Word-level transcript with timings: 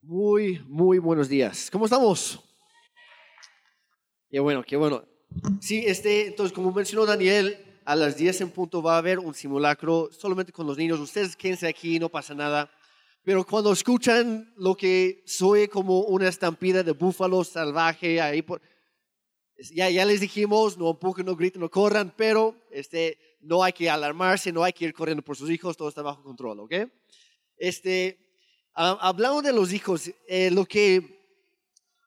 Muy, 0.00 0.60
muy 0.68 0.98
buenos 0.98 1.28
días. 1.28 1.68
¿Cómo 1.72 1.86
estamos? 1.86 2.38
Qué 4.30 4.38
bueno, 4.38 4.62
qué 4.62 4.76
bueno. 4.76 5.04
Sí, 5.60 5.82
este, 5.84 6.28
entonces, 6.28 6.54
como 6.54 6.72
mencionó 6.72 7.04
Daniel, 7.04 7.58
a 7.84 7.96
las 7.96 8.16
10 8.16 8.42
en 8.42 8.50
punto 8.50 8.80
va 8.80 8.94
a 8.94 8.98
haber 8.98 9.18
un 9.18 9.34
simulacro 9.34 10.08
solamente 10.12 10.52
con 10.52 10.68
los 10.68 10.78
niños. 10.78 11.00
Ustedes 11.00 11.34
quédense 11.34 11.66
aquí, 11.66 11.98
no 11.98 12.08
pasa 12.08 12.32
nada. 12.32 12.70
Pero 13.24 13.44
cuando 13.44 13.72
escuchan 13.72 14.52
lo 14.56 14.76
que 14.76 15.24
soy 15.26 15.66
como 15.66 16.02
una 16.02 16.28
estampida 16.28 16.84
de 16.84 16.92
búfalo 16.92 17.42
salvaje 17.42 18.20
ahí 18.20 18.42
por, 18.42 18.62
ya, 19.74 19.90
ya 19.90 20.04
les 20.04 20.20
dijimos, 20.20 20.78
no 20.78 20.90
empujen, 20.90 21.26
no 21.26 21.34
griten, 21.34 21.60
no 21.60 21.70
corran, 21.70 22.14
pero 22.16 22.54
este, 22.70 23.18
no 23.40 23.64
hay 23.64 23.72
que 23.72 23.90
alarmarse, 23.90 24.52
no 24.52 24.62
hay 24.62 24.72
que 24.72 24.84
ir 24.84 24.94
corriendo 24.94 25.24
por 25.24 25.36
sus 25.36 25.50
hijos, 25.50 25.76
todo 25.76 25.88
está 25.88 26.02
bajo 26.02 26.22
control, 26.22 26.60
¿ok? 26.60 26.74
Este, 27.56 28.27
hablando 28.78 29.42
de 29.42 29.52
los 29.52 29.72
hijos, 29.72 30.10
eh, 30.28 30.50
lo 30.50 30.64
que, 30.64 31.20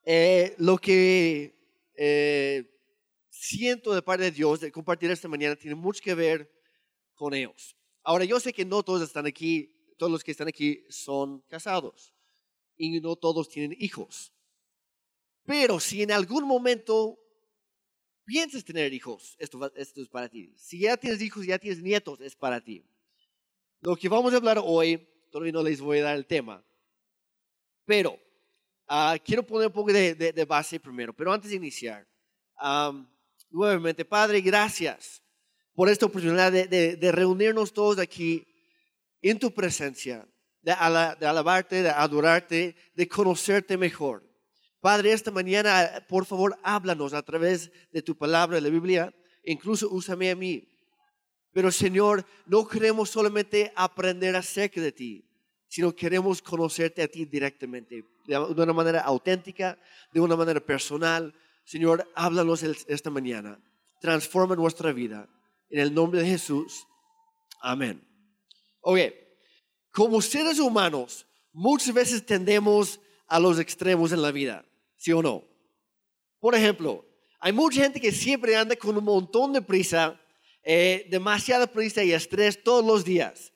eh, 0.05 0.55
lo 0.57 0.77
que 0.77 1.53
eh, 1.95 2.63
siento 3.29 3.93
de 3.93 4.01
parte 4.01 4.23
de 4.23 4.31
Dios 4.31 4.61
de 4.61 4.71
compartir 4.71 5.11
esta 5.11 5.27
mañana 5.27 5.55
tiene 5.55 5.75
mucho 5.75 6.01
que 6.01 6.15
ver 6.15 6.49
con 7.13 7.33
ellos. 7.33 7.75
Ahora, 8.03 8.23
yo 8.23 8.39
sé 8.39 8.53
que 8.53 8.63
no 8.63 8.83
todos 8.83 9.01
están 9.01 9.25
aquí, 9.25 9.93
todos 9.97 10.11
los 10.11 10.23
que 10.23 10.31
están 10.31 10.47
aquí 10.47 10.85
son 10.89 11.41
casados 11.49 12.13
y 12.77 13.01
no 13.01 13.15
todos 13.17 13.49
tienen 13.49 13.75
hijos. 13.79 14.31
Pero 15.43 15.79
si 15.79 16.01
en 16.01 16.11
algún 16.11 16.45
momento 16.45 17.19
piensas 18.23 18.63
tener 18.63 18.93
hijos, 18.93 19.35
esto, 19.39 19.71
esto 19.75 20.01
es 20.01 20.07
para 20.07 20.29
ti. 20.29 20.53
Si 20.55 20.79
ya 20.79 20.95
tienes 20.95 21.21
hijos, 21.21 21.45
ya 21.45 21.59
tienes 21.59 21.83
nietos, 21.83 22.21
es 22.21 22.35
para 22.35 22.61
ti. 22.61 22.85
Lo 23.81 23.95
que 23.97 24.07
vamos 24.07 24.33
a 24.33 24.37
hablar 24.37 24.61
hoy 24.63 25.10
todavía 25.31 25.53
no 25.53 25.63
les 25.63 25.81
voy 25.81 25.99
a 25.99 26.03
dar 26.03 26.15
el 26.15 26.25
tema. 26.25 26.63
Pero 27.85 28.19
uh, 28.89 29.17
quiero 29.25 29.43
poner 29.43 29.67
un 29.67 29.73
poco 29.73 29.91
de, 29.91 30.13
de, 30.13 30.31
de, 30.31 30.45
base 30.45 30.79
primero. 30.79 31.13
Pero 31.13 31.33
antes 31.33 31.49
de 31.49 31.55
iniciar, 31.55 32.07
um, 32.61 33.07
nuevamente, 33.49 34.05
Padre, 34.05 34.41
gracias 34.41 35.23
por 35.73 35.89
esta 35.89 36.05
oportunidad 36.05 36.51
de, 36.51 36.67
de, 36.67 37.11
reunirnos 37.11 37.73
todos 37.73 37.97
aquí 37.97 38.45
en 39.21 39.39
tu 39.39 39.53
presencia, 39.53 40.27
de, 40.61 40.73
ala, 40.73 41.15
de 41.15 41.25
alabarte, 41.25 41.81
de 41.81 41.89
adorarte, 41.89 42.75
de 42.93 43.07
conocerte 43.07 43.77
mejor. 43.77 44.29
Padre, 44.79 45.13
esta 45.13 45.31
mañana, 45.31 46.05
por 46.09 46.25
favor, 46.25 46.57
háblanos 46.63 47.13
a 47.13 47.21
través 47.23 47.71
de 47.91 48.01
tu 48.01 48.17
palabra, 48.17 48.55
de 48.55 48.61
la 48.61 48.69
Biblia. 48.69 49.15
Incluso 49.43 49.89
úsame 49.89 50.29
a 50.29 50.35
mí 50.35 50.70
pero 51.53 51.71
Señor, 51.71 52.25
no 52.45 52.67
queremos 52.67 53.09
solamente 53.09 53.71
aprender 53.75 54.35
acerca 54.35 54.79
de 54.79 54.91
ti, 54.91 55.25
sino 55.67 55.95
queremos 55.95 56.41
conocerte 56.41 57.01
a 57.01 57.07
ti 57.07 57.25
directamente, 57.25 58.05
de 58.25 58.37
una 58.37 58.73
manera 58.73 59.01
auténtica, 59.01 59.77
de 60.13 60.19
una 60.19 60.35
manera 60.35 60.59
personal. 60.59 61.33
Señor, 61.63 62.07
háblanos 62.15 62.63
esta 62.63 63.09
mañana. 63.09 63.59
Transforma 63.99 64.55
nuestra 64.55 64.91
vida. 64.91 65.29
En 65.69 65.79
el 65.79 65.93
nombre 65.93 66.21
de 66.21 66.27
Jesús. 66.27 66.85
Amén. 67.61 68.05
Oye, 68.81 69.37
como 69.91 70.21
seres 70.21 70.59
humanos, 70.59 71.25
muchas 71.53 71.93
veces 71.93 72.25
tendemos 72.25 72.99
a 73.27 73.39
los 73.39 73.59
extremos 73.59 74.11
en 74.11 74.21
la 74.21 74.31
vida, 74.31 74.65
¿sí 74.97 75.11
o 75.13 75.21
no? 75.21 75.43
Por 76.39 76.55
ejemplo, 76.55 77.05
hay 77.39 77.53
mucha 77.53 77.81
gente 77.81 77.99
que 77.99 78.11
siempre 78.11 78.55
anda 78.55 78.75
con 78.75 78.97
un 78.97 79.03
montón 79.03 79.53
de 79.53 79.61
prisa 79.61 80.20
eh, 80.63 81.07
demasiada 81.09 81.65
prisa 81.65 82.03
y 82.03 82.13
estrés 82.13 82.61
todos 82.63 82.85
los 82.85 83.03
días. 83.03 83.51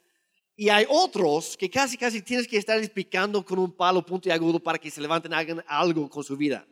Y 0.55 0.69
hay 0.69 0.85
otros 0.89 1.57
que 1.57 1.69
casi, 1.69 1.97
casi 1.97 2.21
tienes 2.21 2.47
que 2.47 2.57
estar 2.57 2.79
picando 2.91 3.45
con 3.45 3.59
un 3.59 3.71
palo 3.71 4.05
punto 4.05 4.29
y 4.29 4.31
agudo 4.31 4.59
para 4.59 4.79
que 4.79 4.89
se 4.89 5.01
levanten 5.01 5.33
hagan 5.33 5.63
algo 5.67 6.09
con 6.09 6.23
su 6.23 6.35
vida. 6.37 6.65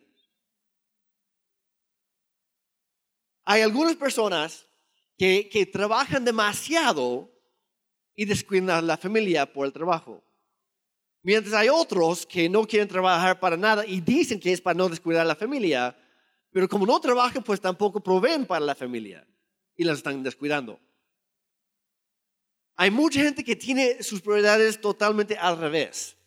Hay 3.45 3.61
algunas 3.61 3.95
personas 3.95 4.66
que, 5.17 5.49
que 5.49 5.66
trabajan 5.66 6.23
demasiado 6.23 7.30
y 8.15 8.26
descuidan 8.26 8.88
la 8.88 8.98
familia 8.98 9.52
por 9.52 9.65
el 9.65 9.73
trabajo. 9.73 10.23
Mientras 11.21 11.54
hay 11.54 11.67
otros 11.70 12.26
que 12.26 12.50
no 12.50 12.65
quieren 12.65 12.88
trabajar 12.88 13.39
para 13.39 13.58
nada 13.58 13.86
y 13.86 14.00
dicen 14.00 14.39
que 14.39 14.54
es 14.54 14.61
para 14.61 14.77
no 14.77 14.89
descuidar 14.89 15.21
a 15.21 15.26
la 15.26 15.36
familia, 15.36 15.95
pero 16.52 16.70
como 16.70 16.86
no 16.86 17.00
trabajan, 17.00 17.44
pues 17.44 17.60
tampoco 17.60 18.00
proveen 18.02 18.45
para 18.45 18.65
la 18.65 18.76
familia 18.76 19.27
y 19.76 19.84
las 19.84 19.98
están 19.98 20.23
descuidando. 20.23 20.80
Hay 22.76 22.92
mucha 22.92 23.22
gente 23.22 23.44
que 23.44 23.56
tiene 23.56 24.02
sus 24.02 24.22
prioridades 24.22 24.82
totalmente 24.82 25.38
al 25.38 25.58
revés. 25.58 26.17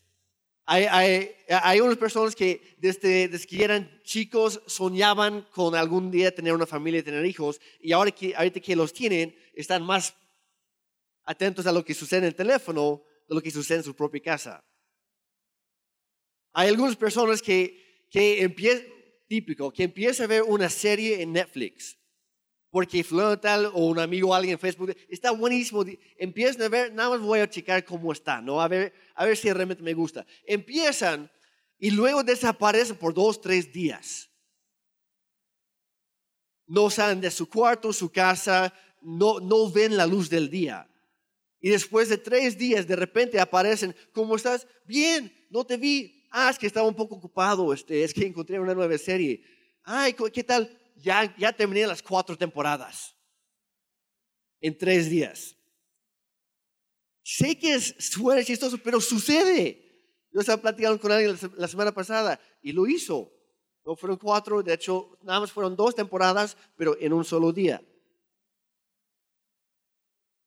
Hay, 0.65 0.85
hay, 0.85 1.31
hay 1.49 1.81
unas 1.81 1.97
personas 1.97 2.35
que 2.35 2.77
desde, 2.79 3.29
desde, 3.29 3.47
que 3.47 3.63
eran 3.63 4.01
chicos 4.03 4.61
soñaban 4.67 5.43
con 5.53 5.77
algún 5.77 6.11
día 6.11 6.35
tener 6.35 6.53
una 6.53 6.67
familia 6.67 7.01
y 7.01 7.05
tener 7.05 7.25
hijos 7.25 7.61
y 7.81 7.93
ahora 7.93 8.11
que, 8.11 8.35
ahorita 8.35 8.59
que 8.59 8.75
los 8.75 8.93
tienen 8.93 9.37
están 9.55 9.85
más 9.85 10.15
atentos 11.23 11.67
a 11.67 11.73
lo 11.73 11.85
que 11.85 11.95
sucede 11.95 12.19
en 12.19 12.25
el 12.27 12.35
teléfono 12.35 13.05
de 13.29 13.35
lo 13.37 13.41
que 13.41 13.51
sucede 13.53 13.79
en 13.79 13.85
su 13.85 13.95
propia 13.95 14.23
casa. 14.23 14.65
Hay 16.53 16.69
algunas 16.69 16.97
personas 16.97 17.41
que, 17.41 18.07
que 18.11 18.43
empiezan, 18.43 18.87
típico, 19.29 19.73
que 19.73 19.85
empiezan 19.85 20.25
a 20.25 20.29
ver 20.29 20.43
una 20.43 20.69
serie 20.69 21.23
en 21.23 21.33
Netflix 21.33 21.97
porque 22.77 23.03
fulano 23.03 23.41
tal 23.41 23.65
o 23.73 23.87
un 23.87 23.99
amigo 23.99 24.35
alguien 24.35 24.53
en 24.53 24.59
Facebook 24.59 24.95
está 25.09 25.31
buenísimo. 25.31 25.83
Empiezan 26.19 26.61
a 26.61 26.69
ver, 26.69 26.93
nada 26.93 27.09
más 27.09 27.21
voy 27.21 27.41
a 27.41 27.49
checar 27.49 27.83
cómo 27.87 28.13
está, 28.13 28.43
¿no? 28.43 28.61
A 28.61 28.69
ver, 28.69 28.93
a 29.15 29.25
ver 29.25 29.35
si 29.35 29.51
realmente 29.51 29.83
me 29.83 29.95
gusta. 29.95 30.27
Empiezan 30.45 31.31
y 31.79 31.91
luego 31.91 32.23
desaparecen 32.23 32.97
por 32.97 33.15
dos, 33.15 33.41
tres 33.41 33.73
días. 33.73 34.29
No 36.67 36.91
salen 36.91 37.23
de 37.23 37.31
su 37.31 37.49
cuarto, 37.49 37.95
su 37.95 38.13
casa, 38.13 38.75
no, 39.01 39.41
no 39.41 39.71
ven 39.71 39.97
la 39.97 40.07
luz 40.07 40.29
del 40.29 40.51
día. 40.51 40.87
Y 41.63 41.71
después 41.71 42.11
de 42.11 42.19
tres 42.19 42.59
días, 42.59 42.87
de 42.87 42.97
repente 42.97 43.41
aparecen, 43.41 43.97
¿cómo 44.13 44.37
estás? 44.37 44.67
Bien, 44.85 45.33
no 45.49 45.65
te 45.65 45.79
vi. 45.79 46.27
Ah, 46.31 46.51
es 46.51 46.59
que 46.59 46.67
estaba 46.67 46.87
un 46.87 46.95
poco 46.95 47.15
ocupado, 47.15 47.73
este, 47.73 48.05
es 48.05 48.13
que 48.13 48.27
encontré 48.27 48.61
una 48.61 48.75
nueva 48.75 48.99
serie. 48.99 49.43
Ay, 49.83 50.15
¿qué 50.31 50.45
tal? 50.45 50.79
Ya, 50.97 51.35
ya 51.37 51.53
terminé 51.53 51.87
las 51.87 52.03
cuatro 52.03 52.37
temporadas 52.37 53.15
en 54.61 54.77
tres 54.77 55.09
días. 55.11 55.57
Sé 57.23 57.59
que 57.59 57.75
es, 57.75 57.95
suena 57.99 58.45
chistoso, 58.45 58.79
pero 58.79 59.01
sucede. 59.01 59.83
Yo 60.33 60.41
estaba 60.41 60.63
platicando 60.63 61.01
con 61.01 61.13
alguien 61.13 61.37
la 61.57 61.69
semana 61.69 61.93
pasada 61.93 62.41
y 62.63 62.73
lo 62.73 62.87
hizo. 62.87 63.33
No 63.85 63.97
fueron 63.97 64.19
cuatro, 64.19 64.63
de 64.63 64.75
hecho, 64.75 65.17
nada 65.23 65.41
más 65.41 65.53
fueron 65.53 65.77
dos 65.77 65.95
temporadas, 65.95 66.57
pero 66.77 66.97
en 67.01 67.13
un 67.13 67.25
solo 67.25 67.53
día. 67.53 67.83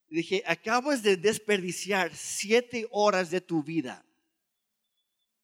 Dije, 0.07 0.43
acabas 0.45 1.03
de 1.03 1.17
desperdiciar 1.17 2.15
siete 2.15 2.87
horas 2.91 3.29
de 3.29 3.41
tu 3.41 3.63
vida. 3.63 4.05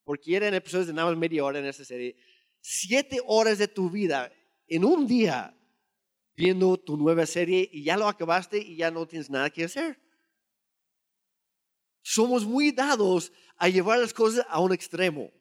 Porque 0.03 0.35
eran 0.35 0.53
episodios 0.53 0.87
de 0.87 0.93
nada 0.93 1.09
más 1.09 1.17
media 1.17 1.43
hora 1.43 1.59
en 1.59 1.65
esta 1.65 1.85
serie. 1.85 2.15
Siete 2.61 3.19
horas 3.25 3.57
de 3.57 3.67
tu 3.67 3.89
vida 3.89 4.31
en 4.67 4.85
un 4.85 5.07
día 5.07 5.55
viendo 6.35 6.77
tu 6.77 6.97
nueva 6.97 7.25
serie 7.25 7.69
y 7.71 7.83
ya 7.83 7.97
lo 7.97 8.07
acabaste 8.07 8.57
y 8.57 8.77
ya 8.77 8.91
no 8.91 9.07
tienes 9.07 9.29
nada 9.29 9.49
que 9.49 9.63
hacer. 9.63 9.99
Somos 12.01 12.45
muy 12.45 12.71
dados 12.71 13.31
a 13.57 13.69
llevar 13.69 13.99
las 13.99 14.13
cosas 14.13 14.45
a 14.49 14.59
un 14.59 14.73
extremo. 14.73 15.31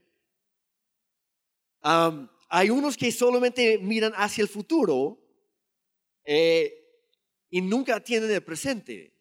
hay 2.48 2.70
unos 2.70 2.96
que 2.96 3.12
solamente 3.12 3.78
miran 3.78 4.12
hacia 4.16 4.42
el 4.42 4.48
futuro 4.48 5.18
eh, 6.24 6.72
y 7.50 7.60
nunca 7.60 8.00
tienen 8.00 8.30
el 8.30 8.42
presente. 8.42 9.12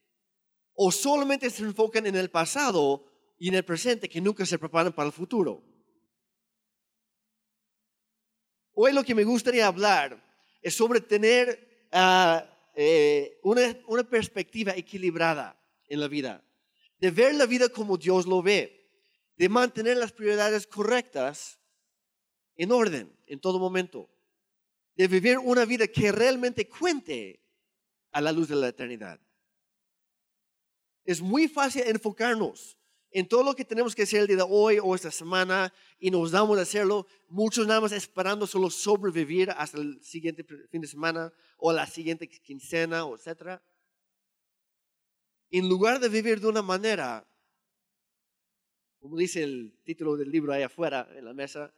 O 0.75 0.91
solamente 0.91 1.49
se 1.49 1.63
enfocan 1.63 2.07
en 2.07 2.15
el 2.15 2.29
pasado 2.29 3.05
y 3.37 3.49
en 3.49 3.55
el 3.55 3.65
presente 3.65 4.07
que 4.07 4.21
nunca 4.21 4.45
se 4.45 4.57
preparan 4.57 4.93
para 4.93 5.07
el 5.07 5.13
futuro. 5.13 5.72
Hoy 8.73 8.91
lo 8.93 9.03
que 9.03 9.13
me 9.13 9.23
gustaría 9.23 9.67
hablar 9.67 10.21
es 10.61 10.73
sobre 10.73 11.01
tener 11.01 11.87
ah, 11.91 12.43
eh, 12.75 13.39
una, 13.43 13.77
una 13.87 14.03
perspectiva 14.03 14.73
equilibrada 14.75 15.55
en 15.87 15.99
la 15.99 16.07
vida, 16.07 16.43
de 16.97 17.11
ver 17.11 17.35
la 17.35 17.45
vida 17.45 17.69
como 17.69 17.97
Dios 17.97 18.25
lo 18.25 18.41
ve, 18.41 18.89
de 19.37 19.49
mantener 19.49 19.97
las 19.97 20.11
prioridades 20.11 20.65
correctas 20.65 21.59
en 22.55 22.71
orden 22.71 23.15
en 23.27 23.39
todo 23.39 23.59
momento, 23.59 24.09
de 24.95 25.07
vivir 25.07 25.37
una 25.37 25.65
vida 25.65 25.87
que 25.87 26.11
realmente 26.11 26.67
cuente 26.67 27.41
a 28.11 28.21
la 28.21 28.31
luz 28.31 28.47
de 28.47 28.55
la 28.55 28.69
eternidad. 28.69 29.19
Es 31.03 31.21
muy 31.21 31.47
fácil 31.47 31.83
enfocarnos 31.85 32.77
en 33.13 33.27
todo 33.27 33.43
lo 33.43 33.55
que 33.55 33.63
tenemos 33.63 33.95
que 33.95 34.03
hacer 34.03 34.21
el 34.21 34.27
día 34.27 34.37
de 34.37 34.45
hoy 34.47 34.79
o 34.81 34.95
esta 34.95 35.11
semana 35.11 35.73
y 35.99 36.11
nos 36.11 36.31
damos 36.31 36.57
a 36.57 36.63
hacerlo, 36.63 37.07
muchos 37.29 37.67
nada 37.67 37.79
más 37.79 37.91
esperando 37.91 38.45
solo 38.47 38.69
sobrevivir 38.69 39.51
hasta 39.51 39.79
el 39.79 40.03
siguiente 40.03 40.43
fin 40.43 40.81
de 40.81 40.87
semana 40.87 41.31
o 41.57 41.71
la 41.71 41.87
siguiente 41.87 42.27
quincena 42.27 43.05
o 43.05 43.15
etcétera. 43.15 43.63
En 45.51 45.69
lugar 45.69 45.99
de 45.99 46.09
vivir 46.09 46.39
de 46.39 46.47
una 46.47 46.61
manera 46.61 47.27
como 49.03 49.17
dice 49.17 49.43
el 49.43 49.77
título 49.83 50.15
del 50.15 50.31
libro 50.31 50.53
ahí 50.53 50.63
afuera 50.63 51.09
en 51.13 51.25
la 51.25 51.33
mesa, 51.33 51.75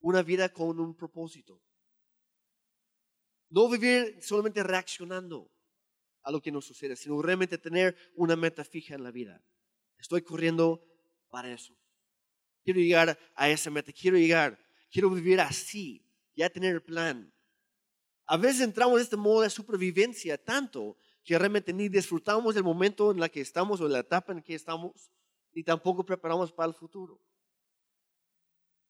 una 0.00 0.22
vida 0.22 0.52
con 0.52 0.78
un 0.78 0.94
propósito. 0.94 1.62
No 3.48 3.70
vivir 3.70 4.18
solamente 4.20 4.62
reaccionando 4.62 5.50
a 6.24 6.30
lo 6.30 6.42
que 6.42 6.52
nos 6.52 6.66
sucede, 6.66 6.94
sino 6.94 7.22
realmente 7.22 7.56
tener 7.56 7.96
una 8.16 8.36
meta 8.36 8.64
fija 8.64 8.94
en 8.94 9.02
la 9.02 9.10
vida. 9.10 9.42
Estoy 9.98 10.22
corriendo 10.22 10.82
para 11.28 11.52
eso. 11.52 11.74
Quiero 12.64 12.80
llegar 12.80 13.18
a 13.34 13.48
esa 13.48 13.70
meta, 13.70 13.92
quiero 13.92 14.16
llegar, 14.16 14.58
quiero 14.90 15.10
vivir 15.10 15.40
así, 15.40 16.04
ya 16.34 16.50
tener 16.50 16.74
el 16.74 16.82
plan. 16.82 17.32
A 18.26 18.36
veces 18.36 18.60
entramos 18.60 18.96
en 18.96 19.02
este 19.02 19.16
modo 19.16 19.42
de 19.42 19.50
supervivencia 19.50 20.36
tanto 20.42 20.96
que 21.24 21.38
realmente 21.38 21.72
ni 21.72 21.88
disfrutamos 21.88 22.54
del 22.54 22.64
momento 22.64 23.10
en 23.10 23.22
el 23.22 23.30
que 23.30 23.40
estamos 23.40 23.80
o 23.80 23.88
la 23.88 24.00
etapa 24.00 24.32
en 24.32 24.42
que 24.42 24.54
estamos, 24.54 25.10
ni 25.52 25.62
tampoco 25.62 26.04
preparamos 26.04 26.52
para 26.52 26.68
el 26.68 26.74
futuro. 26.74 27.20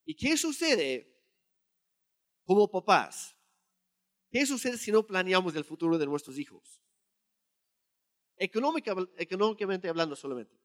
¿Y 0.05 0.15
qué 0.15 0.37
sucede 0.37 1.15
como 2.45 2.71
papás? 2.71 3.37
¿Qué 4.31 4.45
sucede 4.45 4.77
si 4.77 4.91
no 4.91 5.07
planeamos 5.07 5.55
el 5.55 5.65
futuro 5.65 5.99
de 5.99 6.07
nuestros 6.07 6.39
hijos? 6.39 6.81
económicamente 8.41 9.89
hablando 9.89 10.15
solamente. 10.15 10.57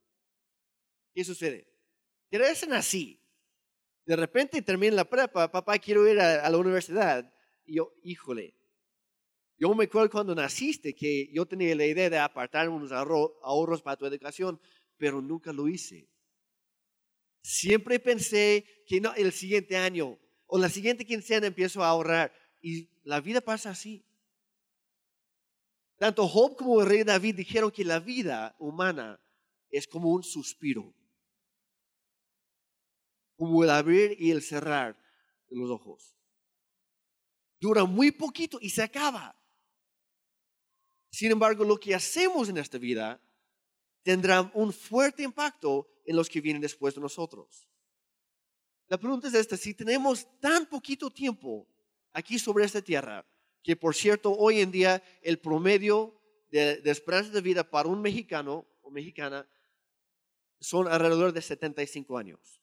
¿Qué 1.14 1.24
sucede? 1.24 1.68
Crecen 2.30 2.74
así. 2.74 3.20
De 4.06 4.16
repente 4.16 4.62
terminan 4.62 4.98
la 4.98 5.10
prepa, 5.10 5.52
papá, 5.52 5.78
quiero 5.78 6.08
ir 6.08 6.20
a, 6.20 6.50
la 6.50 6.58
universidad. 6.58 7.32
Y 7.66 7.76
yo, 7.76 7.94
híjole, 8.04 8.54
yo 9.58 9.74
me 9.74 9.86
acuerdo 9.86 10.10
cuando 10.10 10.36
naciste 10.36 10.94
que 10.94 11.30
yo 11.32 11.46
tenía 11.46 11.76
la 11.76 11.86
idea 11.86 12.10
de 12.10 12.18
apartar 12.18 12.68
unos 12.68 12.92
ahorros 12.92 13.82
para 13.82 13.96
tu 13.96 14.06
educación, 14.06 14.60
pero 14.98 15.22
nunca 15.22 15.54
lo 15.54 15.68
hice. 15.68 16.10
Siempre 17.42 18.00
pensé 18.00 18.66
que 18.88 19.02
el 19.16 19.32
siguiente 19.32 19.78
año 19.78 20.18
o 20.48 20.58
la 20.58 20.70
siguiente 20.70 21.06
quincena 21.06 21.48
empiezo 21.48 21.84
a 21.84 21.90
ahorrar. 21.90 22.34
Y 22.62 22.90
la 23.04 23.20
vida 23.22 23.42
pasa 23.42 23.70
así. 23.70 24.06
Tanto 25.98 26.28
Job 26.28 26.56
como 26.56 26.82
el 26.82 26.88
rey 26.88 27.04
David 27.04 27.36
dijeron 27.36 27.72
que 27.72 27.86
la 27.86 28.00
vida 28.00 28.56
humana 28.60 29.20
es 29.70 29.88
como 29.88 30.10
un 30.12 30.24
suspiro, 30.24 30.94
como 33.36 33.64
el 33.64 33.70
abrir 33.70 34.16
y 34.20 34.32
el 34.32 34.42
cerrar 34.42 34.98
de 35.50 35.58
los 35.58 35.70
ojos. 35.70 36.16
Dura 37.60 37.86
muy 37.86 38.12
poquito 38.12 38.58
y 38.62 38.70
se 38.70 38.84
acaba. 38.84 39.36
Sin 41.10 41.32
embargo, 41.32 41.64
lo 41.64 41.78
que 41.78 41.96
hacemos 41.96 42.50
en 42.50 42.58
esta 42.58 42.78
vida 42.78 43.22
tendrá 44.02 44.52
un 44.54 44.74
fuerte 44.74 45.24
impacto 45.24 45.88
en 46.06 46.16
los 46.16 46.30
que 46.30 46.42
vienen 46.42 46.62
después 46.62 46.96
de 46.96 47.02
nosotros. 47.02 47.68
La 48.88 48.98
pregunta 48.98 49.28
es 49.28 49.34
esta, 49.34 49.58
si 49.58 49.74
tenemos 49.74 50.28
tan 50.40 50.66
poquito 50.66 51.10
tiempo 51.10 51.68
aquí 52.12 52.38
sobre 52.38 52.66
esta 52.66 52.82
tierra, 52.82 53.26
que 53.64 53.76
por 53.76 53.96
cierto 53.96 54.32
hoy 54.32 54.60
en 54.60 54.72
día 54.72 55.02
el 55.22 55.40
promedio 55.40 56.20
de, 56.52 56.82
esperanza 56.86 57.32
de 57.32 57.42
vida 57.42 57.70
para 57.70 57.90
un 57.90 58.02
mexicano 58.02 58.68
o 58.82 58.92
mexicana 58.92 59.48
son 60.60 60.88
alrededor 60.88 61.34
de 61.34 61.42
75 61.42 62.18
años. 62.18 62.62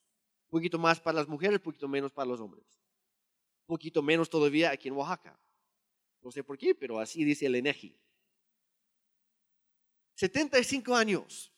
Un 0.51 0.59
poquito 0.59 0.79
más 0.79 0.99
para 0.99 1.19
las 1.19 1.29
mujeres, 1.29 1.59
un 1.59 1.63
poquito 1.63 1.87
menos 1.87 2.13
para 2.13 2.29
los 2.29 2.41
hombres. 2.41 2.65
Un 3.61 3.77
poquito 3.77 4.03
menos 4.03 4.29
todavía 4.29 4.73
aquí 4.73 4.89
en 4.89 4.95
Oaxaca. 4.95 5.39
No 6.23 6.33
sé 6.33 6.43
por 6.43 6.59
qué, 6.59 6.75
pero 6.75 6.99
así 6.99 7.25
dice 7.25 7.47
el 7.47 7.55
ENEGI. 7.55 7.97
75 10.17 10.95
años. 10.95 11.53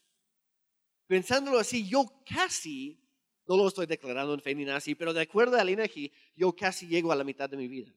Pensándolo 1.06 1.58
así, 1.58 1.88
yo 1.88 2.22
casi, 2.24 3.02
no 3.46 3.56
lo 3.56 3.66
estoy 3.66 3.86
declarando 3.86 4.34
en 4.34 4.40
fe 4.40 4.54
ni 4.54 4.66
nada 4.66 4.76
así, 4.76 4.94
pero 4.94 5.14
de 5.14 5.22
acuerdo 5.22 5.56
al 5.56 5.70
INEGI, 5.70 6.12
yo 6.36 6.54
casi 6.54 6.86
llego 6.86 7.10
a 7.10 7.16
la 7.16 7.24
mitad 7.24 7.48
de 7.48 7.56
mi 7.56 7.68
vida. 7.68 7.94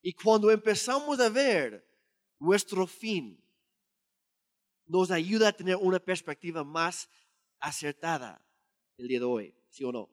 Y 0.00 0.12
cuando 0.12 0.50
empezamos 0.50 1.18
a 1.18 1.28
ver 1.28 1.86
nuestro 2.38 2.86
fin, 2.86 3.42
nos 4.90 5.10
ayuda 5.10 5.48
a 5.48 5.52
tener 5.52 5.76
una 5.76 5.98
perspectiva 5.98 6.64
más 6.64 7.08
acertada 7.58 8.44
el 8.96 9.08
día 9.08 9.18
de 9.18 9.24
hoy, 9.24 9.54
¿sí 9.68 9.84
o 9.84 9.92
no? 9.92 10.08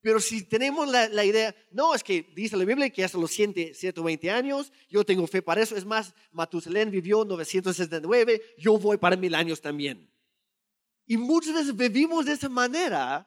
Pero 0.00 0.20
si 0.20 0.42
tenemos 0.44 0.86
la, 0.88 1.24
idea, 1.24 1.54
no, 1.70 1.94
es 1.94 2.04
que 2.04 2.22
dice 2.34 2.56
la 2.58 2.66
Biblia 2.66 2.90
que 2.90 3.02
hasta 3.02 3.16
los 3.16 3.30
120 3.30 4.30
años, 4.30 4.70
yo 4.90 5.02
tengo 5.02 5.26
fe 5.26 5.40
para 5.40 5.62
eso. 5.62 5.74
Es 5.76 5.86
más, 5.86 6.14
Matusalén 6.30 6.90
vivió 6.90 7.24
979, 7.24 8.42
yo 8.58 8.78
voy 8.78 8.98
para 8.98 9.16
mil 9.16 9.34
años 9.34 9.62
también. 9.62 10.10
Y 11.06 11.16
muchas 11.16 11.54
veces 11.54 11.74
vivimos 11.74 12.26
de 12.26 12.32
esa 12.32 12.50
manera 12.50 13.26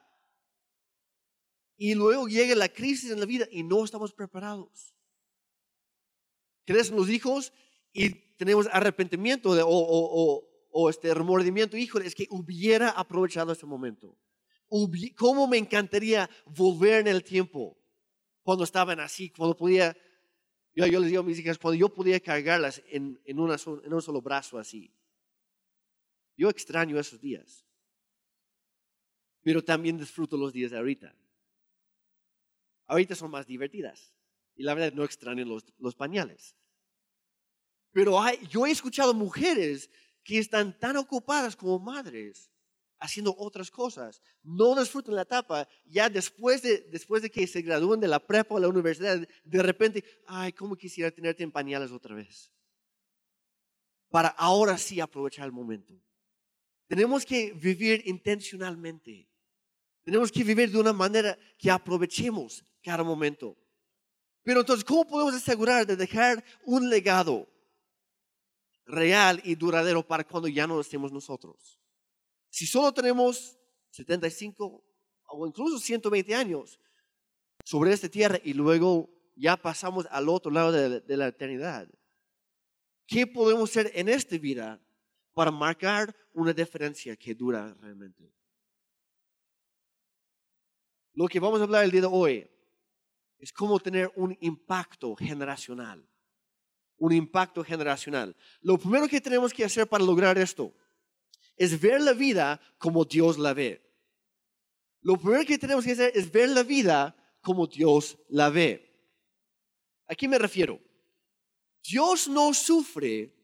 y 1.76 1.94
luego 1.94 2.28
llega 2.28 2.54
la 2.54 2.68
crisis 2.68 3.10
en 3.10 3.18
la 3.18 3.26
vida 3.26 3.48
y 3.50 3.64
no 3.64 3.84
estamos 3.84 4.12
preparados 4.12 4.94
crecen 6.68 6.96
los 6.96 7.08
hijos 7.08 7.50
y 7.94 8.10
tenemos 8.36 8.68
arrepentimiento 8.70 9.56
o, 9.66 10.47
este 10.90 11.12
remordimiento. 11.14 11.76
Híjole, 11.76 12.06
es 12.06 12.14
que 12.14 12.26
hubiera 12.30 12.90
aprovechado 12.90 13.52
ese 13.52 13.66
momento. 13.66 14.16
¿Cómo 15.16 15.46
me 15.46 15.56
encantaría 15.56 16.28
volver 16.46 17.00
en 17.00 17.08
el 17.08 17.24
tiempo 17.24 17.78
cuando 18.42 18.64
estaban 18.64 19.00
así, 19.00 19.30
cuando 19.30 19.56
podía, 19.56 19.96
yo, 20.74 20.86
les 20.86 21.10
digo 21.10 21.20
a 21.20 21.24
mis 21.24 21.38
hijas, 21.38 21.58
cuando 21.58 21.78
yo 21.78 21.92
podía 21.92 22.18
cargarlas 22.20 22.82
en, 22.88 23.20
en, 23.24 23.38
un 23.38 24.02
solo 24.02 24.22
brazo 24.22 24.58
así. 24.58 24.90
Yo 26.36 26.48
extraño 26.48 26.98
esos 26.98 27.20
días, 27.20 27.66
pero 29.42 29.62
también 29.62 29.98
disfruto 29.98 30.36
los 30.36 30.52
días 30.52 30.70
de 30.70 30.78
ahorita. 30.78 31.14
Ahorita 32.86 33.14
son 33.14 33.30
más 33.30 33.46
divertidas 33.46 34.14
y 34.54 34.62
la 34.62 34.72
verdad 34.72 34.94
no 34.94 35.04
extraño 35.04 35.44
los, 35.44 35.64
los 35.78 35.94
pañales. 35.94 36.56
Pero 37.92 38.18
yo 38.48 38.66
he 38.66 38.70
escuchado 38.70 39.12
mujeres 39.12 39.90
que 40.28 40.38
están 40.38 40.78
tan 40.78 40.98
ocupadas 40.98 41.56
como 41.56 41.78
madres 41.78 42.50
haciendo 43.00 43.34
otras 43.38 43.70
cosas. 43.70 44.20
No 44.42 44.78
disfrutan 44.78 45.14
la 45.14 45.22
etapa. 45.22 45.66
Ya 45.86 46.10
después 46.10 46.60
de, 46.60 46.86
después 46.92 47.22
de 47.22 47.30
que 47.30 47.46
se 47.46 47.62
gradúen 47.62 47.98
de 47.98 48.08
la 48.08 48.18
prepa 48.18 48.54
o 48.54 48.60
la 48.60 48.68
universidad, 48.68 49.26
de 49.42 49.62
repente, 49.62 50.04
ay, 50.26 50.52
¿cómo 50.52 50.76
quisiera 50.76 51.10
tenerte 51.10 51.42
en 51.44 51.50
pañales 51.50 51.92
otra 51.92 52.14
vez? 52.14 52.52
Para 54.10 54.28
ahora 54.28 54.76
sí 54.76 55.00
aprovechar 55.00 55.46
el 55.46 55.52
momento. 55.52 55.94
Tenemos 56.88 57.24
que 57.24 57.54
vivir 57.54 58.02
intencionalmente. 58.04 59.30
Tenemos 60.04 60.30
que 60.30 60.44
vivir 60.44 60.70
de 60.70 60.78
una 60.78 60.92
manera 60.92 61.38
que 61.56 61.70
aprovechemos 61.70 62.62
cada 62.82 63.02
momento. 63.02 63.56
Pero 64.42 64.60
entonces, 64.60 64.84
¿cómo 64.84 65.06
podemos 65.06 65.34
asegurar 65.34 65.86
de 65.86 65.96
dejar 65.96 66.44
un 66.66 66.90
legado 66.90 67.48
real 68.88 69.40
y 69.44 69.54
duradero 69.54 70.04
para 70.04 70.24
cuando 70.24 70.48
ya 70.48 70.66
no 70.66 70.80
estemos 70.80 71.12
nosotros? 71.12 71.78
Si 72.50 72.66
solo 72.66 72.92
tenemos 72.92 73.56
75 73.90 74.84
o 75.28 75.46
incluso 75.46 75.78
120 75.78 76.34
años 76.34 76.80
sobre 77.64 77.92
esta 77.92 78.08
tierra 78.08 78.40
y 78.42 78.54
luego 78.54 79.10
ya 79.36 79.56
pasamos 79.56 80.06
al 80.10 80.28
otro 80.28 80.50
lado 80.50 80.72
de, 80.72 81.00
de 81.00 81.16
la 81.16 81.28
eternidad, 81.28 81.88
¿qué 83.06 83.26
podemos 83.26 83.70
hacer 83.70 83.92
en 83.94 84.08
esta 84.08 84.36
vida 84.38 84.82
para 85.34 85.50
marcar 85.50 86.14
una 86.32 86.52
diferencia 86.52 87.14
que 87.14 87.34
dura 87.34 87.74
realmente? 87.80 88.32
Lo 91.12 91.28
que 91.28 91.40
vamos 91.40 91.60
a 91.60 91.64
hablar 91.64 91.84
el 91.84 91.90
día 91.90 92.02
de 92.02 92.08
hoy 92.10 92.50
es 93.38 93.52
cómo 93.52 93.78
tener 93.78 94.10
un 94.16 94.36
impacto 94.40 95.14
generacional. 95.14 96.08
Un 96.98 97.12
impacto 97.12 97.64
generacional. 97.64 98.36
Lo 98.60 98.76
primero 98.76 99.08
que 99.08 99.20
tenemos 99.20 99.52
que 99.52 99.64
hacer 99.64 99.86
para 99.88 100.04
lograr 100.04 100.36
esto 100.36 100.74
es 101.56 101.80
ver 101.80 102.00
la 102.00 102.12
vida 102.12 102.60
como 102.78 103.04
Dios 103.04 103.38
la 103.38 103.54
ve. 103.54 103.84
Lo 105.00 105.16
primero 105.16 105.44
que 105.44 105.58
tenemos 105.58 105.84
que 105.84 105.92
hacer 105.92 106.12
es 106.14 106.30
ver 106.30 106.50
la 106.50 106.62
vida 106.62 107.16
como 107.40 107.66
Dios 107.66 108.18
la 108.28 108.50
ve. 108.50 108.88
¿A 110.06 110.14
qué 110.14 110.28
me 110.28 110.38
refiero? 110.38 110.80
Dios 111.82 112.28
no 112.28 112.52
sufre 112.52 113.34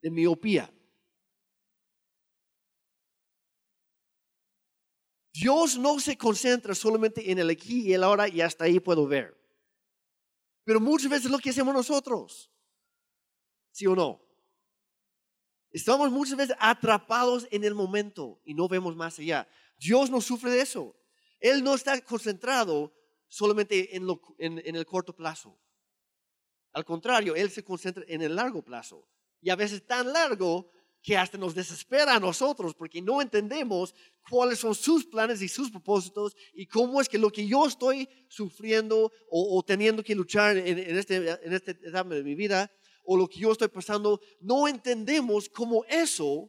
de 0.00 0.10
miopía. 0.10 0.72
Dios 5.32 5.78
no 5.78 5.98
se 6.00 6.18
concentra 6.18 6.74
solamente 6.74 7.30
en 7.30 7.38
el 7.38 7.50
aquí 7.50 7.88
y 7.88 7.94
el 7.94 8.04
ahora 8.04 8.28
y 8.28 8.40
hasta 8.40 8.64
ahí 8.64 8.78
puedo 8.78 9.06
ver. 9.06 9.36
Pero 10.64 10.80
muchas 10.80 11.10
veces 11.10 11.30
lo 11.30 11.38
que 11.38 11.50
hacemos 11.50 11.74
nosotros. 11.74 12.50
¿Sí 13.80 13.86
o 13.86 13.96
no? 13.96 14.20
Estamos 15.72 16.10
muchas 16.10 16.36
veces 16.36 16.54
atrapados 16.60 17.48
en 17.50 17.64
el 17.64 17.74
momento 17.74 18.38
y 18.44 18.52
no 18.52 18.68
vemos 18.68 18.94
más 18.94 19.18
allá. 19.18 19.48
Dios 19.78 20.10
no 20.10 20.20
sufre 20.20 20.50
de 20.50 20.60
eso. 20.60 20.94
Él 21.38 21.64
no 21.64 21.74
está 21.74 21.98
concentrado 22.02 22.92
solamente 23.26 23.96
en, 23.96 24.06
en 24.38 24.76
el 24.76 24.84
corto 24.84 25.16
plazo. 25.16 25.58
Al 26.74 26.84
contrario, 26.84 27.34
Él 27.34 27.50
se 27.50 27.64
concentra 27.64 28.04
en 28.06 28.20
el 28.20 28.36
largo 28.36 28.62
plazo. 28.62 29.08
Y 29.40 29.48
a 29.48 29.56
veces 29.56 29.86
tan 29.86 30.12
largo 30.12 30.70
que 31.00 31.16
hasta 31.16 31.38
nos 31.38 31.54
desespera 31.54 32.16
a 32.16 32.20
nosotros 32.20 32.74
porque 32.74 33.00
no 33.00 33.22
entendemos 33.22 33.94
cuáles 34.28 34.58
son 34.58 34.74
sus 34.74 35.06
planes 35.06 35.40
y 35.40 35.48
sus 35.48 35.70
propósitos 35.70 36.36
y 36.52 36.66
cómo 36.66 37.00
es 37.00 37.08
que 37.08 37.16
lo 37.16 37.30
que 37.30 37.46
yo 37.46 37.66
estoy 37.66 38.06
sufriendo 38.28 39.10
o, 39.30 39.64
teniendo 39.66 40.02
que 40.02 40.14
luchar 40.14 40.58
en, 40.58 40.78
en, 40.78 40.98
este, 40.98 41.16
en 41.16 41.54
esta 41.54 41.70
etapa 41.70 42.14
de 42.14 42.22
mi 42.22 42.34
vida 42.34 42.70
o 43.12 43.16
lo 43.16 43.28
que 43.28 43.40
yo 43.40 43.50
estoy 43.50 43.66
pasando, 43.66 44.20
no 44.40 44.68
entendemos 44.68 45.48
cómo 45.48 45.84
eso 45.86 46.48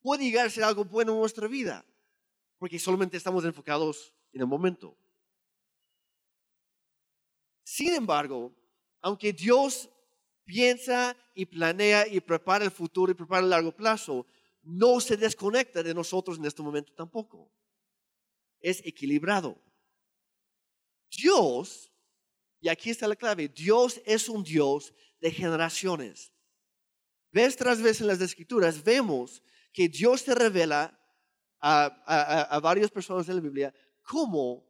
puede 0.00 0.24
llegar 0.24 0.44
a 0.44 0.50
ser 0.50 0.64
algo 0.64 0.84
bueno 0.84 1.12
en 1.12 1.20
nuestra 1.20 1.46
vida, 1.46 1.86
porque 2.58 2.80
solamente 2.80 3.16
estamos 3.16 3.44
enfocados 3.44 4.12
en 4.32 4.40
el 4.40 4.48
momento. 4.48 4.98
Sin 7.62 7.94
embargo, 7.94 8.52
aunque 9.00 9.32
Dios 9.32 9.88
piensa 10.44 11.16
y 11.32 11.46
planea 11.46 12.08
y 12.08 12.18
prepara 12.18 12.64
el 12.64 12.72
futuro 12.72 13.12
y 13.12 13.14
prepara 13.14 13.44
el 13.44 13.50
largo 13.50 13.70
plazo, 13.70 14.26
no 14.62 14.98
se 14.98 15.16
desconecta 15.16 15.84
de 15.84 15.94
nosotros 15.94 16.38
en 16.38 16.46
este 16.46 16.60
momento 16.60 16.92
tampoco. 16.92 17.52
Es 18.58 18.84
equilibrado. 18.84 19.56
Dios, 21.08 21.92
y 22.58 22.68
aquí 22.68 22.90
está 22.90 23.06
la 23.06 23.14
clave, 23.14 23.46
Dios 23.46 24.02
es 24.04 24.28
un 24.28 24.42
Dios 24.42 24.92
de 25.20 25.30
generaciones. 25.30 26.32
Vez 27.30 27.56
tras 27.56 27.82
vez 27.82 28.00
en 28.00 28.06
las 28.06 28.20
escrituras 28.20 28.82
vemos 28.82 29.42
que 29.72 29.88
Dios 29.88 30.22
se 30.22 30.34
revela 30.34 30.98
a, 31.60 31.86
a 32.56 32.60
varias 32.60 32.90
personas 32.90 33.28
en 33.28 33.36
la 33.36 33.42
Biblia 33.42 33.74
como 34.02 34.66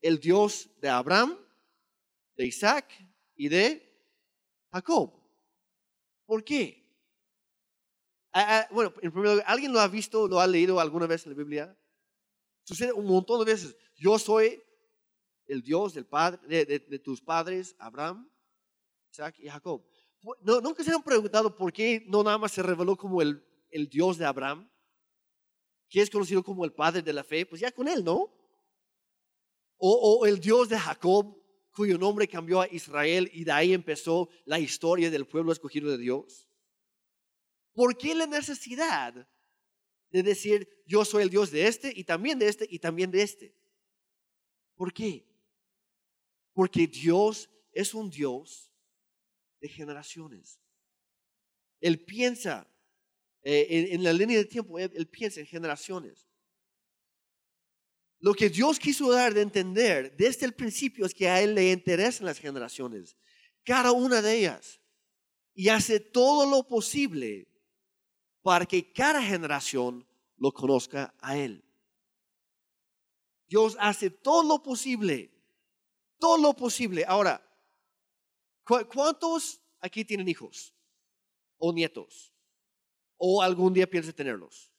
el 0.00 0.20
Dios 0.20 0.70
de 0.80 0.88
Abraham, 0.88 1.36
de 2.36 2.46
Isaac 2.46 2.86
y 3.34 3.48
de 3.48 3.88
Jacob. 4.72 5.12
¿Por 6.24 6.44
qué? 6.44 6.86
Bueno, 8.70 8.92
en 9.00 9.10
primer 9.10 9.30
lugar, 9.30 9.44
¿alguien 9.48 9.72
lo 9.72 9.80
ha 9.80 9.88
visto, 9.88 10.28
lo 10.28 10.40
ha 10.40 10.46
leído 10.46 10.78
alguna 10.78 11.06
vez 11.06 11.24
en 11.24 11.32
la 11.32 11.38
Biblia? 11.38 11.78
Sucede 12.64 12.92
un 12.92 13.06
montón 13.06 13.38
de 13.40 13.52
veces. 13.52 13.76
Yo 13.96 14.18
soy 14.18 14.62
el 15.46 15.62
Dios 15.62 15.94
del 15.94 16.06
padre, 16.06 16.66
de, 16.66 16.98
tus 16.98 17.22
padres, 17.22 17.74
Abraham, 17.78 18.30
Isaac 19.10 19.36
y 19.38 19.48
Jacob. 19.48 19.84
No, 20.42 20.60
¿Nunca 20.60 20.82
se 20.82 20.92
han 20.92 21.02
preguntado 21.02 21.54
por 21.54 21.72
qué 21.72 22.04
no 22.06 22.22
nada 22.22 22.38
más 22.38 22.52
se 22.52 22.62
reveló 22.62 22.96
como 22.96 23.22
el, 23.22 23.44
el 23.70 23.88
Dios 23.88 24.18
de 24.18 24.24
Abraham, 24.24 24.68
que 25.88 26.00
es 26.00 26.10
conocido 26.10 26.42
como 26.42 26.64
el 26.64 26.72
padre 26.72 27.02
de 27.02 27.12
la 27.12 27.24
fe? 27.24 27.46
Pues 27.46 27.60
ya 27.60 27.70
con 27.70 27.88
él, 27.88 28.04
¿no? 28.04 28.34
O, 29.76 30.18
o 30.20 30.26
el 30.26 30.40
Dios 30.40 30.68
de 30.68 30.78
Jacob, 30.78 31.36
cuyo 31.72 31.96
nombre 31.96 32.26
cambió 32.26 32.60
a 32.60 32.68
Israel 32.68 33.30
y 33.32 33.44
de 33.44 33.52
ahí 33.52 33.72
empezó 33.72 34.28
la 34.44 34.58
historia 34.58 35.10
del 35.10 35.26
pueblo 35.26 35.52
escogido 35.52 35.90
de 35.90 35.98
Dios? 35.98 36.48
¿Por 37.72 37.96
qué 37.96 38.12
la 38.16 38.26
necesidad 38.26 39.28
de 40.10 40.22
decir 40.24 40.68
yo 40.84 41.04
soy 41.04 41.22
el 41.22 41.30
Dios 41.30 41.52
de 41.52 41.68
este 41.68 41.92
y 41.94 42.02
también 42.02 42.40
de 42.40 42.48
este 42.48 42.66
y 42.68 42.80
también 42.80 43.12
de 43.12 43.22
este? 43.22 43.54
¿Por 44.74 44.92
qué? 44.92 45.24
Porque 46.52 46.88
Dios 46.88 47.48
es 47.70 47.94
un 47.94 48.10
Dios 48.10 48.67
de 49.60 49.68
generaciones. 49.68 50.60
Él 51.80 52.04
piensa 52.04 52.66
eh, 53.42 53.66
en, 53.70 53.94
en, 53.94 54.04
la 54.04 54.12
línea 54.12 54.38
de 54.38 54.44
tiempo, 54.44 54.78
él 54.78 55.08
piensa 55.08 55.40
en 55.40 55.46
generaciones. 55.46 56.28
Lo 58.20 58.34
que 58.34 58.50
Dios 58.50 58.78
quiso 58.78 59.10
dar 59.12 59.32
de 59.32 59.42
entender 59.42 60.16
desde 60.16 60.44
el 60.44 60.54
principio 60.54 61.06
es 61.06 61.14
que 61.14 61.28
a 61.28 61.40
Él 61.40 61.54
le 61.54 61.70
interesan 61.70 62.26
las 62.26 62.38
generaciones, 62.38 63.16
cada 63.64 63.92
una 63.92 64.20
de 64.20 64.38
ellas, 64.38 64.80
y 65.54 65.68
hace 65.68 66.00
todo 66.00 66.48
lo 66.48 66.66
posible 66.66 67.48
para 68.42 68.66
que 68.66 68.92
cada 68.92 69.22
generación 69.22 70.06
lo 70.36 70.52
conozca 70.52 71.14
a 71.20 71.36
Él. 71.36 71.64
Dios 73.48 73.76
hace 73.80 74.10
todo 74.10 74.42
lo 74.42 74.62
posible, 74.62 75.30
todo 76.18 76.38
lo 76.38 76.54
posible. 76.54 77.04
Ahora, 77.06 77.47
¿cuántos 78.92 79.60
aquí 79.80 80.04
tienen 80.04 80.28
hijos 80.28 80.74
o 81.56 81.72
nietos? 81.72 82.32
¿O 83.16 83.42
algún 83.42 83.72
día 83.72 83.88
piensa 83.88 84.12
tenerlos? 84.12 84.72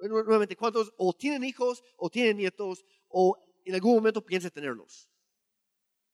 nuevamente, 0.00 0.56
¿cuántos 0.56 0.92
o 0.96 1.12
tienen 1.12 1.44
hijos 1.44 1.82
o 1.96 2.10
tienen 2.10 2.36
nietos 2.36 2.84
o 3.08 3.38
en 3.64 3.74
algún 3.74 3.94
momento 3.94 4.24
piensan 4.24 4.50
tenerlos? 4.50 5.08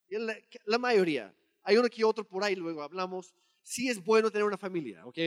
La, 0.08 0.36
la, 0.64 0.78
mayoría. 0.78 1.34
Hay 1.62 1.76
uno 1.76 1.88
que 1.88 2.04
otro 2.04 2.26
por 2.26 2.44
ahí, 2.44 2.54
luego 2.54 2.82
hablamos. 2.82 3.34
Sí 3.62 3.88
es 3.88 4.02
bueno 4.02 4.30
tener 4.30 4.44
una 4.44 4.58
familia, 4.58 5.06
¿ok? 5.06 5.18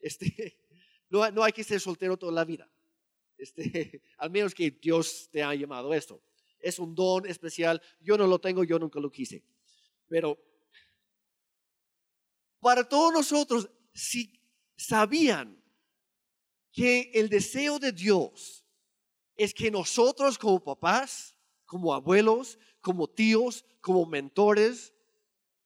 Este, 0.00 0.58
no, 1.10 1.30
no 1.30 1.42
hay 1.42 1.52
que 1.52 1.64
ser 1.64 1.80
soltero 1.80 2.16
toda 2.16 2.32
la 2.32 2.44
vida. 2.44 2.70
Este, 3.36 4.02
al 4.18 4.30
menos 4.30 4.54
que 4.54 4.70
Dios 4.70 5.28
te 5.30 5.42
ha 5.42 5.54
llamado 5.54 5.92
esto. 5.92 6.20
Es 6.58 6.78
un 6.78 6.94
don 6.94 7.26
especial. 7.26 7.80
Yo 8.00 8.16
no 8.16 8.26
lo 8.26 8.40
tengo, 8.40 8.64
yo 8.64 8.78
nunca 8.78 9.00
lo 9.00 9.10
quise. 9.10 9.44
Pero 10.08 10.38
para 12.60 12.88
todos 12.88 13.12
nosotros, 13.12 13.68
si 13.92 14.40
sabían 14.76 15.62
que 16.72 17.10
el 17.14 17.28
deseo 17.28 17.78
de 17.78 17.92
Dios 17.92 18.64
es 19.36 19.54
que 19.54 19.70
nosotros 19.70 20.38
como 20.38 20.62
papás, 20.62 21.36
como 21.64 21.94
abuelos, 21.94 22.58
como 22.80 23.08
tíos, 23.08 23.64
como 23.80 24.06
mentores, 24.06 24.92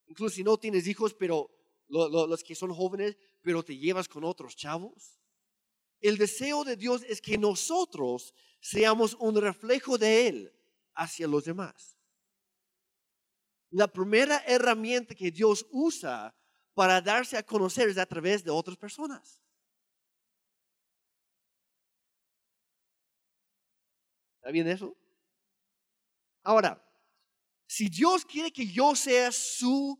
incluso 0.07 0.35
si 0.35 0.45
no 0.45 0.59
tienes 0.59 0.87
hijos, 0.87 1.15
pero 1.15 1.51
los 1.89 2.43
que 2.43 2.55
son 2.55 2.73
jóvenes, 2.73 3.17
pero 3.43 3.63
te 3.63 3.77
llevas 3.77 4.09
con 4.09 4.25
otros 4.25 4.57
chavos. 4.57 5.19
El 6.01 6.19
deseo 6.19 6.65
de 6.65 6.77
Dios 6.77 7.03
es 7.09 7.21
que 7.21 7.39
nosotros 7.39 8.35
seamos 8.61 9.15
un 9.21 9.41
reflejo 9.41 9.99
de 9.99 10.27
Él 10.29 10.53
hacia 10.95 11.27
los 11.27 11.45
demás. 11.45 11.97
La 13.71 13.89
primera 13.89 14.43
herramienta 14.47 15.15
que 15.15 15.31
Dios 15.31 15.67
usa 15.71 16.35
para 16.75 17.01
darse 17.01 17.37
a 17.37 17.43
conocer 17.43 17.89
es 17.89 17.99
a 17.99 18.07
través 18.07 18.43
de 18.43 18.51
otras 18.51 18.77
personas. 18.77 19.41
¿Está 24.37 24.51
bien 24.51 24.67
eso? 24.69 24.97
Ahora, 26.43 26.83
si 27.67 27.89
Dios 27.89 28.25
quiere 28.25 28.53
que 28.53 28.67
yo 28.67 28.97
sea 28.97 29.31
su 29.31 29.99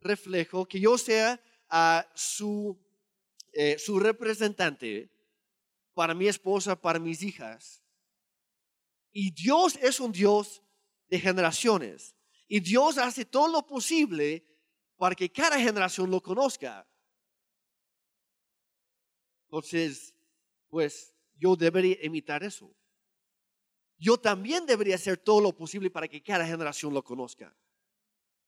reflejo, 0.00 0.66
que 0.66 0.80
yo 0.80 0.96
sea 0.96 1.40
ah, 1.68 2.10
su, 2.14 2.78
eh, 3.52 3.78
su 3.78 4.00
representante 4.00 5.10
para 5.94 6.14
mi 6.14 6.26
esposa, 6.26 6.80
para 6.80 6.98
mis 6.98 7.22
hijas, 7.22 7.82
y 9.12 9.30
Dios 9.30 9.78
es 9.82 10.00
un 10.00 10.10
Dios 10.10 10.62
de 11.08 11.20
generaciones, 11.20 12.16
y 12.48 12.60
Dios 12.60 12.96
hace 12.96 13.24
todo 13.24 13.48
lo 13.48 13.66
posible 13.66 14.44
para 15.02 15.16
que 15.16 15.32
cada 15.32 15.58
generación 15.58 16.08
lo 16.08 16.20
conozca. 16.22 16.86
Entonces, 19.46 20.14
pues 20.68 21.12
yo 21.34 21.56
debería 21.56 21.96
imitar 22.04 22.44
eso 22.44 22.72
yo 23.98 24.16
también 24.16 24.64
debería 24.66 24.96
hacer 24.96 25.16
todo 25.16 25.40
lo 25.40 25.52
posible 25.54 25.88
para 25.88 26.08
que 26.08 26.20
cada 26.20 26.44
generación 26.44 26.92
lo 26.92 27.04
conozca. 27.04 27.56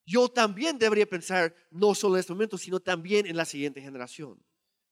Yo 0.04 0.28
también 0.28 0.78
debería 0.78 1.08
pensar 1.08 1.54
no 1.70 1.94
solo 1.94 2.16
en 2.16 2.20
este 2.20 2.32
momento, 2.32 2.58
sino 2.58 2.80
también 2.80 3.26
en 3.26 3.36
la 3.36 3.44
siguiente 3.44 3.80
generación. 3.80 4.40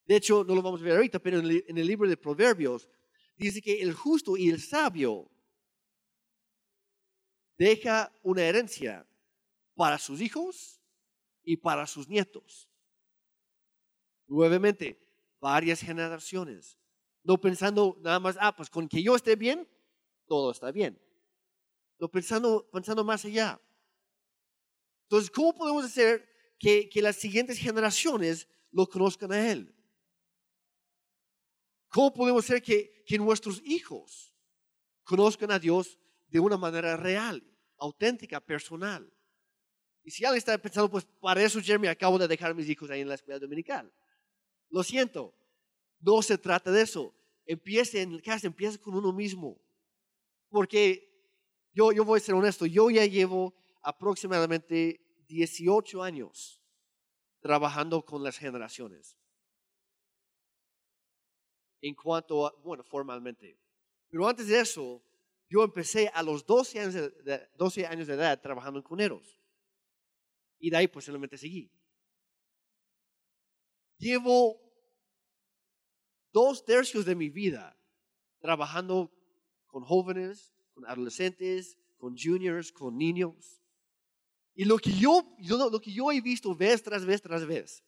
De 0.04 0.16
hecho, 0.16 0.44
no 0.44 0.54
lo 0.54 0.62
vamos 0.62 0.80
a 0.80 0.84
ver 0.84 0.96
ahorita, 0.96 1.18
pero 1.20 1.40
en 1.40 1.78
el 1.78 1.86
libro 1.86 2.08
de 2.08 2.16
Proverbios 2.16 2.88
dice 3.36 3.60
que 3.60 3.80
el 3.82 3.92
justo 3.92 4.36
y 4.36 4.50
el 4.50 4.60
sabio 4.60 5.30
deja 7.56 8.12
una 8.22 8.42
herencia 8.42 9.06
para 9.74 9.98
sus 9.98 10.20
hijos 10.20 10.81
y 11.44 11.56
para 11.56 11.86
sus 11.86 12.08
nietos. 12.08 12.68
Nuevamente, 14.26 14.98
varias 15.40 15.80
generaciones. 15.80 16.78
No 17.22 17.40
pensando 17.40 17.96
nada 18.00 18.18
más, 18.18 18.36
ah, 18.40 18.54
pues 18.54 18.70
con 18.70 18.88
que 18.88 19.02
yo 19.02 19.14
esté 19.14 19.36
bien, 19.36 19.68
todo 20.26 20.50
está 20.50 20.70
bien. 20.70 21.00
Lo 21.98 22.10
pensando, 22.10 22.68
pensando 22.72 23.04
más 23.04 23.24
allá. 23.24 23.60
Entonces, 25.04 25.30
¿cómo 25.30 25.54
podemos 25.54 25.84
hacer 25.84 26.28
que, 26.58 26.88
que 26.88 27.02
las 27.02 27.16
siguientes 27.16 27.58
generaciones 27.58 28.48
lo 28.70 28.86
conozcan 28.86 29.32
a 29.32 29.52
Él? 29.52 29.74
¿Cómo 31.88 32.12
podemos 32.14 32.44
hacer 32.44 32.62
que, 32.62 33.04
que 33.06 33.18
nuestros 33.18 33.60
hijos 33.64 34.34
conozcan 35.04 35.50
a 35.50 35.58
Dios 35.58 35.98
de 36.28 36.40
una 36.40 36.56
manera 36.56 36.96
real, 36.96 37.44
auténtica, 37.76 38.40
personal? 38.40 39.12
Y 40.04 40.10
si 40.10 40.24
alguien 40.24 40.38
está 40.38 40.58
pensando, 40.58 40.90
pues 40.90 41.04
para 41.20 41.42
eso, 41.42 41.60
Jeremy, 41.60 41.88
acabo 41.88 42.18
de 42.18 42.28
dejar 42.28 42.50
a 42.50 42.54
mis 42.54 42.68
hijos 42.68 42.90
ahí 42.90 43.00
en 43.00 43.08
la 43.08 43.14
escuela 43.14 43.38
dominical. 43.38 43.92
Lo 44.68 44.82
siento, 44.82 45.34
no 46.00 46.22
se 46.22 46.38
trata 46.38 46.70
de 46.70 46.82
eso. 46.82 47.14
Empiece 47.46 48.02
en 48.02 48.18
casa, 48.20 48.46
empieza 48.46 48.78
con 48.78 48.94
uno 48.94 49.12
mismo. 49.12 49.60
Porque 50.48 51.08
yo, 51.72 51.92
yo 51.92 52.04
voy 52.04 52.18
a 52.18 52.22
ser 52.22 52.34
honesto, 52.34 52.66
yo 52.66 52.90
ya 52.90 53.06
llevo 53.06 53.54
aproximadamente 53.82 55.00
18 55.28 56.02
años 56.02 56.60
trabajando 57.40 58.04
con 58.04 58.22
las 58.22 58.38
generaciones. 58.38 59.16
en 61.84 61.96
cuanto 61.96 62.46
a, 62.46 62.52
bueno, 62.62 62.84
formalmente. 62.84 63.58
Pero 64.08 64.28
antes 64.28 64.46
de 64.46 64.60
eso, 64.60 65.02
yo 65.50 65.64
empecé 65.64 66.08
a 66.14 66.22
los 66.22 66.46
12 66.46 66.78
años 66.78 66.94
de, 66.94 67.48
12 67.56 67.86
años 67.86 68.06
de 68.06 68.14
edad 68.14 68.40
trabajando 68.40 68.78
en 68.78 68.84
cuneros. 68.84 69.41
Y 70.62 70.70
de 70.70 70.76
ahí 70.76 70.86
posiblemente 70.86 71.36
seguí. 71.36 71.68
Llevo 73.98 74.60
dos 76.32 76.64
tercios 76.64 77.04
de 77.04 77.16
mi 77.16 77.30
vida 77.30 77.76
trabajando 78.38 79.12
con 79.66 79.82
jóvenes, 79.82 80.54
con 80.72 80.86
adolescentes, 80.86 81.76
con 81.98 82.16
juniors, 82.16 82.70
con 82.70 82.96
niños. 82.96 83.60
Y 84.54 84.64
lo 84.64 84.78
que 84.78 84.92
yo, 84.92 85.34
lo 85.40 85.80
que 85.80 85.92
yo 85.92 86.12
he 86.12 86.20
visto 86.20 86.54
vez 86.54 86.80
tras 86.80 87.04
vez 87.04 87.20
tras 87.20 87.44
vez, 87.44 87.82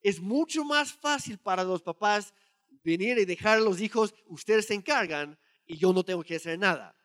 es 0.00 0.20
mucho 0.20 0.64
más 0.64 0.92
fácil 0.92 1.38
para 1.38 1.62
los 1.62 1.80
papás 1.80 2.34
venir 2.82 3.18
y 3.18 3.24
dejar 3.24 3.58
a 3.58 3.60
los 3.60 3.80
hijos, 3.80 4.12
ustedes 4.26 4.66
se 4.66 4.74
encargan 4.74 5.38
y 5.64 5.76
yo 5.76 5.92
no 5.92 6.04
tengo 6.04 6.24
que 6.24 6.34
hacer 6.34 6.58
nada. 6.58 6.96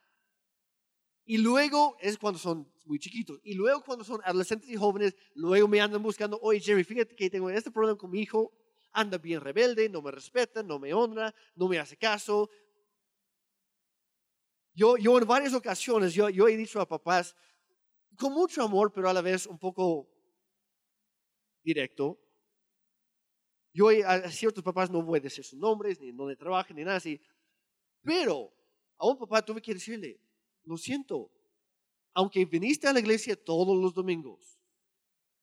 Y 1.29 1.38
luego 1.38 1.95
es 2.00 2.17
cuando 2.17 2.39
son 2.39 2.67
muy 2.86 2.98
chiquitos. 2.98 3.39
Y 3.43 3.53
luego 3.53 3.83
cuando 3.83 4.03
son 4.03 4.19
adolescentes 4.24 4.67
y 4.67 4.75
jóvenes, 4.75 5.15
luego 5.36 5.67
me 5.67 5.79
andan 5.79 6.01
buscando, 6.01 6.39
oye 6.41 6.59
Jerry, 6.59 6.83
fíjate 6.83 7.15
que 7.15 7.29
tengo 7.29 7.51
este 7.51 7.69
problema 7.69 7.95
con 7.95 8.09
mi 8.09 8.21
hijo, 8.21 8.51
anda 8.93 9.19
bien 9.19 9.39
rebelde, 9.39 9.88
no 9.89 10.01
me 10.01 10.09
respeta, 10.09 10.63
no 10.63 10.79
me 10.79 10.91
honra, 10.91 11.31
no 11.53 11.67
me 11.67 11.77
hace 11.77 11.98
caso. 11.98 12.50
Yo, 14.74 14.98
yo 14.98 15.19
en 15.19 15.27
varias 15.27 15.53
ocasiones, 15.53 16.15
yo, 16.15 16.29
yo 16.29 16.48
he 16.48 16.57
dicho 16.57 16.81
a 16.81 16.88
papás, 16.88 17.36
con 18.17 18.33
mucho 18.33 18.63
amor, 18.63 18.91
pero 18.91 19.07
a 19.07 19.13
la 19.13 19.21
vez 19.21 19.45
un 19.45 19.59
poco 19.59 20.09
directo, 21.62 22.19
yo 23.71 23.89
a 24.03 24.31
ciertos 24.31 24.63
papás 24.63 24.89
no 24.89 25.03
voy 25.03 25.19
a 25.19 25.21
decir 25.21 25.45
sus 25.45 25.59
nombres, 25.59 26.01
ni 26.01 26.12
dónde 26.12 26.36
trabajan, 26.36 26.75
ni 26.75 26.83
nada 26.83 26.98
así. 26.98 27.21
Pero 28.01 28.51
a 28.98 29.05
un 29.05 29.15
papá 29.15 29.45
tuve 29.45 29.62
que 29.62 29.75
decirle, 29.75 30.19
lo 30.63 30.78
siento, 30.78 31.32
aunque 32.13 32.46
viniste 32.46 32.88
a 32.88 32.94
la 32.94 33.00
iglesia 33.00 33.36
todos 33.36 33.78
los 33.78 33.94
domingos, 33.94 34.60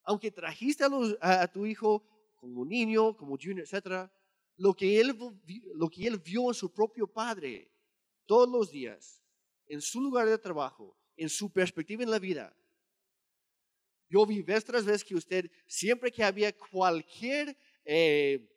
aunque 0.02 0.30
trajiste 0.30 0.85
a, 1.20 1.49
tu 1.49 1.66
hijo 1.66 2.04
como 2.37 2.64
niño, 2.64 3.16
como 3.16 3.37
junior, 3.37 3.66
etc., 3.66 4.11
lo 4.58 4.75
que, 4.75 5.00
él, 5.00 5.16
lo 5.75 5.90
que 5.90 6.06
él 6.06 6.18
vio 6.18 6.49
en 6.49 6.54
su 6.54 6.73
propio 6.73 7.06
padre 7.06 7.70
todos 8.25 8.49
los 8.49 8.70
días, 8.70 9.23
en 9.66 9.80
su 9.80 10.00
lugar 10.00 10.28
de 10.28 10.38
trabajo, 10.38 10.96
en 11.16 11.28
su 11.28 11.52
perspectiva 11.52 12.02
en 12.02 12.11
la 12.11 12.18
vida, 12.18 12.56
yo 14.08 14.25
vi 14.25 14.42
vez 14.42 14.64
tras 14.64 14.85
vez 14.85 15.04
que 15.04 15.14
usted, 15.14 15.50
siempre 15.66 16.12
que 16.12 16.23
había 16.23 16.56
cualquier, 16.56 17.56
eh, 17.85 18.49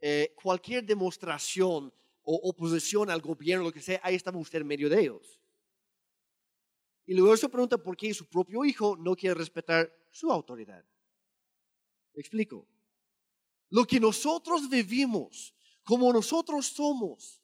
eh, 0.00 0.32
cualquier 0.40 0.84
demostración 0.84 1.92
o 2.22 2.34
oposición 2.48 3.10
al 3.10 3.20
gobierno, 3.20 3.64
lo 3.64 3.72
que 3.72 3.80
sea, 3.80 4.00
ahí 4.02 4.14
estaba 4.14 4.38
usted 4.38 4.60
en 4.60 4.66
medio 4.66 4.88
de 4.88 5.00
ellos. 5.00 5.40
Y 7.06 7.14
luego 7.14 7.36
se 7.36 7.48
pregunta 7.48 7.78
por 7.78 7.96
qué 7.96 8.12
su 8.12 8.26
propio 8.26 8.64
hijo 8.64 8.96
no 8.96 9.14
quiere 9.14 9.34
respetar 9.34 9.90
su 10.10 10.30
autoridad. 10.30 10.84
¿Me 12.12 12.20
explico? 12.20 12.66
Lo 13.70 13.86
que 13.86 14.00
nosotros 14.00 14.68
vivimos, 14.68 15.54
como 15.84 16.12
nosotros 16.12 16.66
somos, 16.66 17.42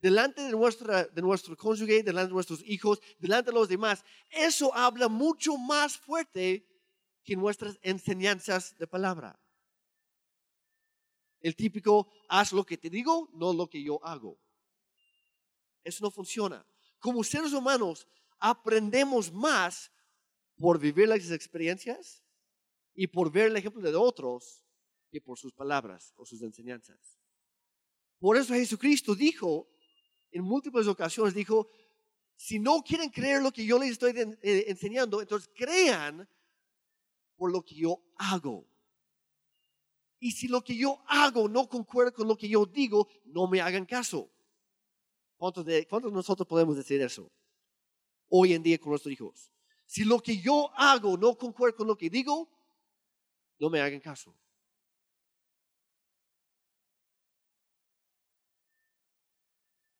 delante 0.00 0.42
de, 0.42 0.50
nuestra, 0.50 1.04
de 1.04 1.22
nuestro 1.22 1.56
cónyuge, 1.56 2.02
delante 2.02 2.28
de 2.28 2.34
nuestros 2.34 2.62
hijos, 2.66 3.00
delante 3.18 3.52
de 3.52 3.54
los 3.54 3.68
demás, 3.68 4.04
eso 4.30 4.74
habla 4.74 5.08
mucho 5.08 5.56
más 5.56 5.96
fuerte 5.96 6.66
que 7.22 7.36
nuestras 7.36 7.78
enseñanzas 7.82 8.76
de 8.78 8.86
palabra. 8.88 9.38
El 11.40 11.54
típico, 11.54 12.08
haz 12.28 12.52
lo 12.52 12.64
que 12.64 12.78
te 12.78 12.90
digo, 12.90 13.28
no 13.32 13.52
lo 13.52 13.68
que 13.68 13.82
yo 13.82 14.04
hago. 14.04 14.38
Eso 15.84 16.04
no 16.04 16.10
funciona. 16.10 16.66
Como 16.98 17.22
seres 17.22 17.52
humanos, 17.52 18.08
aprendemos 18.42 19.32
más 19.32 19.92
por 20.58 20.80
vivir 20.80 21.06
las 21.06 21.30
experiencias 21.30 22.24
y 22.92 23.06
por 23.06 23.30
ver 23.30 23.46
el 23.46 23.56
ejemplo 23.56 23.80
de 23.80 23.94
otros 23.94 24.64
que 25.10 25.20
por 25.20 25.38
sus 25.38 25.52
palabras 25.52 26.12
o 26.16 26.26
sus 26.26 26.42
enseñanzas. 26.42 27.20
Por 28.18 28.36
eso 28.36 28.52
Jesucristo 28.54 29.14
dijo, 29.14 29.68
en 30.32 30.42
múltiples 30.42 30.88
ocasiones, 30.88 31.34
dijo, 31.34 31.68
si 32.34 32.58
no 32.58 32.82
quieren 32.82 33.10
creer 33.10 33.40
lo 33.40 33.52
que 33.52 33.64
yo 33.64 33.78
les 33.78 33.92
estoy 33.92 34.12
eh, 34.42 34.64
enseñando, 34.66 35.20
entonces 35.20 35.48
crean 35.54 36.28
por 37.36 37.52
lo 37.52 37.64
que 37.64 37.76
yo 37.76 38.02
hago. 38.16 38.66
Y 40.18 40.32
si 40.32 40.48
lo 40.48 40.64
que 40.64 40.76
yo 40.76 41.00
hago 41.06 41.48
no 41.48 41.68
concuerda 41.68 42.10
con 42.10 42.26
lo 42.26 42.36
que 42.36 42.48
yo 42.48 42.66
digo, 42.66 43.08
no 43.24 43.46
me 43.46 43.60
hagan 43.60 43.86
caso. 43.86 44.32
¿Cuántos 45.36 45.64
de, 45.64 45.86
cuántos 45.86 46.12
nosotros 46.12 46.48
podemos 46.48 46.76
decir 46.76 47.00
eso 47.00 47.30
hoy 48.34 48.54
en 48.54 48.62
día 48.62 48.78
con 48.78 48.90
nuestros 48.90 49.12
hijos? 49.12 49.52
Si 49.86 50.04
lo 50.04 50.18
que 50.20 50.38
yo 50.38 50.70
hago 50.74 51.18
no 51.18 51.36
concuerda 51.36 51.76
con 51.76 51.86
lo 51.86 51.96
que 51.96 52.08
digo, 52.08 52.48
no 53.58 53.68
me 53.68 53.80
hagan 53.80 54.00
caso. 54.00 54.34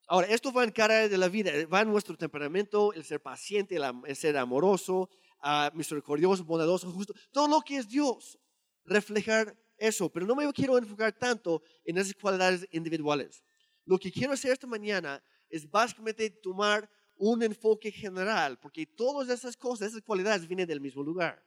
Ahora, 0.07 0.27
esto 0.29 0.53
va 0.53 0.65
en 0.65 0.71
cara 0.71 1.09
de 1.09 1.19
la 1.19 1.29
vida, 1.29 1.53
va 1.73 1.83
en 1.83 1.89
nuestro 1.89 2.17
temperamento, 2.17 2.93
el 2.93 3.05
ser 3.05 3.21
paciente, 3.23 3.77
el, 3.77 4.17
ser 4.17 4.37
amoroso, 4.37 5.09
uh, 5.43 5.75
misericordioso, 5.75 6.45
bondadoso, 6.45 6.91
justo, 6.91 7.15
todo 7.31 7.49
lo 7.49 7.61
que 7.61 7.77
es 7.77 7.89
Dios, 7.89 8.39
reflejar 8.85 9.57
eso, 9.77 10.11
pero 10.11 10.27
no 10.27 10.35
me 10.35 10.51
quiero 10.53 10.77
enfocar 10.77 11.13
tanto 11.13 11.63
en 11.85 11.99
esas 11.99 12.15
cualidades 12.15 12.67
individuales. 12.73 13.43
Lo 13.85 13.99
que 13.99 14.13
quiero 14.13 14.33
hacer 14.33 14.53
esta 14.53 14.67
mañana 14.67 15.23
es 15.49 15.71
básicamente 15.71 16.29
tomar 16.31 16.91
un 17.25 17.41
enfoque 17.41 17.93
general, 17.93 18.59
porque 18.59 18.85
todas 18.85 19.29
esas 19.29 19.57
cosas, 19.57 19.91
esas 19.91 20.03
cualidades 20.03 20.49
vienen 20.49 20.67
del 20.67 20.81
mismo 20.81 21.05
lugar. 21.05 21.41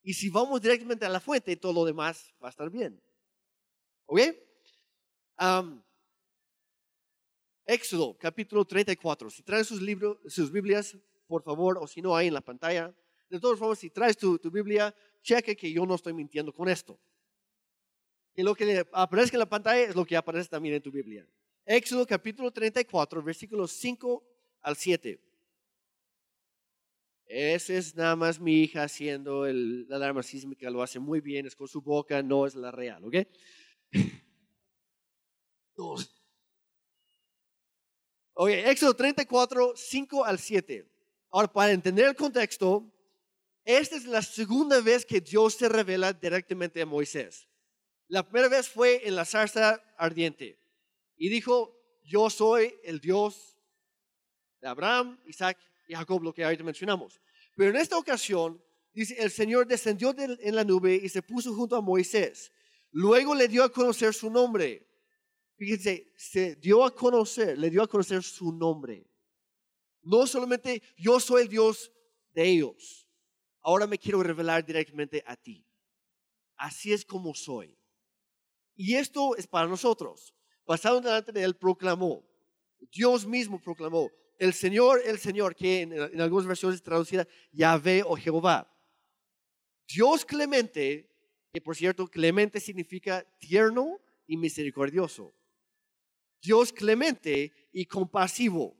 Y 0.00 0.14
si 0.14 0.28
vamos 0.28 0.60
directamente 0.60 1.04
a 1.04 1.08
la 1.08 1.18
fuente, 1.18 1.56
todo 1.56 1.72
lo 1.72 1.84
demás 1.84 2.32
va 2.40 2.46
a 2.46 2.50
estar 2.50 2.70
bien. 2.70 3.02
¿Ok? 4.06 4.20
Éxodo, 7.66 8.16
capítulo 8.16 8.64
34. 8.64 9.28
Si 9.30 9.42
traen 9.42 9.64
sus, 9.64 9.82
libros, 9.82 10.18
sus 10.26 10.52
Biblias, 10.52 10.96
por 11.26 11.42
favor, 11.42 11.76
o 11.78 11.88
si 11.88 12.00
no, 12.00 12.14
ahí 12.14 12.28
en 12.28 12.34
la 12.34 12.40
pantalla. 12.40 12.94
De 13.28 13.40
todas 13.40 13.58
formas, 13.58 13.80
si 13.80 13.90
traes 13.90 14.16
tu, 14.16 14.38
tu 14.38 14.52
Biblia, 14.52 14.94
cheque 15.20 15.56
que 15.56 15.72
yo 15.72 15.84
no 15.84 15.96
estoy 15.96 16.12
mintiendo 16.12 16.52
con 16.52 16.68
esto. 16.68 16.96
Y 18.36 18.44
lo 18.44 18.54
que 18.54 18.86
aparece 18.92 19.34
en 19.34 19.40
la 19.40 19.48
pantalla 19.48 19.80
es 19.80 19.96
lo 19.96 20.04
que 20.04 20.16
aparece 20.16 20.48
también 20.48 20.76
en 20.76 20.82
tu 20.82 20.92
Biblia. 20.92 21.28
Éxodo 21.66 22.06
capítulo 22.06 22.52
34, 22.52 23.20
versículos 23.20 23.72
5 23.72 24.29
al 24.62 24.76
7. 24.76 25.20
Esa 27.26 27.74
es 27.74 27.94
nada 27.94 28.16
más 28.16 28.40
mi 28.40 28.62
hija 28.62 28.82
haciendo 28.82 29.46
el, 29.46 29.88
la 29.88 29.96
alarma 29.96 30.22
sísmica, 30.22 30.68
lo 30.68 30.82
hace 30.82 30.98
muy 30.98 31.20
bien, 31.20 31.46
es 31.46 31.54
con 31.54 31.68
su 31.68 31.80
boca, 31.80 32.22
no 32.22 32.44
es 32.44 32.56
la 32.56 32.72
real, 32.72 33.04
¿ok? 33.04 33.14
Dos. 35.76 36.20
Éxodo 38.48 38.94
34, 38.94 39.74
5 39.76 40.24
al 40.24 40.38
7. 40.38 40.90
Ahora, 41.30 41.52
para 41.52 41.72
entender 41.72 42.06
el 42.06 42.16
contexto, 42.16 42.90
esta 43.64 43.96
es 43.96 44.06
la 44.06 44.22
segunda 44.22 44.80
vez 44.80 45.06
que 45.06 45.20
Dios 45.20 45.54
se 45.54 45.68
revela 45.68 46.12
directamente 46.12 46.82
a 46.82 46.86
Moisés. 46.86 47.46
La 48.08 48.24
primera 48.24 48.48
vez 48.48 48.68
fue 48.68 49.06
en 49.06 49.14
la 49.14 49.24
zarza 49.24 49.80
ardiente 49.96 50.58
y 51.16 51.28
dijo, 51.28 51.76
yo 52.02 52.28
soy 52.28 52.74
el 52.82 53.00
Dios 53.00 53.59
de 54.60 54.68
Abraham, 54.68 55.18
Isaac 55.26 55.58
y 55.88 55.94
Jacob, 55.94 56.22
lo 56.22 56.32
que 56.32 56.44
ahorita 56.44 56.62
mencionamos. 56.62 57.20
Pero 57.56 57.70
en 57.70 57.76
esta 57.76 57.96
ocasión, 57.98 58.62
dice, 58.92 59.16
el 59.18 59.30
Señor 59.30 59.66
descendió 59.66 60.14
en 60.16 60.54
la 60.54 60.64
nube 60.64 60.94
y 61.02 61.08
se 61.08 61.22
puso 61.22 61.54
junto 61.54 61.76
a 61.76 61.80
Moisés. 61.80 62.52
Luego 62.92 63.34
le 63.34 63.48
dio 63.48 63.62
a 63.64 63.72
conocer 63.72 64.14
su 64.14 64.30
nombre. 64.30 64.86
Fíjense, 65.56 66.12
se 66.16 66.56
dio 66.56 66.84
a 66.84 66.94
conocer, 66.94 67.58
le 67.58 67.70
dio 67.70 67.82
a 67.82 67.88
conocer 67.88 68.22
su 68.22 68.52
nombre. 68.52 69.06
No 70.02 70.26
solamente 70.26 70.82
yo 70.96 71.20
soy 71.20 71.42
el 71.42 71.48
Dios 71.48 71.92
de 72.32 72.48
ellos, 72.48 73.06
ahora 73.60 73.86
me 73.86 73.98
quiero 73.98 74.22
revelar 74.22 74.64
directamente 74.64 75.22
a 75.26 75.36
ti. 75.36 75.66
Así 76.56 76.92
es 76.92 77.04
como 77.04 77.34
soy. 77.34 77.76
Y 78.74 78.94
esto 78.94 79.36
es 79.36 79.46
para 79.46 79.68
nosotros. 79.68 80.34
Pasado 80.64 81.00
delante 81.00 81.32
de 81.32 81.42
él 81.42 81.56
proclamó, 81.56 82.24
Dios 82.92 83.26
mismo 83.26 83.60
proclamó, 83.60 84.10
el 84.40 84.54
Señor, 84.54 85.02
el 85.04 85.18
Señor, 85.18 85.54
que 85.54 85.82
en, 85.82 86.20
algunas 86.20 86.46
versiones 86.46 86.82
traducida 86.82 87.28
Yahvé 87.52 88.02
o 88.02 88.16
Jehová. 88.16 88.66
Dios 89.86 90.24
clemente, 90.24 91.10
que 91.52 91.60
por 91.60 91.76
cierto, 91.76 92.08
clemente 92.08 92.58
significa 92.58 93.22
tierno 93.38 94.00
y 94.26 94.38
misericordioso. 94.38 95.34
Dios 96.40 96.72
clemente 96.72 97.52
y 97.70 97.84
compasivo. 97.84 98.74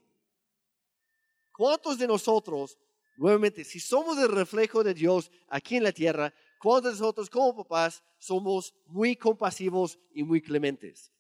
¿Cuántos 1.53 1.99
de 1.99 2.07
nosotros, 2.07 2.79
nuevamente, 3.19 3.63
si 3.63 3.81
somos 3.81 4.17
el 4.17 4.33
reflejo 4.33 4.83
de 4.83 4.95
Dios 4.95 5.31
aquí 5.49 5.77
en 5.77 5.85
la 5.85 5.93
tierra, 5.93 6.33
cuántos 6.59 6.95
de 6.95 7.01
nosotros 7.01 7.29
como 7.29 7.55
papás 7.55 8.03
somos 8.19 8.75
muy 8.87 9.15
compasivos 9.15 9.99
y 10.15 10.23
muy 10.23 10.41
clementes. 10.41 11.13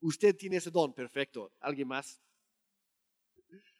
Usted 0.00 0.36
tiene 0.36 0.58
ese 0.58 0.70
don, 0.70 0.92
perfecto. 0.92 1.52
¿Alguien 1.58 1.88
más? 1.88 2.20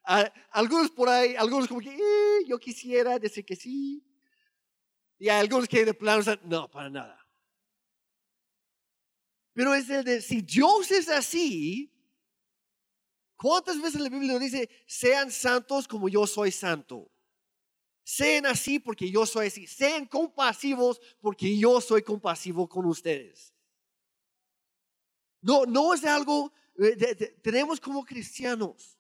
Algunos 0.03 0.91
por 0.91 1.09
ahí, 1.09 1.37
algunos 1.37 1.69
como 1.69 1.81
que, 1.81 1.95
eh, 1.95 2.45
yo 2.47 2.59
quisiera 2.59 3.19
decir 3.19 3.45
que 3.45 3.57
sí. 3.57 4.03
Y 5.19 5.29
algunos 5.29 5.69
que 5.69 5.85
de 5.85 5.95
plano, 5.95 6.23
no, 6.45 6.71
para 6.71 6.89
nada. 6.89 7.27
Pero 9.53 9.75
es 9.75 9.91
el 9.91 10.05
de, 10.05 10.23
si 10.23 10.41
Dios 10.41 10.91
es 10.91 11.09
así, 11.09 11.93
¿cuántas 13.37 13.81
veces 13.81 14.01
la 14.01 14.09
Biblia 14.09 14.33
nos 14.33 14.41
dice, 14.41 14.71
sean 14.87 15.31
santos 15.31 15.87
como 15.87 16.09
yo 16.09 16.27
soy 16.27 16.51
santo? 16.51 17.11
Sean 18.03 18.47
así 18.47 18.79
porque 18.79 19.11
yo 19.11 19.27
soy 19.27 19.49
así. 19.49 19.67
Sean 19.67 20.07
compasivos 20.07 21.01
porque 21.21 21.57
yo 21.59 21.81
soy 21.81 22.03
compasivo 22.03 22.69
con 22.69 22.87
ustedes. 22.87 23.55
No, 25.43 25.65
no 25.65 25.95
es 25.95 26.05
algo, 26.05 26.53
eh, 26.79 27.37
tenemos 27.43 27.81
como 27.81 28.05
cristianos. 28.05 28.99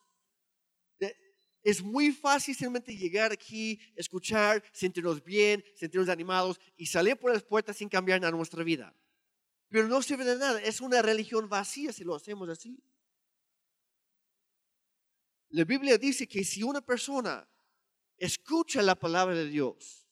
Es 1.62 1.82
muy 1.82 2.12
fácil 2.12 2.54
simplemente 2.54 2.96
llegar 2.96 3.32
aquí, 3.32 3.78
escuchar, 3.94 4.62
sentirnos 4.72 5.22
bien, 5.22 5.62
sentirnos 5.74 6.08
animados 6.08 6.58
y 6.76 6.86
salir 6.86 7.16
por 7.16 7.32
las 7.32 7.42
puertas 7.42 7.76
sin 7.76 7.88
cambiar 7.88 8.20
nada 8.20 8.30
nuestra 8.30 8.64
vida. 8.64 8.94
Pero 9.68 9.86
no 9.86 10.02
sirve 10.02 10.24
de 10.24 10.36
nada, 10.36 10.60
es 10.62 10.80
una 10.80 11.02
religión 11.02 11.48
vacía 11.48 11.92
si 11.92 12.02
lo 12.02 12.14
hacemos 12.14 12.48
así. 12.48 12.82
La 15.50 15.64
Biblia 15.64 15.98
dice 15.98 16.26
que 16.26 16.44
si 16.44 16.62
una 16.62 16.80
persona 16.80 17.46
escucha 18.16 18.82
la 18.82 18.94
palabra 18.94 19.34
de 19.34 19.46
Dios 19.46 20.06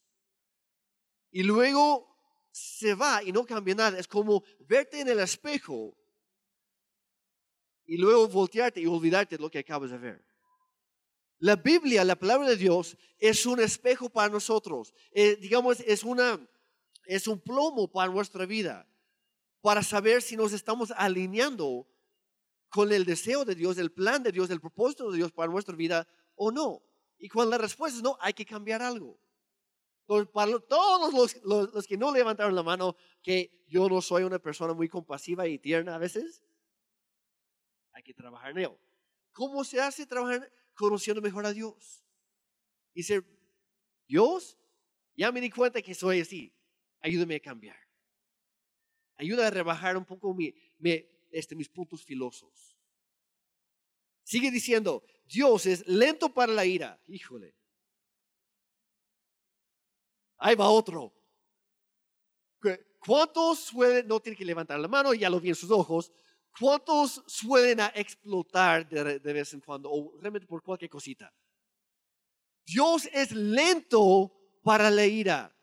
y 1.31 1.43
luego 1.43 2.17
se 2.51 2.95
va 2.95 3.23
y 3.23 3.33
no 3.33 3.45
cambia 3.45 3.75
nada, 3.75 3.99
es 3.99 4.09
como 4.09 4.43
verte 4.61 5.01
en 5.01 5.09
el 5.09 5.21
espejo 5.21 5.97
y 7.87 7.97
luego 7.97 8.29
voltearte 8.29 8.81
y 8.81 8.87
olvidarte 8.87 9.37
de 9.37 9.43
lo 9.43 9.51
que 9.51 9.61
acabas 9.61 9.91
de 9.91 9.99
ver. 9.99 10.28
La 11.39 11.57
Biblia, 11.57 12.05
la 12.05 12.17
palabra 12.17 12.49
de 12.49 12.57
Dios, 12.57 12.97
es 13.19 13.47
un 13.47 13.61
espejo 13.61 14.11
para 14.11 14.29
nosotros. 14.29 14.93
Eh, 15.13 15.37
digamos, 15.37 15.81
es, 15.81 16.03
una, 16.03 16.41
es 17.05 17.29
un 17.29 17.41
plomo 17.41 17.91
para 17.91 18.11
nuestra 18.11 18.45
vida, 18.45 18.89
para 19.61 19.83
saber 19.83 20.23
si 20.23 20.37
nos 20.37 20.53
estamos 20.53 20.93
alineando 20.97 21.87
con 22.69 22.93
el 22.93 23.05
deseo 23.05 23.45
de 23.45 23.55
Dios, 23.55 23.79
el 23.79 23.93
plan 23.93 24.23
de 24.23 24.33
Dios, 24.33 24.51
el 24.51 24.61
propósito 24.61 25.11
de 25.11 25.19
Dios 25.19 25.33
para 25.33 25.51
nuestra 25.51 25.77
vida 25.77 26.07
o 26.35 26.51
no. 26.51 26.83
Y 27.19 27.29
cuando 27.29 27.53
la 27.53 27.59
respuesta 27.59 27.97
es 27.97 28.03
no, 28.03 28.17
hay 28.21 28.33
que 28.33 28.45
cambiar 28.45 28.83
algo. 28.83 29.19
para 30.33 30.59
todos 30.61 31.15
los, 31.45 31.73
los 31.73 31.87
que 31.87 31.97
no 31.97 32.13
levantaron 32.13 32.55
la 32.55 32.63
mano, 32.63 32.97
que 33.23 33.65
yo 33.69 33.89
no 33.89 34.03
soy 34.03 34.25
una 34.25 34.39
persona 34.39 34.75
muy 34.75 34.89
compasiva 34.89 35.47
y 35.47 35.59
tierna 35.59 35.95
a 35.95 35.99
veces, 35.99 36.43
hay 37.93 38.03
que 38.03 38.15
trabajar 38.15 38.51
en 38.51 38.59
ello. 38.59 38.79
¿Cómo 39.33 39.65
se 39.65 39.81
hace 39.81 40.07
trabajar 40.07 40.51
conociendo 40.79 41.21
mejor 41.21 41.45
a 41.45 41.53
Dios? 41.53 42.05
Dice, 42.95 43.23
Dios, 44.07 44.59
ya 45.17 45.33
me 45.33 45.41
di 45.41 45.51
cuenta 45.51 45.83
que 45.83 45.95
soy 45.95 46.21
así, 46.21 46.55
ayúdame 47.01 47.37
a 47.37 47.41
cambiar. 47.41 47.79
Ayuda 49.17 49.49
a 49.49 49.51
rebajar 49.51 49.97
un 49.97 50.05
poco 50.05 50.33
mi, 50.33 50.55
este, 51.31 51.57
mis 51.57 51.69
puntos 51.69 52.05
filosos. 52.05 52.79
Sigue 54.23 54.51
diciendo, 54.51 55.03
Dios 55.25 55.67
es 55.67 55.87
lento 55.87 56.33
para 56.33 56.53
la 56.53 56.65
ira. 56.65 57.01
Híjole. 57.09 57.57
Ahí 60.37 60.55
va 60.55 60.69
otro. 60.69 61.13
¿Cuántos 63.01 63.73
no 64.07 64.21
tienen 64.21 64.39
que 64.39 64.45
levantar 64.45 64.79
la 64.79 64.89
mano, 64.89 65.15
ya 65.15 65.31
lo 65.31 65.41
vi 65.41 65.49
en 65.49 65.55
sus 65.55 65.71
ojos, 65.71 66.13
¿Cuántos 66.59 67.23
suelen 67.27 67.79
explotar 67.95 68.89
de, 68.89 69.33
vez 69.33 69.55
en 69.55 69.61
cuando 69.61 69.91
o 69.91 70.19
realmente 70.19 70.47
por 70.47 70.63
cualquier 70.63 70.91
cosita? 70.91 71.33
Dios 72.67 73.09
es 73.13 73.33
lento 73.33 74.33
para 74.63 74.91
la 74.91 75.07
ira. 75.07 75.55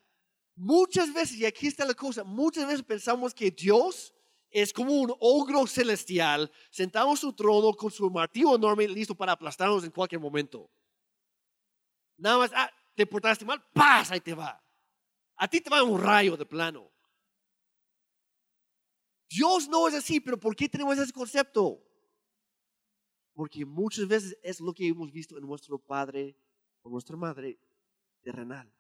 Muchas 0.56 1.14
veces, 1.14 1.38
y 1.38 1.46
aquí 1.46 1.68
está 1.68 1.86
la 1.86 1.94
cosa, 1.94 2.24
muchas 2.24 2.66
veces 2.66 2.84
pensamos 2.84 3.34
que 3.34 3.52
Dios 3.52 4.14
es 4.50 4.72
como 4.72 4.94
un 4.94 5.14
ogro 5.20 5.68
celestial 5.68 6.50
sentado 6.72 7.12
en 7.12 7.18
su 7.18 7.34
trono 7.34 7.74
con 7.74 7.92
su 7.92 8.10
martillo 8.10 8.56
enorme 8.56 8.88
listo 8.88 9.14
para 9.14 9.34
aplastarnos 9.34 9.84
en 9.84 9.92
cualquier 9.92 10.22
momento. 10.22 10.72
Nada 12.18 12.38
más, 12.38 12.52
ah, 12.56 12.72
te 12.96 13.06
portaste 13.06 13.44
mal, 13.44 13.62
pasa 13.74 14.14
Ahí 14.14 14.22
te 14.22 14.34
va. 14.34 14.64
A 15.36 15.48
ti 15.50 15.60
te 15.60 15.70
va 15.70 15.84
un 15.84 16.02
rayo 16.02 16.38
de 16.38 16.46
plano. 16.46 16.90
Dios 19.30 19.68
no 19.68 19.88
es 19.88 19.96
así, 19.96 20.20
pero 20.20 20.40
¿por 20.40 20.56
qué 20.56 20.70
tenemos 20.70 20.98
ese 20.98 21.12
concepto? 21.12 21.82
Porque 23.34 23.66
muchas 23.66 24.08
veces 24.08 24.38
es 24.42 24.60
lo 24.60 24.74
que 24.74 24.88
hemos 24.88 25.12
visto 25.12 25.38
en 25.38 25.46
nuestro 25.46 25.78
padre 25.78 26.38
o 26.82 26.90
nuestra 26.90 27.18
madre 27.18 27.60
terrenal. 28.22 28.72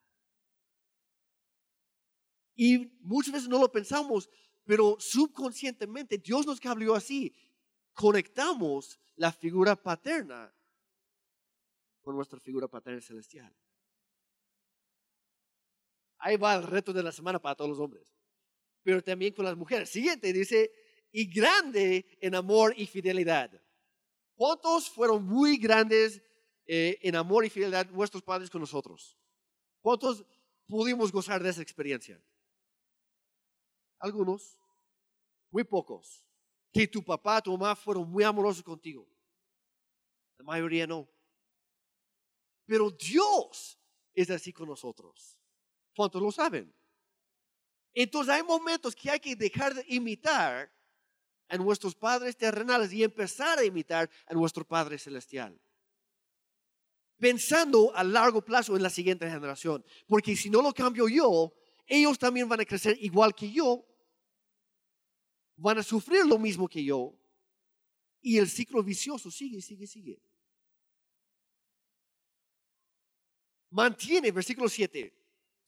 Y 2.55 2.87
muchas 3.01 3.33
veces 3.33 3.49
no 3.49 3.59
lo 3.59 3.71
pensamos, 3.71 4.29
pero 4.63 4.95
subconscientemente 4.99 6.17
Dios 6.17 6.45
nos 6.45 6.59
cambió 6.59 6.95
así. 6.95 7.35
Conectamos 7.93 8.99
la 9.15 9.31
figura 9.31 9.75
paterna 9.75 10.53
con 12.01 12.15
nuestra 12.15 12.39
figura 12.39 12.67
paterna 12.67 13.01
celestial. 13.01 13.53
Ahí 16.19 16.37
va 16.37 16.55
el 16.55 16.63
reto 16.63 16.93
de 16.93 17.03
la 17.03 17.11
semana 17.11 17.39
para 17.39 17.55
todos 17.55 17.71
los 17.71 17.79
hombres 17.79 18.14
pero 18.85 19.03
también 19.03 19.33
con 19.33 19.43
las 19.43 19.57
mujeres. 19.57 19.89
Siguiente 19.89 20.31
dice, 20.31 20.71
y 21.11 21.25
grande 21.25 22.05
en 22.21 22.35
amor 22.35 22.75
y 22.77 22.85
fidelidad. 22.85 23.49
¿Cuántos 24.35 24.91
fueron 24.91 25.23
muy 25.23 25.57
grandes 25.57 26.21
eh, 26.67 26.99
en 27.01 27.15
amor 27.15 27.43
y 27.43 27.49
fidelidad 27.49 27.89
nuestros 27.89 28.21
padres 28.21 28.47
con 28.47 28.61
nosotros? 28.61 29.17
¿Cuántos 29.81 30.23
pudimos 30.67 31.11
gozar 31.11 31.41
de 31.41 31.49
esa 31.49 31.63
experiencia? 31.63 32.23
Algunos, 33.97 34.55
muy 35.49 35.63
pocos. 35.63 36.23
Que 36.71 36.87
tu 36.87 37.03
papá, 37.03 37.41
tu 37.41 37.57
mamá 37.57 37.75
fueron 37.75 38.07
muy 38.07 38.23
amorosos 38.23 38.61
contigo. 38.61 39.09
La 40.37 40.45
mayoría 40.45 40.85
no. 40.85 41.09
Pero 42.67 42.91
Dios 42.91 43.79
es 44.13 44.29
así 44.29 44.53
con 44.53 44.69
nosotros. 44.69 45.39
¿Cuántos 45.95 46.21
lo 46.21 46.31
saben? 46.31 46.71
Entonces 47.95 48.33
hay 48.33 48.43
momentos 48.43 48.93
que 48.93 49.09
hay 49.09 49.19
que 49.21 49.37
dejar 49.37 49.73
de 49.73 49.85
imitar 49.87 50.69
a 51.47 51.57
nuestros 51.57 51.95
padres 51.95 52.35
terrenales 52.35 52.91
y 52.91 53.03
empezar 53.03 53.57
a 53.57 53.63
imitar 53.63 54.09
a 54.27 54.33
nuestro 54.33 54.67
Padre 54.67 54.97
Celestial. 54.97 55.57
Pensando 57.17 57.95
a 57.95 58.03
largo 58.03 58.43
plazo 58.43 58.75
en 58.75 58.83
la 58.83 58.89
siguiente 58.89 59.29
generación. 59.29 59.85
Porque 60.07 60.35
si 60.35 60.49
no 60.49 60.61
lo 60.61 60.73
cambio 60.73 61.07
yo, 61.07 61.53
ellos 61.87 62.19
también 62.19 62.49
van 62.49 62.59
a 62.59 62.65
crecer 62.65 62.97
igual 62.99 63.33
que 63.33 63.49
yo. 63.49 63.85
Van 65.55 65.77
a 65.77 65.83
sufrir 65.83 66.25
lo 66.25 66.37
mismo 66.37 66.67
que 66.67 66.83
yo. 66.83 67.17
Y 68.21 68.37
el 68.37 68.49
ciclo 68.49 68.83
vicioso 68.83 69.31
sigue, 69.31 69.61
sigue, 69.61 69.87
sigue. 69.87 70.21
Mantiene, 73.69 74.31
versículo 74.31 74.67
7. 74.67 75.13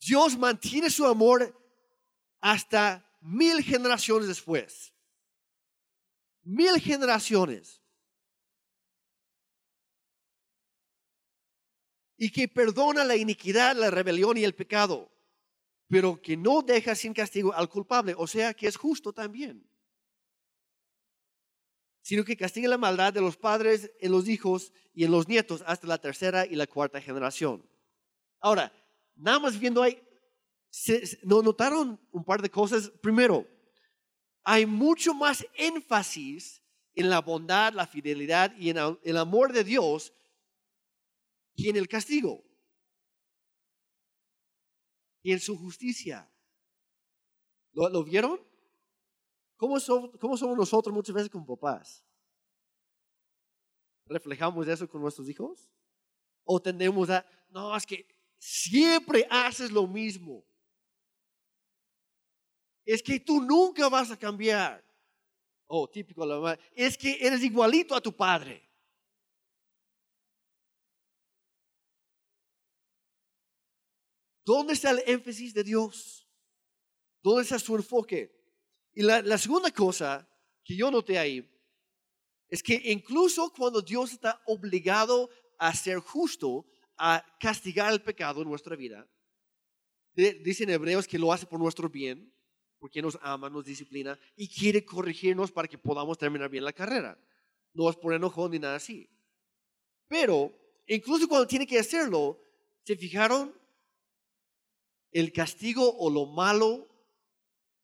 Dios 0.01 0.37
mantiene 0.37 0.89
su 0.89 1.05
amor 1.05 1.66
hasta 2.51 3.05
mil 3.19 3.61
generaciones 3.61 4.29
después. 4.29 4.93
Mil 6.43 6.79
generaciones. 6.79 7.81
Y 12.15 12.31
que 12.31 12.47
perdona 12.47 13.03
la 13.03 13.17
iniquidad, 13.17 13.75
la 13.75 13.91
rebelión 13.91 14.37
y 14.37 14.45
el 14.45 14.55
pecado, 14.55 15.11
pero 15.89 16.21
que 16.21 16.37
no 16.37 16.61
deja 16.61 16.95
sin 16.95 17.13
castigo 17.13 17.53
al 17.53 17.67
culpable, 17.67 18.15
o 18.17 18.25
sea 18.27 18.53
que 18.53 18.67
es 18.67 18.77
justo 18.77 19.11
también. 19.11 19.69
Sino 22.01 22.23
que 22.23 22.37
castiga 22.37 22.69
la 22.69 22.77
maldad 22.77 23.11
de 23.11 23.19
los 23.19 23.35
padres 23.35 23.91
en 23.99 24.13
los 24.13 24.29
hijos 24.29 24.71
y 24.93 25.03
en 25.03 25.11
los 25.11 25.27
nietos 25.27 25.65
hasta 25.67 25.85
la 25.85 25.97
tercera 25.97 26.45
y 26.45 26.55
la 26.55 26.65
cuarta 26.65 27.01
generación. 27.01 27.69
Ahora, 28.39 28.71
nada 29.15 29.39
más 29.39 29.59
viendo 29.59 29.83
ahí, 29.83 30.01
¿No 31.23 31.41
notaron 31.41 31.99
un 32.11 32.23
par 32.23 32.41
de 32.41 32.49
cosas? 32.49 32.89
Primero, 33.01 33.47
hay 34.43 34.65
mucho 34.65 35.13
más 35.13 35.45
énfasis 35.55 36.61
en 36.95 37.09
la 37.09 37.21
bondad, 37.21 37.73
la 37.73 37.85
fidelidad 37.85 38.55
y 38.57 38.69
en 38.69 38.77
el 39.03 39.17
amor 39.17 39.53
de 39.53 39.63
Dios 39.63 40.13
que 41.55 41.69
en 41.69 41.75
el 41.75 41.87
castigo 41.87 42.43
y 45.21 45.33
en 45.33 45.39
su 45.39 45.57
justicia. 45.57 46.31
¿Lo, 47.73 48.03
vieron? 48.03 48.39
¿Cómo 49.57 49.79
somos, 49.79 50.11
¿Cómo 50.19 50.37
somos 50.37 50.57
nosotros 50.57 50.93
muchas 50.93 51.13
veces 51.13 51.29
con 51.29 51.45
papás? 51.45 52.03
¿Reflejamos 54.05 54.67
eso 54.67 54.89
con 54.89 55.01
nuestros 55.01 55.27
hijos? 55.29 55.69
¿O 56.43 56.61
tendemos 56.61 57.09
a, 57.09 57.25
no, 57.49 57.75
es 57.75 57.85
que 57.85 58.07
siempre 58.39 59.27
haces 59.29 59.71
lo 59.71 59.85
mismo? 59.85 60.45
Es 62.87 63.03
que 63.03 63.19
tú 63.19 63.41
nunca 63.41 63.89
vas 63.89 64.09
a 64.11 64.17
cambiar. 64.17 64.81
Oh, 65.67 65.89
típico 65.89 66.25
la 66.25 66.35
mamá. 66.35 66.59
Es 66.73 66.97
que 66.97 67.17
eres 67.19 67.43
igualito 67.43 67.93
a 67.93 67.99
tu 67.99 68.15
padre. 68.15 68.63
¿Dónde 74.45 74.71
está 74.71 74.91
el 74.91 75.03
énfasis 75.05 75.53
de 75.53 75.65
Dios? 75.65 76.25
¿Dónde 77.21 77.43
está 77.43 77.59
su 77.59 77.75
enfoque? 77.75 78.33
Y 78.93 79.01
la, 79.01 79.37
segunda 79.37 79.69
cosa 79.69 80.25
que 80.63 80.77
yo 80.77 80.89
noté 80.89 81.19
ahí 81.19 81.45
es 82.47 82.63
que 82.63 82.81
incluso 82.85 83.51
cuando 83.51 83.81
Dios 83.81 84.13
está 84.13 84.41
obligado 84.45 85.29
a 85.57 85.75
ser 85.75 85.99
justo, 85.99 86.65
a 86.95 87.21
castigar 87.37 87.91
el 87.91 88.01
pecado 88.01 88.41
en 88.41 88.47
nuestra 88.47 88.77
vida, 88.77 89.05
dicen 90.13 90.69
hebreos 90.69 91.05
que 91.05 91.19
lo 91.19 91.33
hace 91.33 91.45
por 91.45 91.59
nuestro 91.59 91.89
bien, 91.89 92.33
porque 92.87 93.01
nos 93.01 93.19
ama, 93.21 93.49
nos 93.49 93.65
disciplina 93.65 94.17
y 94.37 94.47
quiere 94.47 94.85
corregirnos 94.85 95.51
para 95.51 95.67
que 95.67 95.77
podamos 95.77 96.17
terminar 96.17 96.49
bien 96.49 96.63
la 96.63 96.71
carrera. 96.71 97.19
No 97.73 97.89
es 97.89 97.97
por 97.97 98.13
enojo 98.13 98.47
ni 98.47 98.59
nada 98.59 98.77
así. 98.77 99.09
Pero 100.07 100.51
incluso 100.87 101.27
cuando 101.27 101.45
tiene 101.45 101.67
que 101.67 101.77
hacerlo, 101.77 102.39
¿se 102.83 102.95
fijaron? 102.95 103.53
el 105.11 105.31
castigo 105.31 105.97
o 105.97 106.09
lo 106.09 106.25
malo 106.25 106.87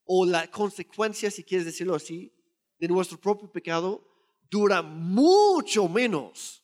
o 0.05 0.25
la 0.25 0.49
consecuencia, 0.51 1.31
si 1.31 1.43
quieres 1.43 1.65
decirlo 1.65 1.95
así, 1.95 2.31
de 2.77 2.87
nuestro 2.87 3.19
propio 3.19 3.51
pecado 3.51 4.07
dura 4.49 4.81
mucho 4.81 5.87
menos 5.87 6.63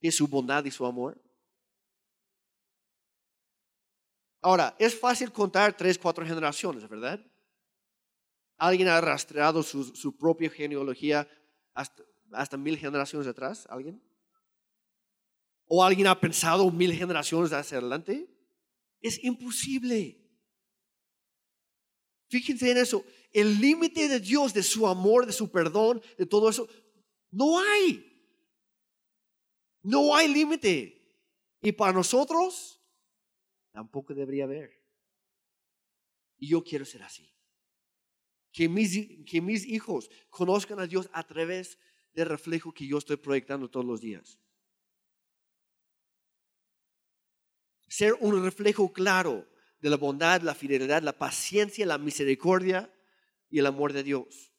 que 0.00 0.10
su 0.10 0.26
bondad 0.26 0.64
y 0.64 0.70
su 0.70 0.84
amor. 0.84 1.22
Ahora, 4.40 4.76
es 4.78 4.98
fácil 4.98 5.32
contar 5.32 5.76
tres, 5.76 5.98
cuatro 5.98 6.24
generaciones, 6.24 6.88
¿verdad? 6.88 7.20
¿Alguien 8.56 8.88
ha 8.88 9.00
rastreado 9.00 9.62
su, 9.62 10.16
propia 10.16 10.50
genealogía 10.50 11.28
hasta, 11.74 12.02
hasta 12.32 12.56
mil 12.56 12.76
generaciones 12.76 13.26
atrás? 13.26 13.66
¿Alguien? 13.68 14.02
¿O 15.66 15.84
alguien 15.84 16.06
ha 16.06 16.18
pensado 16.18 16.70
mil 16.70 16.92
generaciones 16.92 17.52
hacia 17.52 17.78
adelante? 17.78 18.28
Es 19.00 19.22
imposible. 19.22 20.18
Fíjense 22.28 22.70
en 22.70 22.78
eso. 22.78 23.04
El 23.32 23.60
límite 23.60 24.08
de 24.08 24.20
Dios, 24.20 24.54
de 24.54 24.62
su 24.62 24.86
amor, 24.86 25.26
de 25.26 25.32
su 25.32 25.50
perdón, 25.50 26.02
de 26.16 26.26
todo 26.26 26.48
eso, 26.48 26.68
no 27.30 27.58
hay. 27.58 28.04
No 29.82 30.14
hay 30.14 30.28
límite. 30.28 30.94
Y 31.60 31.72
para 31.72 31.92
nosotros, 31.92 32.77
tampoco 33.78 34.12
debería 34.12 34.42
haber. 34.42 34.70
Y 36.36 36.48
yo 36.48 36.64
quiero 36.64 36.84
ser 36.84 37.04
así. 37.04 37.32
Que 38.50 38.68
mis, 38.68 38.90
que 39.24 39.40
mis 39.40 39.64
hijos 39.64 40.10
conozcan 40.30 40.80
a 40.80 40.88
Dios 40.88 41.08
a 41.12 41.24
través 41.24 41.78
del 42.12 42.26
reflejo 42.26 42.74
que 42.74 42.88
yo 42.88 42.98
estoy 42.98 43.18
proyectando 43.18 43.70
todos 43.70 43.86
los 43.86 44.00
días. 44.00 44.40
ser 47.88 48.14
un 48.20 48.42
reflejo 48.44 48.92
claro 48.92 49.48
de 49.80 49.90
la 49.90 49.96
bondad, 49.96 50.42
la 50.42 50.54
fidelidad, 50.54 51.02
la 51.02 51.16
paciencia, 51.16 51.86
la 51.86 51.98
misericordia 51.98 52.92
y 53.48 53.60
el 53.60 53.66
amor 53.66 53.92
de 53.92 54.02
Dios. 54.02 54.52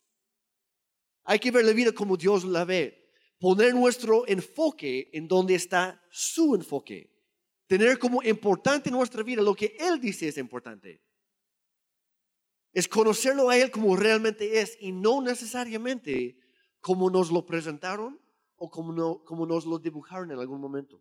Hay 1.25 1.39
que 1.39 1.51
ver 1.51 1.65
la 1.65 1.73
vida 1.73 1.91
como 1.91 2.17
Dios 2.17 2.43
la 2.43 2.65
ve, 2.65 3.12
poner 3.38 3.75
nuestro 3.75 4.27
enfoque 4.27 5.10
en 5.13 5.27
donde 5.27 5.55
está 5.55 6.03
su 6.10 6.55
enfoque, 6.55 7.18
tener 7.69 7.99
como 7.99 8.23
importante 8.23 8.89
en 8.89 8.95
nuestra 8.95 9.21
vida 9.21 9.43
lo 9.43 9.53
que 9.53 9.77
Él 9.79 10.01
dice 10.01 10.27
es 10.27 10.39
importante. 10.39 11.03
Es 12.73 12.88
conocerlo 12.88 13.47
a 13.47 13.58
Él 13.58 13.69
como 13.69 13.95
realmente 13.95 14.60
es 14.60 14.75
y 14.82 14.91
no 14.91 15.21
necesariamente 15.21 16.36
como 16.82 17.12
nos 17.12 17.32
lo 17.32 17.45
presentaron 17.45 18.19
o 18.55 18.71
como, 18.71 19.23
como 19.23 19.45
nos 19.45 19.67
lo 19.67 19.77
dibujaron 19.77 20.32
en 20.32 20.39
algún 20.39 20.60
momento. 20.60 20.99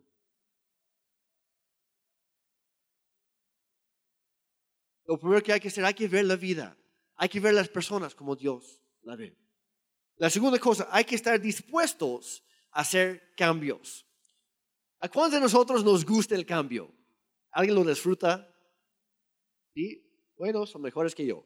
Lo 5.05 5.19
primero 5.19 5.41
que 5.41 5.53
hay 5.53 5.59
que 5.59 5.69
hacer, 5.69 5.83
hay 5.83 5.95
que 5.95 6.07
ver 6.07 6.25
la 6.25 6.35
vida. 6.35 6.77
Hay 7.15 7.29
que 7.29 7.39
ver 7.39 7.55
las 7.55 7.67
personas 7.67 8.13
como 8.13 8.35
Dios 8.35 8.79
la 9.01 9.15
ve. 9.15 9.35
La 10.17 10.29
segunda 10.29 10.59
cosa, 10.59 10.87
hay 10.91 11.03
que 11.03 11.15
estar 11.15 11.41
dispuestos 11.41 12.43
a 12.69 12.81
hacer 12.81 13.33
cambios. 13.35 14.05
¿A 15.01 15.07
cuántos 15.07 15.33
de 15.33 15.39
nosotros 15.39 15.83
nos 15.83 16.05
gusta 16.05 16.35
el 16.35 16.45
cambio? 16.45 16.91
¿Alguien 17.51 17.75
lo 17.75 17.83
disfruta? 17.83 18.53
Sí, 19.73 20.05
bueno, 20.37 20.65
son 20.65 20.81
mejores 20.81 21.15
que 21.15 21.25
yo. 21.25 21.43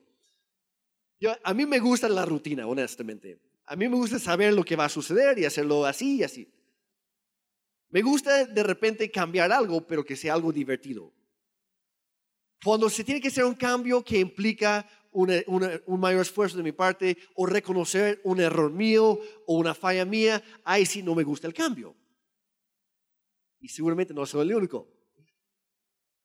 yo. 1.20 1.34
A 1.44 1.54
mí 1.54 1.66
me 1.66 1.80
gusta 1.80 2.10
la 2.10 2.26
rutina, 2.26 2.66
honestamente. 2.66 3.40
A 3.66 3.76
mí 3.76 3.88
me 3.88 3.96
gusta 3.96 4.20
saber 4.20 4.54
lo 4.54 4.64
que 4.64 4.76
va 4.76 4.86
a 4.86 4.90
suceder 4.90 5.38
y 5.38 5.46
hacerlo 5.46 5.86
así 5.86 6.18
y 6.18 6.24
así. 6.24 6.52
Me 7.90 8.02
gusta 8.02 8.46
de 8.46 8.64
repente 8.64 9.12
cambiar 9.12 9.52
algo, 9.52 9.86
pero 9.86 10.04
que 10.04 10.16
sea 10.16 10.34
algo 10.34 10.52
divertido. 10.52 11.14
Cuando 12.64 12.90
se 12.90 13.04
tiene 13.04 13.22
que 13.22 13.28
hacer 13.28 13.46
un 13.46 13.54
cambio 13.54 14.04
que 14.04 14.20
implica 14.20 14.88
un 15.12 16.00
mayor 16.00 16.22
esfuerzo 16.22 16.58
de 16.58 16.64
mi 16.64 16.72
parte 16.72 17.18
o 17.36 17.46
reconocer 17.46 18.20
un 18.24 18.40
error 18.40 18.72
mío 18.72 19.20
o 19.46 19.58
una 19.58 19.76
falla 19.76 20.06
mía, 20.06 20.44
ahí 20.64 20.88
sí 20.88 21.04
no 21.04 21.14
me 21.14 21.24
gusta 21.24 21.46
el 21.46 21.54
cambio. 21.54 21.96
Y 23.64 23.70
seguramente 23.70 24.14
no 24.14 24.28
soy 24.28 24.42
el 24.42 24.56
único. 24.56 24.88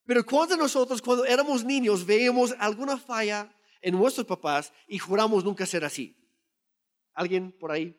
Pero 0.04 0.26
¿cuántos 0.26 0.58
nosotros 0.58 1.00
cuando 1.00 1.24
éramos 1.24 1.64
niños 1.64 2.04
veíamos 2.04 2.54
alguna 2.58 2.98
falla 2.98 3.50
en 3.80 3.94
nuestros 3.94 4.26
papás 4.26 4.70
y 4.86 4.98
juramos 4.98 5.42
nunca 5.42 5.64
ser 5.64 5.82
así? 5.86 6.14
¿Alguien 7.14 7.50
por 7.52 7.72
ahí? 7.72 7.96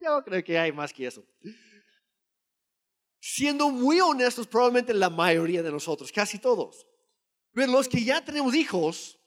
Yo 0.00 0.22
creo 0.22 0.44
que 0.44 0.56
hay 0.56 0.70
más 0.70 0.92
que 0.92 1.08
eso 1.08 1.26
siendo 3.20 3.70
muy 3.70 4.00
honestos, 4.00 4.46
probablemente 4.46 4.94
la 4.94 5.10
mayoría 5.10 5.62
de 5.62 5.70
nosotros, 5.70 6.12
casi 6.12 6.38
todos. 6.38 6.86
Pero 7.52 7.72
los 7.72 7.88
que 7.88 8.02
ya 8.02 8.24
tenemos 8.24 8.54
hijos 8.54 9.18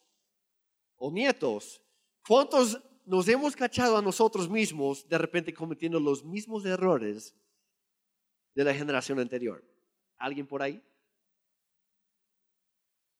o 0.96 1.12
nietos, 1.12 1.82
¿cuántos 2.26 2.82
nos 3.06 3.28
hemos 3.28 3.56
cachado 3.56 3.98
a 3.98 4.02
nosotros 4.02 4.50
mismos 4.50 5.08
de 5.08 5.18
repente 5.18 5.54
cometiendo 5.54 6.00
los 6.00 6.24
mismos 6.24 6.66
errores 6.66 7.36
de 8.54 8.64
la 8.64 8.74
generación 8.74 9.20
anterior? 9.20 9.64
¿Alguien 10.18 10.48
por 10.48 10.62
ahí? 10.62 10.84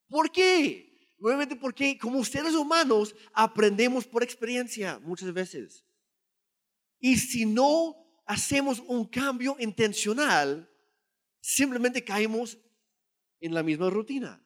¿Por 0.08 0.30
qué? 0.30 0.92
Nuevamente 1.18 1.56
porque 1.56 1.96
como 1.96 2.24
seres 2.24 2.54
humanos 2.54 3.14
aprendemos 3.32 4.06
por 4.06 4.22
experiencia 4.22 4.98
muchas 4.98 5.32
veces. 5.32 5.86
Y 6.98 7.16
si 7.16 7.46
no 7.46 7.96
hacemos 8.26 8.80
un 8.80 9.06
cambio 9.06 9.56
intencional, 9.58 10.68
simplemente 11.40 12.04
caemos 12.04 12.58
en 13.40 13.54
la 13.54 13.62
misma 13.62 13.90
rutina. 13.90 14.44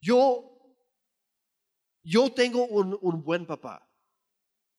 Yo, 0.00 0.76
yo 2.02 2.32
tengo 2.32 2.66
un, 2.66 2.98
un 3.02 3.22
buen 3.22 3.46
papá, 3.46 3.86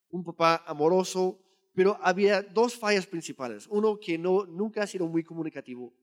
un 0.09 0.23
papá 0.23 0.63
amoroso, 0.65 1.39
pero 1.73 1.97
había 2.01 2.41
dos 2.41 2.75
fallas 2.75 3.07
principales. 3.07 3.67
Uno 3.67 3.99
que 3.99 4.17
no, 4.17 4.45
nunca 4.45 4.83
ha 4.83 4.87
sido 4.87 5.07
muy 5.07 5.23
comunicativo. 5.23 5.93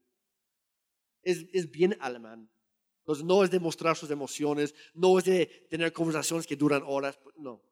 Es, 1.22 1.46
es 1.52 1.70
bien 1.70 1.96
alemán. 2.00 2.50
Entonces 3.00 3.24
no 3.24 3.42
es 3.42 3.50
de 3.50 3.58
mostrar 3.58 3.96
sus 3.96 4.10
emociones, 4.10 4.74
no 4.92 5.18
es 5.18 5.24
de 5.24 5.46
tener 5.70 5.92
conversaciones 5.92 6.46
que 6.46 6.56
duran 6.56 6.82
horas, 6.84 7.18
no. 7.36 7.62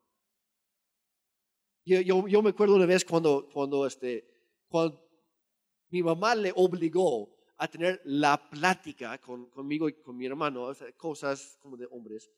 Yo, 1.85 2.27
yo, 2.27 2.43
me 2.43 2.51
acuerdo 2.51 2.75
una 2.75 2.87
vez 2.87 3.05
cuando, 3.05 3.49
cuando, 3.53 3.87
este, 3.87 4.27
cuando 4.67 5.01
mi 5.91 6.03
mamá 6.03 6.35
le 6.35 6.53
obligó 6.57 7.37
a 7.59 7.69
tener 7.69 8.01
la 8.05 8.51
plática 8.51 9.19
con, 9.19 9.49
conmigo 9.51 9.89
y 9.89 9.93
con 10.03 10.17
mi 10.17 10.27
hermano, 10.27 10.73
cosas 10.97 11.59
como 11.61 11.77
de 11.77 11.87
hombres. 11.91 12.31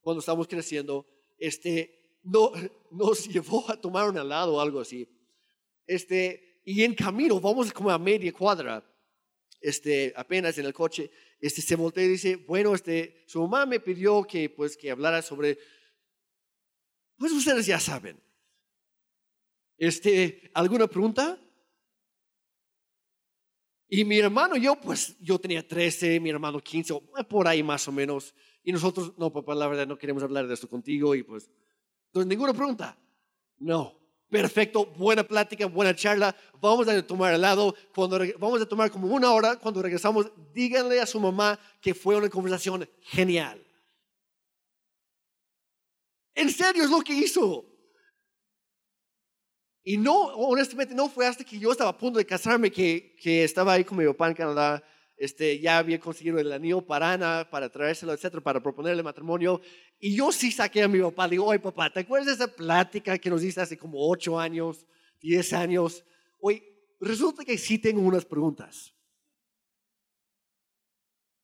Cuando 0.00 0.20
estábamos 0.20 0.46
creciendo, 0.46 1.06
este, 1.38 2.05
no, 2.26 2.52
nos 2.90 3.28
llevó 3.28 3.70
a 3.70 3.80
tomar 3.80 4.08
un 4.08 4.18
helado 4.18 4.54
o 4.54 4.60
algo 4.60 4.80
así. 4.80 5.08
Este, 5.86 6.60
y 6.64 6.82
en 6.82 6.94
camino, 6.94 7.40
vamos 7.40 7.72
como 7.72 7.90
a 7.90 7.98
media 7.98 8.32
cuadra, 8.32 8.84
este, 9.60 10.12
apenas 10.16 10.58
en 10.58 10.66
el 10.66 10.74
coche, 10.74 11.10
este, 11.40 11.62
se 11.62 11.76
voltea 11.76 12.04
y 12.04 12.08
dice, 12.08 12.36
bueno, 12.36 12.74
este, 12.74 13.24
su 13.26 13.40
mamá 13.40 13.66
me 13.66 13.80
pidió 13.80 14.24
que, 14.24 14.50
pues, 14.50 14.76
que 14.76 14.90
hablara 14.90 15.22
sobre, 15.22 15.58
pues 17.16 17.32
ustedes 17.32 17.66
ya 17.66 17.80
saben, 17.80 18.20
este, 19.78 20.50
¿Alguna 20.54 20.86
pregunta? 20.86 21.38
Y 23.88 24.04
mi 24.04 24.18
hermano, 24.18 24.56
yo 24.56 24.80
pues, 24.80 25.16
yo 25.20 25.38
tenía 25.38 25.66
13, 25.66 26.18
mi 26.18 26.30
hermano 26.30 26.60
15, 26.60 26.94
por 27.28 27.46
ahí 27.46 27.62
más 27.62 27.86
o 27.86 27.92
menos. 27.92 28.34
Y 28.64 28.72
nosotros, 28.72 29.12
no, 29.16 29.32
papá, 29.32 29.54
la 29.54 29.68
verdad 29.68 29.86
no 29.86 29.98
queremos 29.98 30.22
hablar 30.22 30.48
de 30.48 30.54
esto 30.54 30.68
contigo. 30.68 31.14
Y 31.14 31.22
pues, 31.22 31.50
entonces, 32.06 32.28
ninguna 32.28 32.52
pregunta. 32.52 32.96
No. 33.58 33.96
Perfecto, 34.28 34.86
buena 34.86 35.22
plática, 35.22 35.66
buena 35.66 35.94
charla. 35.94 36.34
Vamos 36.60 36.88
a 36.88 37.06
tomar 37.06 37.32
helado. 37.32 37.74
Cuando 37.94 38.18
vamos 38.38 38.60
a 38.60 38.66
tomar 38.66 38.90
como 38.90 39.06
una 39.06 39.32
hora. 39.32 39.56
Cuando 39.56 39.80
regresamos, 39.82 40.30
díganle 40.52 41.00
a 41.00 41.06
su 41.06 41.20
mamá 41.20 41.58
que 41.80 41.94
fue 41.94 42.16
una 42.16 42.28
conversación 42.28 42.88
genial. 43.02 43.64
En 46.34 46.50
serio 46.50 46.84
es 46.84 46.90
lo 46.90 47.00
que 47.00 47.14
hizo. 47.14 47.64
Y 49.84 49.96
no, 49.96 50.14
honestamente, 50.14 50.94
no 50.94 51.08
fue 51.08 51.26
hasta 51.26 51.44
que 51.44 51.58
yo 51.58 51.70
estaba 51.70 51.90
a 51.90 51.96
punto 51.96 52.18
de 52.18 52.26
casarme 52.26 52.72
que, 52.72 53.14
que 53.22 53.44
estaba 53.44 53.74
ahí 53.74 53.84
con 53.84 53.96
mi 53.96 54.06
papá 54.06 54.28
en 54.28 54.34
Canadá. 54.34 54.82
Este, 55.16 55.58
ya 55.58 55.78
había 55.78 55.98
conseguido 55.98 56.38
el 56.38 56.52
anillo 56.52 56.82
para 56.82 57.12
Ana, 57.12 57.48
para 57.50 57.70
traérselo, 57.70 58.12
etcétera, 58.12 58.42
para 58.42 58.62
proponerle 58.62 59.02
matrimonio. 59.02 59.60
Y 59.98 60.14
yo 60.14 60.30
sí 60.30 60.52
saqué 60.52 60.82
a 60.82 60.88
mi 60.88 61.00
papá. 61.00 61.26
Digo, 61.26 61.46
oye, 61.46 61.58
papá, 61.58 61.90
¿te 61.90 62.00
acuerdas 62.00 62.26
de 62.26 62.44
esa 62.44 62.54
plática 62.54 63.16
que 63.18 63.30
nos 63.30 63.42
hice 63.42 63.60
hace 63.60 63.78
como 63.78 64.08
ocho 64.08 64.38
años, 64.38 64.84
diez 65.20 65.52
años? 65.54 66.04
Oye, 66.38 66.62
resulta 67.00 67.44
que 67.44 67.56
sí 67.56 67.78
tengo 67.78 68.02
unas 68.02 68.26
preguntas. 68.26 68.94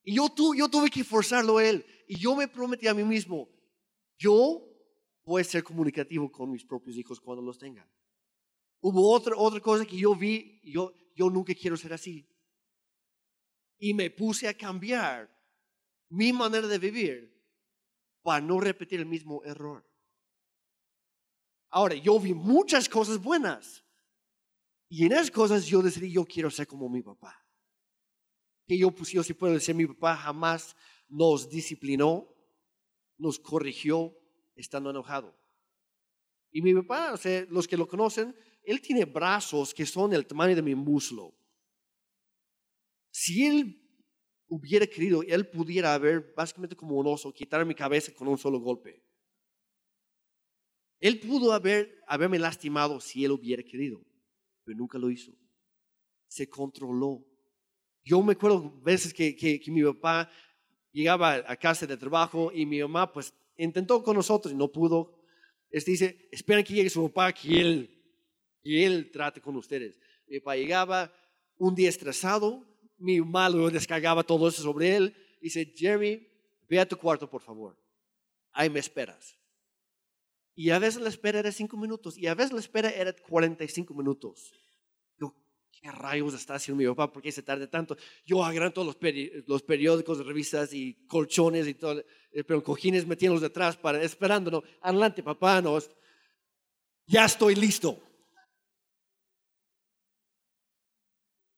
Y 0.05 0.17
yo, 0.17 0.29
tuve 0.29 0.91
que 0.91 1.05
forzarlo 1.05 1.59
a 1.59 1.65
él. 1.65 1.85
Y 2.09 2.19
yo 2.19 2.35
me 2.35 2.49
prometí 2.49 2.89
a 2.89 2.95
mí 2.95 3.05
mismo, 3.05 3.49
yo 4.19 4.69
voy 5.25 5.41
a 5.41 5.45
ser 5.45 5.63
comunicativo 5.63 6.31
con 6.31 6.51
mis 6.51 6.65
propios 6.65 6.97
hijos 6.97 7.21
cuando 7.21 7.43
los 7.43 7.59
tenga. 7.59 7.89
Hubo 8.81 9.11
otra, 9.13 9.35
otra 9.37 9.61
cosa 9.61 9.87
que 9.87 9.97
yo 9.97 10.15
vi, 10.15 10.61
yo, 10.65 10.93
yo 11.15 11.31
nunca 11.31 11.55
quiero 11.55 11.77
ser 11.77 11.93
así. 11.93 12.29
Y 13.83 13.95
me 13.95 14.11
puse 14.11 14.47
a 14.47 14.55
cambiar 14.55 15.29
mi 16.09 16.33
manera 16.33 16.68
de 16.68 16.79
vivir 16.79 17.37
para 18.23 18.40
no 18.40 18.61
repetir 18.61 19.01
el 19.01 19.07
mismo 19.07 19.42
error. 19.42 19.85
Ahora, 21.68 21.97
yo 21.97 22.21
vi 22.21 22.33
muchas 22.33 22.88
cosas 22.88 23.21
buenas. 23.21 23.85
Y 24.88 25.05
en 25.05 25.11
esas 25.11 25.33
cosas 25.33 25.66
yo 25.66 25.83
decidí, 25.83 26.12
yo 26.12 26.25
quiero 26.25 26.49
ser 26.49 26.68
como 26.68 26.88
mi 26.88 27.03
papá. 27.03 27.45
Que 28.68 28.79
yo, 28.79 28.92
pues 28.92 29.11
yo 29.11 29.25
sí 29.25 29.35
puedo 29.35 29.55
decir, 29.55 29.75
mi 29.75 29.87
papá 29.88 30.16
jamás 30.16 30.77
nos 31.09 31.51
disciplinó, 31.51 32.33
nos 33.18 33.40
corrigió 33.40 34.16
estando 34.55 34.90
enojado. 34.90 35.37
Y 36.53 36.62
mi 36.62 36.73
papá, 36.73 37.18
los 37.49 37.66
que 37.66 37.77
lo 37.77 37.88
conocen, 37.88 38.33
él 38.62 38.81
tiene 38.81 39.07
brazos 39.07 39.75
que 39.75 39.87
son 39.87 40.12
el 40.12 40.25
tamaño 40.25 40.55
de 40.55 40.62
mi 40.62 40.77
muslo. 40.77 41.35
Si 43.12 43.46
él 43.46 43.79
hubiera 44.48 44.87
querido, 44.87 45.22
él 45.22 45.48
pudiera 45.48 45.94
haber, 45.94 46.33
básicamente 46.35 46.75
como 46.75 46.96
un 46.96 47.07
oso, 47.07 47.33
quitar 47.33 47.64
mi 47.64 47.75
cabeza 47.75 48.12
con 48.12 48.27
un 48.27 48.38
solo 48.38 48.59
golpe. 48.59 49.03
Él 50.98 51.20
pudo 51.20 51.53
haber, 51.53 52.03
haberme 52.07 52.38
lastimado 52.38 53.01
si 53.01 53.25
él 53.25 53.33
hubiera 53.33 53.62
querido, 53.62 54.01
pero 54.64 54.79
nunca 54.79 54.98
lo 54.98 55.11
hizo. 55.11 55.33
Se 56.29 56.48
controló. 56.48 57.27
Yo 58.05 58.22
me 58.22 58.33
acuerdo 58.33 58.81
veces 58.81 59.12
que, 59.12 59.37
que, 59.37 59.61
mi 59.68 59.83
papá 59.83 60.31
llegaba 60.90 61.42
a 61.46 61.57
casa 61.57 61.87
de 61.87 61.96
trabajo 61.96 62.51
y 62.53 62.64
mi 62.64 62.81
mamá 62.81 63.12
pues 63.12 63.35
intentó 63.57 64.03
con 64.03 64.16
nosotros 64.16 64.53
y 64.53 64.57
no 64.57 64.70
pudo. 64.70 65.22
Este 65.70 65.90
dice, 65.90 66.29
esperen 66.31 66.64
que 66.64 66.75
llegue 66.75 66.90
su 66.90 67.03
papá, 67.09 67.33
que 67.33 67.61
él, 67.61 68.03
que 68.62 68.87
él 68.87 69.11
trate 69.11 69.40
con 69.40 69.57
ustedes. 69.57 69.98
Mi 70.27 70.40
papá 70.40 70.57
llegaba 70.57 71.12
un 71.57 71.75
día 71.75 71.88
estresado, 71.88 72.72
mi 73.03 73.21
mamá 73.21 73.49
lo 73.49 73.69
descargaba 73.71 74.23
todo 74.23 74.49
eso 74.49 74.62
sobre 74.62 74.97
él. 74.97 75.15
Dice, 75.41 75.73
Jeremy, 75.77 76.27
ve 76.69 76.81
a 76.81 76.87
tu 76.87 76.97
cuarto, 76.97 77.29
por 77.29 77.43
favor. 77.43 77.77
Ahí 78.53 78.71
me 78.71 78.81
esperas. 78.81 79.38
Y 80.55 80.71
a 80.71 80.79
veces 80.79 81.03
la 81.03 81.09
espera 81.09 81.38
era 81.41 81.51
cinco 81.51 81.77
minutos 81.77 82.17
y 82.17 82.27
a 82.27 82.35
veces 82.35 82.53
la 82.53 82.61
espera 82.61 82.91
era 82.91 83.12
45 83.12 83.95
minutos. 83.95 84.53
¿qué 85.83 85.91
rayos 85.91 86.35
está 86.35 86.55
haciendo 86.55 86.81
mi 86.81 86.88
papá? 86.88 87.12
¿Por 87.12 87.21
qué 87.21 87.33
se 87.33 87.43
tarda 87.43 87.67
tanto? 87.69 87.97
Yo 88.25 88.45
agarré 88.45 88.71
todos 88.71 88.87
los, 88.87 88.97
los, 89.49 89.62
periódicos, 89.62 90.25
revistas 90.25 90.73
y 90.73 90.95
colchones 91.09 91.67
y 91.67 91.75
todo, 91.75 92.05
eh, 92.31 92.45
pero 92.45 92.62
cojines 92.62 93.05
metiéndolos 93.05 93.43
detrás 93.43 93.77
para 93.77 94.01
esperándonos. 94.01 94.62
Adelante, 94.81 95.25
papá, 95.25 95.61
no, 95.61 95.77
ya 97.07 97.25
estoy 97.25 97.57
listo. 97.57 98.01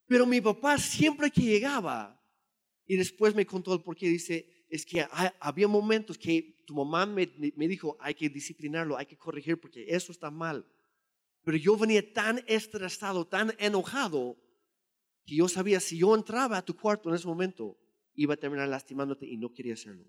Pero 0.07 0.27
mi 0.27 0.41
papá 0.41 0.79
siempre 0.79 1.31
que 1.31 1.43
llegaba, 1.43 2.21
y 2.87 2.97
después 2.97 3.35
me 3.35 3.47
contó 3.47 3.73
el 3.73 3.83
porqué, 3.83 4.09
dice, 4.09 4.67
es 4.69 4.85
que 4.85 5.07
había 5.41 5.69
momentos 5.69 6.19
que 6.19 6.63
tu 6.67 6.75
mamá 6.75 7.07
me, 7.07 7.33
me 7.57 7.69
dijo, 7.69 7.97
hay 8.01 8.15
que 8.15 8.29
disciplinarlo, 8.29 8.97
hay 8.97 9.07
que 9.07 9.17
corregir 9.17 9.61
porque 9.61 9.87
eso 9.89 10.13
está 10.13 10.31
mal. 10.31 10.67
Pero 11.43 11.57
yo 11.57 11.77
venía 11.77 12.13
tan 12.13 12.43
estresado, 12.47 13.27
tan 13.27 13.55
enojado, 13.59 14.37
que 15.25 15.37
yo 15.37 15.49
sabía 15.49 15.81
si 15.81 15.99
yo 15.99 16.15
entraba 16.15 16.59
a 16.59 16.65
tu 16.65 16.77
cuarto 16.77 17.09
en 17.09 17.15
ese 17.15 17.27
momento, 17.27 17.79
iba 18.15 18.35
a 18.35 18.37
terminar 18.37 18.69
lastimándote 18.69 19.27
y 19.27 19.37
no 19.37 19.53
quería 19.53 19.75
hacerlo. 19.75 20.05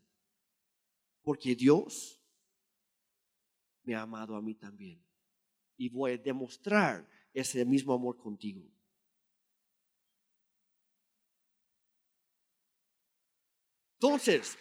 Porque 1.22 1.56
Dios 1.56 2.22
me 3.84 3.96
ha 3.96 4.02
amado 4.02 4.36
a 4.36 4.42
mí 4.42 4.56
también. 4.56 5.02
Y 5.78 5.90
voy 5.90 6.14
a 6.14 6.18
demostrar 6.18 7.08
ese 7.34 7.64
mismo 7.66 7.94
amor 7.94 8.18
contigo. 8.18 8.64
Entonces, 14.06 14.58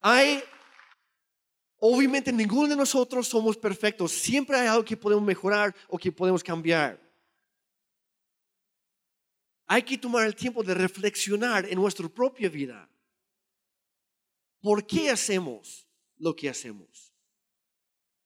hay 0.00 0.42
Obviamente 1.80 2.32
ninguno 2.32 2.68
de 2.68 2.76
nosotros 2.76 3.28
somos 3.28 3.56
perfectos. 3.56 4.10
Siempre 4.10 4.56
hay 4.58 4.66
algo 4.66 4.84
que 4.84 4.96
podemos 4.96 5.24
mejorar 5.24 5.74
o 5.86 5.96
que 5.96 6.10
podemos 6.10 6.42
cambiar. 6.42 7.00
Hay 9.64 9.82
que 9.82 9.96
tomar 9.96 10.26
el 10.26 10.34
tiempo 10.34 10.64
de 10.64 10.74
reflexionar 10.74 11.66
en 11.66 11.76
nuestra 11.76 12.08
propia 12.08 12.48
vida. 12.48 12.90
¿Por 14.60 14.84
qué 14.84 15.10
hacemos 15.10 15.86
lo 16.16 16.34
que 16.34 16.48
hacemos? 16.48 17.12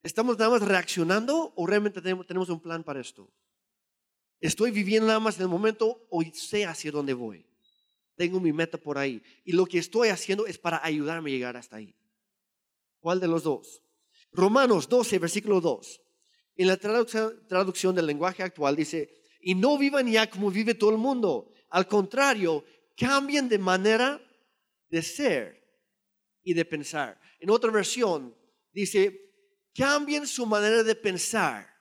¿Estamos 0.03 0.39
nada 0.39 0.53
más 0.53 0.63
reaccionando 0.63 1.53
o 1.55 1.67
realmente 1.67 2.01
tenemos 2.01 2.49
un 2.49 2.61
plan 2.61 2.83
para 2.83 3.01
esto? 3.01 3.31
¿Estoy 4.41 4.71
viviendo 4.71 5.09
nada 5.09 5.21
más 5.21 5.37
en 5.37 5.43
el 5.43 5.49
momento 5.49 6.07
o 6.09 6.23
sé 6.33 6.65
hacia 6.65 6.91
dónde 6.91 7.13
voy? 7.13 7.52
Tengo 8.16 8.40
mi 8.40 8.53
meta 8.53 8.79
por 8.79 8.98
ahí. 8.98 9.22
Y 9.44 9.53
lo 9.53 9.66
que 9.66 9.79
estoy 9.79 10.09
haciendo 10.09 10.46
es 10.46 10.59
para 10.59 10.85
ayudarme 10.85 11.31
a 11.31 11.35
llegar 11.35 11.57
hasta 11.57 11.77
ahí. 11.77 11.94
¿Cuál 13.01 13.20
de 13.20 13.29
los 13.29 13.42
dos? 13.42 13.83
Romanos 14.33 14.88
12, 14.88 15.18
versículo 15.18 15.61
2. 15.61 16.01
En 16.57 16.66
la 16.66 16.77
traducción, 16.77 17.94
del 17.94 18.07
lenguaje 18.07 18.42
actual 18.42 18.77
dice, 18.77 19.12
y 19.40 19.55
no 19.55 19.79
vivan 19.79 20.11
ya 20.11 20.29
como 20.29 20.51
vive 20.51 20.75
todo 20.75 20.90
el 20.90 20.98
mundo. 20.98 21.51
Al 21.70 21.87
contrario, 21.87 22.64
cambien 22.96 23.48
de 23.48 23.59
manera 23.59 24.20
de 24.88 25.03
ser 25.03 25.62
y 26.42 26.55
de 26.55 26.64
pensar. 26.64 27.18
En 27.40 27.51
otra 27.51 27.70
versión 27.70 28.37
dice, 28.72 29.33
cambien 29.75 30.27
su 30.27 30.46
manera 30.46 30.83
de 30.83 30.94
pensar 30.94 31.72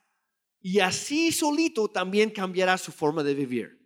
y 0.62 0.80
así 0.80 1.32
solito 1.32 1.90
también 1.90 2.30
cambiará 2.30 2.78
su 2.78 2.92
forma 2.92 3.24
de 3.24 3.34
vivir. 3.34 3.81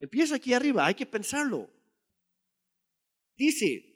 Empieza 0.00 0.36
aquí 0.36 0.52
arriba, 0.52 0.86
hay 0.86 0.94
que 0.94 1.06
pensarlo. 1.06 1.70
Dice, 3.36 3.94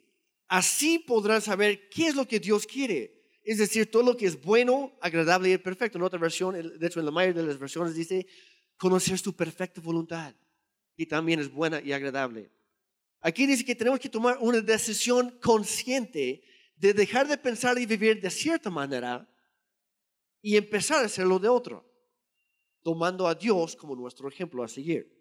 Así 0.49 0.97
podrán 0.97 1.43
saber 1.43 1.89
qué 1.89 2.07
es 2.07 2.15
lo 2.15 2.27
que 2.27 2.39
Dios 2.39 2.65
quiere. 2.65 3.21
Es 3.43 3.59
decir, 3.59 3.89
todo 3.89 4.01
lo 4.01 4.17
que 4.17 4.25
es 4.25 4.41
bueno, 4.41 4.97
agradable 4.99 5.51
y 5.51 5.57
perfecto. 5.59 5.99
En 5.99 6.03
otra 6.03 6.19
versión, 6.19 6.55
de 6.55 6.87
hecho 6.87 6.99
en 6.99 7.05
la 7.05 7.11
mayoría 7.11 7.43
de 7.43 7.47
las 7.47 7.59
versiones 7.59 7.93
dice, 7.93 8.25
conocer 8.75 9.21
tu 9.21 9.33
perfecta 9.33 9.79
voluntad, 9.79 10.35
y 10.97 11.05
también 11.05 11.39
es 11.39 11.51
buena 11.51 11.79
y 11.81 11.93
agradable. 11.93 12.51
Aquí 13.21 13.45
dice 13.45 13.63
que 13.63 13.75
tenemos 13.75 13.99
que 13.99 14.09
tomar 14.09 14.37
una 14.39 14.59
decisión 14.59 15.37
consciente 15.39 16.43
de 16.75 16.93
dejar 16.93 17.27
de 17.27 17.37
pensar 17.37 17.77
y 17.77 17.85
vivir 17.85 18.19
de 18.19 18.31
cierta 18.31 18.71
manera 18.71 19.29
y 20.41 20.57
empezar 20.57 21.03
a 21.03 21.05
hacerlo 21.05 21.37
de 21.37 21.49
otro, 21.49 21.85
tomando 22.81 23.27
a 23.27 23.35
Dios 23.35 23.75
como 23.75 23.95
nuestro 23.95 24.27
ejemplo 24.27 24.63
a 24.63 24.67
seguir. 24.67 25.18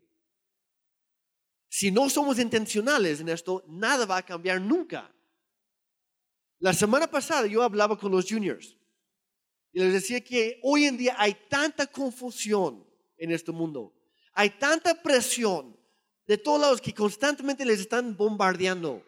Si 1.69 1.91
no 1.91 2.09
somos 2.09 2.39
intencionales 2.39 3.21
en 3.21 3.29
esto, 3.29 3.65
nada 3.69 4.07
va 4.07 4.19
a 4.19 4.25
cambiar 4.25 4.61
nunca. 4.61 5.13
La 6.59 6.73
semana 6.73 7.07
pasada 7.09 7.47
yo 7.47 7.63
hablaba 7.63 7.99
con 7.99 8.11
los 8.11 8.27
juniors 8.29 8.77
y 9.73 9.81
les 9.81 9.93
decía 9.93 10.23
que 10.23 10.59
hoy 10.63 10.87
en 10.87 10.97
día 10.97 11.15
hay 11.19 11.37
tanta 11.49 11.87
confusión 11.87 12.85
en 13.17 13.31
este 13.31 13.53
mundo, 13.53 13.95
hay 14.33 14.51
tanta 14.51 15.01
presión 15.01 15.79
de 16.27 16.39
todos 16.39 16.61
lados 16.61 16.81
que 16.81 16.95
constantemente 16.95 17.65
les 17.65 17.81
están 17.81 18.17
bombardeando. 18.17 19.05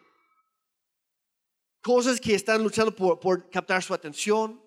Cosas 1.81 2.21
que 2.21 2.35
están 2.35 2.63
luchando 2.63 2.95
por, 2.95 3.49
captar 3.49 3.81
su 3.83 3.93
atención, 3.93 4.61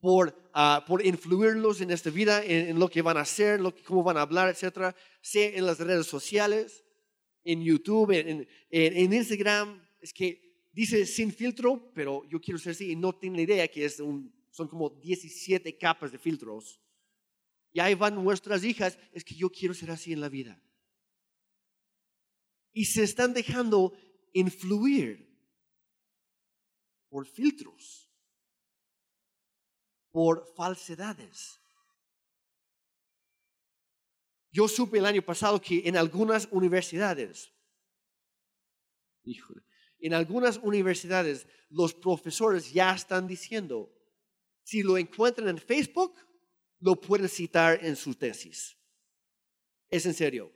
por, 0.00 0.36
ah, 0.52 0.84
por 0.86 1.04
influirlos 1.04 1.80
en 1.80 1.90
esta 1.90 2.10
vida, 2.10 2.44
en, 2.44 2.78
lo 2.78 2.88
que 2.88 3.02
van 3.02 3.16
a 3.16 3.22
hacer, 3.22 3.60
lo 3.60 3.74
cómo 3.84 4.02
van 4.02 4.16
a 4.16 4.22
hablar, 4.22 4.48
etcétera, 4.48 4.94
sea 5.20 5.48
en 5.56 5.66
las 5.66 5.78
redes 5.78 6.06
sociales, 6.06 6.84
en 7.44 7.62
YouTube, 7.62 8.10
en, 8.12 8.48
en 8.70 9.12
Instagram. 9.12 9.82
Es 10.00 10.12
que 10.12 10.68
dice 10.72 11.06
sin 11.06 11.32
filtro, 11.32 11.90
pero 11.94 12.24
yo 12.28 12.40
quiero 12.40 12.58
ser 12.58 12.72
así 12.72 12.92
y 12.92 12.96
no 12.96 13.12
tengo 13.12 13.40
idea 13.40 13.66
que 13.68 13.84
es 13.84 14.00
un, 14.00 14.32
son 14.50 14.68
como 14.68 14.90
17 14.90 15.76
capas 15.76 16.12
de 16.12 16.18
filtros. 16.18 16.80
Y 17.72 17.80
ahí 17.80 17.94
van 17.94 18.14
nuestras 18.14 18.64
hijas, 18.64 18.98
es 19.12 19.24
que 19.24 19.34
yo 19.34 19.50
quiero 19.50 19.74
ser 19.74 19.90
así 19.90 20.12
en 20.12 20.20
la 20.20 20.28
vida. 20.28 20.60
Y 22.72 22.84
se 22.84 23.02
están 23.02 23.34
dejando 23.34 23.92
influir. 24.32 25.26
por 27.08 27.26
filtros, 27.26 28.10
por 30.10 30.46
falsedades. 30.54 31.58
Yo 34.50 34.66
supe 34.68 34.98
el 34.98 35.06
año 35.06 35.22
pasado 35.22 35.60
que 35.60 35.82
en 35.84 35.96
algunas 35.96 36.48
universidades, 36.50 37.52
en 40.00 40.14
algunas 40.14 40.58
universidades 40.58 41.46
los 41.68 41.92
profesores 41.92 42.72
ya 42.72 42.94
están 42.94 43.26
diciendo, 43.26 43.92
si 44.62 44.82
lo 44.82 44.96
encuentran 44.96 45.48
en 45.48 45.58
Facebook, 45.58 46.14
lo 46.80 47.00
pueden 47.00 47.28
citar 47.28 47.84
en 47.84 47.96
su 47.96 48.14
tesis. 48.14 48.76
Es 49.90 50.06
en 50.06 50.14
serio. 50.14 50.52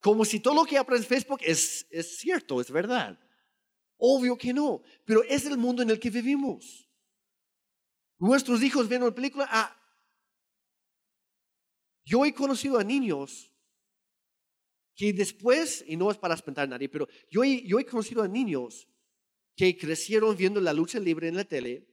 Como 0.00 0.24
si 0.24 0.40
todo 0.40 0.54
lo 0.54 0.64
que 0.64 0.78
aprendes 0.78 1.04
en 1.04 1.16
Facebook 1.16 1.40
es, 1.42 1.86
es 1.90 2.18
cierto, 2.18 2.60
es 2.60 2.70
verdad. 2.70 3.18
Obvio 3.96 4.36
que 4.36 4.52
no, 4.52 4.82
pero 5.04 5.22
es 5.22 5.46
el 5.46 5.56
mundo 5.56 5.82
en 5.82 5.90
el 5.90 6.00
que 6.00 6.10
vivimos. 6.10 6.88
Nuestros 8.18 8.62
hijos 8.62 8.88
ven 8.88 9.02
una 9.02 9.14
película. 9.14 9.48
Ah, 9.50 9.76
yo 12.04 12.24
he 12.24 12.34
conocido 12.34 12.78
a 12.78 12.84
niños 12.84 13.52
que 14.94 15.12
después, 15.12 15.84
y 15.86 15.96
no 15.96 16.10
es 16.10 16.18
para 16.18 16.34
espantar 16.34 16.64
a 16.64 16.70
nadie, 16.70 16.88
pero 16.88 17.08
yo 17.30 17.42
he, 17.44 17.62
yo 17.62 17.78
he 17.78 17.86
conocido 17.86 18.22
a 18.22 18.28
niños 18.28 18.88
que 19.56 19.76
crecieron 19.76 20.36
viendo 20.36 20.60
la 20.60 20.72
lucha 20.72 20.98
libre 20.98 21.28
en 21.28 21.36
la 21.36 21.44
tele 21.44 21.92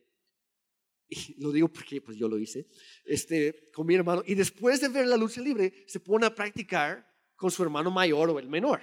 y 1.10 1.42
lo 1.42 1.52
digo 1.52 1.68
porque 1.70 2.02
pues 2.02 2.18
yo 2.18 2.28
lo 2.30 2.38
hice, 2.38 2.68
este, 3.04 3.72
con 3.74 3.88
mi 3.88 3.96
hermano, 3.96 4.22
y 4.26 4.36
después 4.36 4.80
de 4.80 4.90
ver 4.90 5.08
la 5.08 5.18
lucha 5.18 5.42
libre, 5.42 5.84
se 5.88 6.00
pone 6.00 6.26
a 6.26 6.36
practicar 6.36 7.06
con 7.36 7.50
su 7.50 7.64
hermano 7.64 7.90
mayor 7.90 8.30
o 8.30 8.38
el 8.38 8.48
menor. 8.48 8.82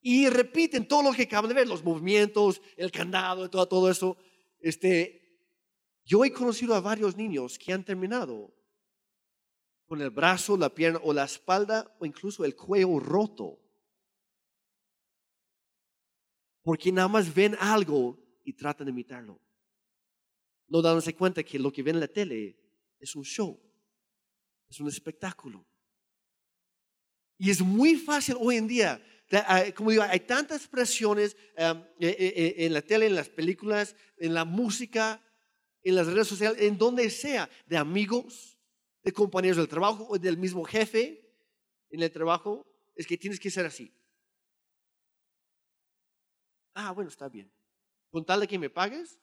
Y 0.00 0.28
repiten 0.28 0.88
todo 0.88 1.02
lo 1.02 1.12
que 1.12 1.24
acaban 1.24 1.48
de 1.48 1.54
ver, 1.54 1.68
los 1.68 1.84
movimientos, 1.84 2.62
el 2.76 2.90
candado, 2.90 3.50
todo, 3.50 3.68
todo 3.68 3.90
eso. 3.90 4.16
Este, 4.60 5.42
yo 6.04 6.24
he 6.24 6.32
conocido 6.32 6.74
a 6.74 6.80
varios 6.80 7.16
niños 7.16 7.58
que 7.58 7.72
han 7.72 7.84
terminado 7.84 8.54
con 9.88 10.00
el 10.00 10.10
brazo, 10.10 10.56
la 10.56 10.72
pierna 10.72 11.00
o 11.02 11.12
la 11.12 11.24
espalda 11.24 11.96
o 11.98 12.06
incluso 12.06 12.44
el 12.44 12.54
cuello 12.54 13.00
roto. 13.00 13.58
Porque 16.62 16.92
nada 16.92 17.08
más 17.08 17.34
ven 17.34 17.56
algo 17.58 18.16
y 18.44 18.52
tratan 18.52 18.86
de 18.86 18.92
imitarlo 18.92 19.40
no 20.68 20.82
dándose 20.82 21.14
cuenta 21.14 21.42
que 21.42 21.58
lo 21.58 21.72
que 21.72 21.82
ven 21.82 21.96
en 21.96 22.00
la 22.00 22.08
tele 22.08 22.56
es 23.00 23.16
un 23.16 23.24
show, 23.24 23.60
es 24.68 24.78
un 24.80 24.88
espectáculo. 24.88 25.66
Y 27.38 27.50
es 27.50 27.60
muy 27.60 27.96
fácil 27.96 28.36
hoy 28.38 28.56
en 28.56 28.66
día, 28.66 29.02
ah, 29.32 29.64
como 29.74 29.90
digo, 29.90 30.02
hay 30.02 30.20
tantas 30.20 30.58
expresiones 30.58 31.36
em, 31.56 31.78
eh, 32.00 32.16
eh, 32.18 32.32
eh, 32.36 32.54
en 32.66 32.72
la 32.72 32.82
tele, 32.82 33.06
en 33.06 33.14
las 33.14 33.28
películas, 33.28 33.94
en 34.18 34.34
la 34.34 34.44
música, 34.44 35.22
en 35.82 35.94
las 35.94 36.06
redes 36.06 36.26
sociales, 36.26 36.60
en 36.60 36.76
donde 36.76 37.08
sea, 37.10 37.48
de 37.66 37.76
amigos, 37.76 38.57
de 39.02 39.12
compañeros 39.12 39.56
del 39.56 39.68
trabajo 39.68 40.06
o 40.08 40.18
del 40.18 40.36
mismo 40.36 40.64
jefe 40.64 41.24
en 41.90 42.02
el 42.02 42.10
trabajo, 42.10 42.66
es 42.94 43.06
que 43.06 43.16
tienes 43.16 43.40
que 43.40 43.50
ser 43.50 43.64
así. 43.66 43.94
Ah, 46.74 46.92
bueno, 46.92 47.10
está 47.10 47.28
bien. 47.28 47.50
Con 48.10 48.24
tal 48.24 48.40
de 48.40 48.48
que 48.48 48.58
me 48.58 48.70
pagues, 48.70 49.18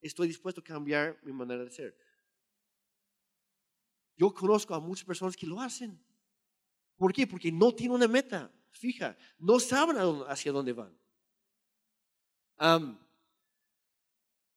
estoy 0.00 0.28
dispuesto 0.28 0.60
a 0.60 0.64
cambiar 0.64 1.18
mi 1.22 1.32
manera 1.32 1.64
de 1.64 1.70
ser. 1.70 1.98
Yo 4.16 4.34
conozco 4.34 4.74
a 4.74 4.80
muchas 4.80 5.04
personas 5.04 5.36
que 5.36 5.46
lo 5.46 5.60
hacen. 5.60 6.02
¿Por 6.96 7.12
qué? 7.12 7.26
Porque 7.26 7.52
no 7.52 7.72
tienen 7.74 7.94
una 7.96 8.08
meta 8.08 8.52
fija, 8.72 9.16
no 9.38 9.60
saben 9.60 9.96
hacia 10.26 10.52
dónde 10.52 10.72
van. 10.72 10.98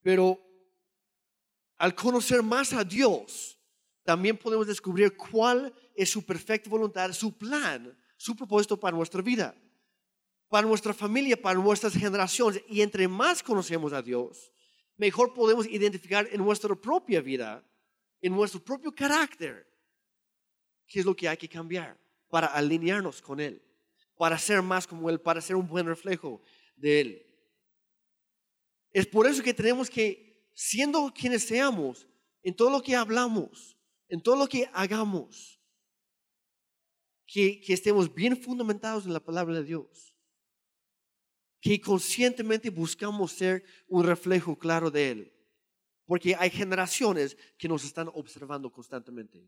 pero 0.01 0.39
al 1.77 1.95
conocer 1.95 2.41
más 2.41 2.73
a 2.73 2.83
Dios, 2.83 3.60
también 4.03 4.37
podemos 4.37 4.67
descubrir 4.67 5.15
cuál 5.15 5.73
es 5.95 6.09
su 6.09 6.25
perfecta 6.25 6.69
voluntad, 6.69 7.11
su 7.13 7.37
plan, 7.37 7.97
su 8.17 8.35
propósito 8.35 8.79
para 8.79 8.95
nuestra 8.95 9.21
vida, 9.21 9.55
para 10.47 10.67
nuestra 10.67 10.93
familia, 10.93 11.39
para 11.39 11.59
nuestras 11.59 11.93
generaciones. 11.93 12.63
Y 12.67 12.81
entre 12.81 13.07
más 13.07 13.43
conocemos 13.43 13.93
a 13.93 14.01
Dios, 14.01 14.51
mejor 14.97 15.33
podemos 15.33 15.67
identificar 15.67 16.27
en 16.31 16.43
nuestra 16.43 16.75
propia 16.75 17.21
vida, 17.21 17.63
en 18.21 18.33
nuestro 18.33 18.63
propio 18.63 18.93
carácter, 18.93 19.67
qué 20.87 20.99
es 20.99 21.05
lo 21.05 21.15
que 21.15 21.27
hay 21.27 21.37
que 21.37 21.49
cambiar 21.49 21.97
para 22.29 22.47
alinearnos 22.47 23.21
con 23.21 23.39
Él, 23.39 23.61
para 24.17 24.37
ser 24.37 24.61
más 24.61 24.87
como 24.87 25.09
Él, 25.09 25.19
para 25.19 25.41
ser 25.41 25.55
un 25.55 25.67
buen 25.67 25.85
reflejo 25.85 26.41
de 26.75 27.01
Él. 27.01 27.25
Es 28.91 29.07
por 29.07 29.25
eso 29.27 29.41
que 29.41 29.53
tenemos 29.53 29.89
que, 29.89 30.49
siendo 30.53 31.13
quienes 31.13 31.43
seamos, 31.43 32.07
en 32.43 32.55
todo 32.55 32.69
lo 32.71 32.81
que 32.81 32.95
hablamos, 32.95 33.77
en 34.11 34.21
todo 34.21 34.35
lo 34.35 34.47
que 34.47 34.69
hagamos, 34.73 35.57
que, 37.25 37.61
estemos 37.69 38.13
bien 38.13 38.35
fundamentados 38.35 39.05
en 39.05 39.13
la 39.13 39.23
palabra 39.23 39.55
de 39.55 39.63
Dios 39.63 40.13
que 41.61 41.79
conscientemente 41.79 42.71
buscamos 42.71 43.31
ser 43.31 43.63
un 43.87 44.03
reflejo 44.03 44.57
claro 44.57 44.89
de 44.89 45.11
Él. 45.11 45.33
Porque 46.05 46.35
hay 46.35 46.49
generaciones 46.49 47.37
que 47.57 47.67
nos 47.67 47.85
están 47.85 48.09
observando 48.15 48.71
constantemente. 48.71 49.47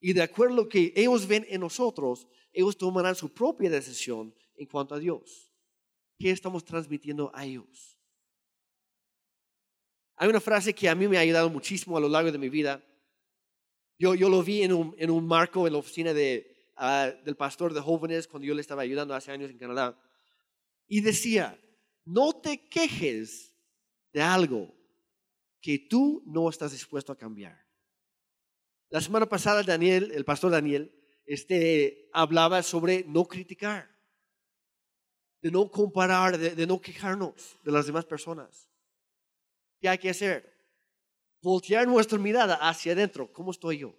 Y 0.00 0.12
de 0.12 0.22
acuerdo 0.22 0.54
a 0.54 0.56
lo 0.56 0.68
que 0.68 0.92
ellos 0.96 1.26
ven 1.26 1.46
en 1.48 1.60
nosotros, 1.60 2.26
ellos 2.52 2.76
tomarán 2.76 3.14
su 3.14 3.32
propia 3.32 3.70
decisión 3.70 4.34
en 4.56 4.66
cuanto 4.66 4.96
a 4.96 4.98
Dios. 4.98 5.50
¿Qué 6.18 6.30
estamos 6.30 6.64
transmitiendo 6.64 7.30
a 7.32 7.46
ellos? 7.46 7.96
Hay 10.16 10.28
una 10.28 10.40
frase 10.40 10.74
que 10.74 10.88
a 10.88 10.94
mí 10.96 11.06
me 11.06 11.16
ha 11.16 11.20
ayudado 11.20 11.48
muchísimo 11.48 11.96
a 11.96 12.00
lo 12.00 12.08
largo 12.08 12.32
de 12.32 12.38
mi 12.38 12.48
vida. 12.48 12.84
Yo, 13.98 14.14
yo 14.14 14.28
lo 14.28 14.42
vi 14.42 14.62
en 14.62 14.72
un, 14.72 14.94
en 14.98 15.10
un 15.10 15.26
marco 15.26 15.66
en 15.66 15.72
la 15.74 15.78
oficina 15.78 16.12
de, 16.12 16.70
ah, 16.76 17.12
del 17.24 17.36
pastor 17.36 17.72
de 17.72 17.80
jóvenes 17.80 18.26
cuando 18.26 18.46
yo 18.46 18.54
le 18.54 18.60
estaba 18.60 18.82
ayudando 18.82 19.14
hace 19.14 19.30
años 19.30 19.50
en 19.50 19.58
Canadá 19.58 19.98
y 20.88 21.00
decía, 21.00 21.58
no 22.04 22.40
te 22.40 22.68
quejes 22.68 23.54
de 24.12 24.20
algo 24.20 24.74
que 25.60 25.78
tú 25.78 26.22
no 26.26 26.48
estás 26.48 26.72
dispuesto 26.72 27.12
a 27.12 27.16
cambiar. 27.16 27.64
La 28.90 29.00
semana 29.00 29.26
pasada 29.26 29.62
Daniel, 29.62 30.12
el 30.12 30.24
pastor 30.24 30.50
Daniel, 30.50 30.92
este, 31.24 32.10
hablaba 32.12 32.62
sobre 32.62 33.04
no 33.04 33.24
criticar, 33.24 33.88
de 35.40 35.50
no 35.50 35.70
comparar, 35.70 36.36
de, 36.36 36.66
no 36.66 36.80
quejarnos 36.80 37.58
de 37.62 37.72
las 37.72 37.86
demás 37.86 38.04
personas. 38.04 38.68
¿Qué 39.80 39.88
hay 39.88 39.98
que 39.98 40.10
hacer? 40.10 40.51
Voltear 41.42 41.86
nuestra 41.86 42.18
mirada 42.18 42.54
hacia 42.54 42.92
adentro. 42.92 43.30
¿Cómo 43.32 43.50
estoy 43.50 43.78
yo? 43.78 43.94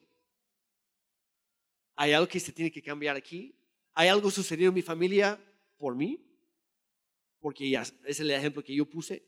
¿Hay 1.95 2.13
algo 2.13 2.27
que 2.27 2.39
se 2.39 2.51
tiene 2.51 2.71
que 2.71 2.81
cambiar 2.81 3.15
aquí? 3.15 3.55
¿Hay 3.93 4.07
algo 4.07 4.31
sucedido 4.31 4.69
en 4.69 4.75
mi 4.75 4.81
familia 4.81 5.39
por 5.77 5.95
mí? 5.95 6.33
porque 7.43 7.69
ya 7.69 7.83
es 8.05 8.19
el 8.21 8.31
ejemplo 8.31 8.63
que 8.63 8.73
yo 8.73 8.85
puse. 8.89 9.21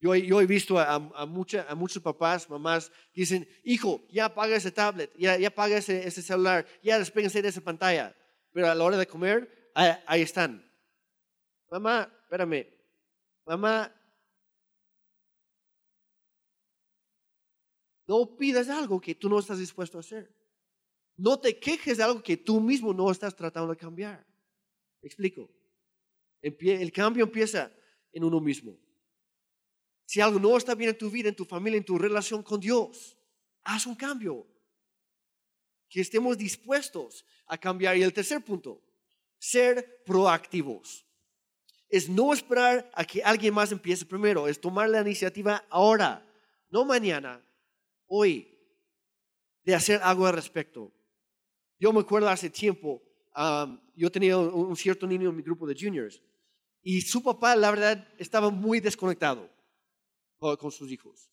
Yo, 0.00 0.16
yo 0.16 0.40
he 0.40 0.46
visto 0.46 0.78
a, 0.78 0.94
a, 0.94 1.26
muchos 1.26 2.02
papás, 2.02 2.50
mamás, 2.50 2.90
dicen, 3.14 3.48
hijo, 3.62 4.04
ya 4.10 4.24
apaga 4.24 4.56
ese 4.56 4.72
tablet, 4.72 5.12
ya, 5.16 5.38
ya 5.38 5.48
apaga 5.48 5.76
ese, 5.76 6.10
celular, 6.10 6.66
ya 6.82 6.98
despéguense 6.98 7.40
de 7.40 7.48
esa 7.48 7.60
pantalla. 7.60 8.16
Pero 8.52 8.68
a 8.68 8.74
la 8.74 8.82
hora 8.82 8.96
de 8.96 9.06
comer, 9.06 9.70
ahí 9.74 10.22
están. 10.22 10.68
Mamá, 11.70 12.12
espérame. 12.22 12.66
Mamá, 13.46 13.94
no 18.10 18.36
pidas 18.36 18.68
algo 18.68 19.00
que 19.00 19.14
tú 19.14 19.28
no 19.28 19.38
estás 19.38 19.60
dispuesto 19.60 19.96
a 19.96 20.00
hacer. 20.00 20.34
No 21.16 21.38
te 21.38 21.60
quejes 21.60 21.96
de 21.96 22.02
algo 22.02 22.20
que 22.20 22.36
tú 22.36 22.60
mismo 22.60 22.92
no 22.92 23.08
estás 23.08 23.36
tratando 23.36 23.70
de 23.70 23.76
cambiar. 23.76 24.26
explico? 25.00 25.48
El 26.42 26.90
cambio 26.90 27.22
empieza 27.22 27.70
en 28.10 28.24
uno 28.24 28.40
mismo. 28.40 28.76
Si 30.06 30.20
algo 30.20 30.40
no 30.40 30.56
está 30.56 30.74
bien 30.74 30.90
en 30.90 30.98
tu 30.98 31.08
vida, 31.08 31.28
en 31.28 31.36
tu 31.36 31.44
familia, 31.44 31.78
en 31.78 31.84
tu 31.84 31.98
relación 31.98 32.42
con 32.42 32.58
Dios, 32.58 33.16
haz 33.62 33.86
un 33.86 33.94
cambio. 33.94 34.44
Que 35.88 36.00
estemos 36.00 36.36
dispuestos 36.36 37.24
a 37.46 37.56
cambiar. 37.58 37.96
Y 37.96 38.02
el 38.02 38.12
tercer 38.12 38.44
punto, 38.44 38.82
ser 39.38 40.02
proactivos. 40.04 41.06
Es 41.88 42.08
no 42.08 42.32
esperar 42.32 42.90
a 42.92 43.04
que 43.04 43.22
alguien 43.22 43.54
más 43.54 43.70
empiece 43.70 44.04
primero, 44.04 44.48
es 44.48 44.60
tomar 44.60 44.90
la 44.90 45.00
iniciativa 45.00 45.64
ahora, 45.70 46.26
no 46.70 46.84
mañana, 46.84 47.40
hoy, 48.10 48.58
de 49.62 49.74
hacer 49.74 50.00
algo 50.02 50.26
al 50.26 50.34
respecto. 50.34 50.92
Yo 51.78 51.92
me 51.92 52.00
acuerdo 52.00 52.28
hace 52.28 52.50
tiempo, 52.50 53.00
yo 53.94 54.10
tenía 54.10 54.36
un 54.36 54.76
cierto 54.76 55.06
niño 55.06 55.30
en 55.30 55.36
mi 55.36 55.42
grupo 55.42 55.66
de 55.66 55.76
juniors 55.78 56.20
y 56.82 57.02
su 57.02 57.22
papá, 57.22 57.56
la 57.56 57.70
verdad, 57.70 58.08
estaba 58.18 58.50
muy 58.50 58.80
desconectado 58.80 59.50
con 60.38 60.72
sus 60.72 60.90
hijos. 60.90 61.30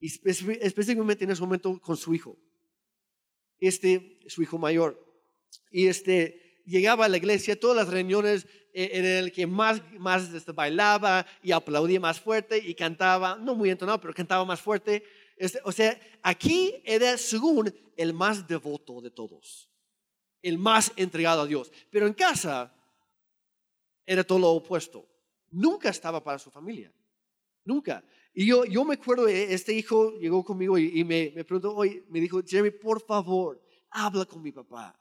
Y 0.00 0.06
específicamente 0.06 1.24
en 1.24 1.30
ese 1.30 1.42
momento 1.42 1.78
con 1.80 1.96
su 1.96 2.14
hijo. 2.14 2.38
Este, 3.58 4.20
su 4.26 4.42
hijo 4.42 4.58
mayor. 4.58 4.98
Y 5.70 5.86
este, 5.86 6.62
llegaba 6.64 7.04
a 7.04 7.08
la 7.08 7.18
iglesia, 7.18 7.60
todas 7.60 7.76
las 7.76 7.88
reuniones 7.88 8.46
eh, 8.72 8.90
era 8.94 9.18
el 9.18 9.32
que 9.32 9.46
más, 9.46 9.82
más 9.98 10.32
este, 10.32 10.52
bailaba 10.52 11.26
y 11.42 11.52
aplaudía 11.52 12.00
más 12.00 12.18
fuerte 12.18 12.56
y 12.58 12.74
cantaba, 12.74 13.36
no 13.36 13.54
muy 13.54 13.68
entonado, 13.68 14.00
pero 14.00 14.14
cantaba 14.14 14.46
más 14.46 14.62
fuerte. 14.62 15.04
O 15.64 15.72
sea, 15.72 15.98
aquí 16.22 16.74
era 16.84 17.16
según 17.16 17.72
el 17.96 18.12
más 18.12 18.46
devoto 18.46 19.00
de 19.00 19.10
todos, 19.10 19.70
el 20.42 20.58
más 20.58 20.92
entregado 20.96 21.42
a 21.42 21.46
Dios. 21.46 21.72
Pero 21.90 22.06
en 22.06 22.14
casa 22.14 22.74
era 24.04 24.24
todo 24.24 24.38
lo 24.38 24.50
opuesto. 24.50 25.06
Nunca 25.50 25.88
estaba 25.88 26.22
para 26.22 26.38
su 26.38 26.50
familia. 26.50 26.92
Nunca. 27.64 28.04
Y 28.32 28.46
yo, 28.46 28.64
yo 28.64 28.84
me 28.84 28.94
acuerdo, 28.94 29.28
eh, 29.28 29.52
este 29.52 29.72
hijo 29.72 30.12
llegó 30.18 30.44
conmigo 30.44 30.78
y, 30.78 31.02
me, 31.04 31.32
me 31.34 31.44
preguntó, 31.44 31.74
hoy, 31.74 32.04
me 32.08 32.20
dijo, 32.20 32.40
Jeremy, 32.46 32.70
por 32.70 33.04
favor, 33.04 33.60
habla 33.90 34.24
con 34.24 34.42
mi 34.42 34.52
papá. 34.52 34.98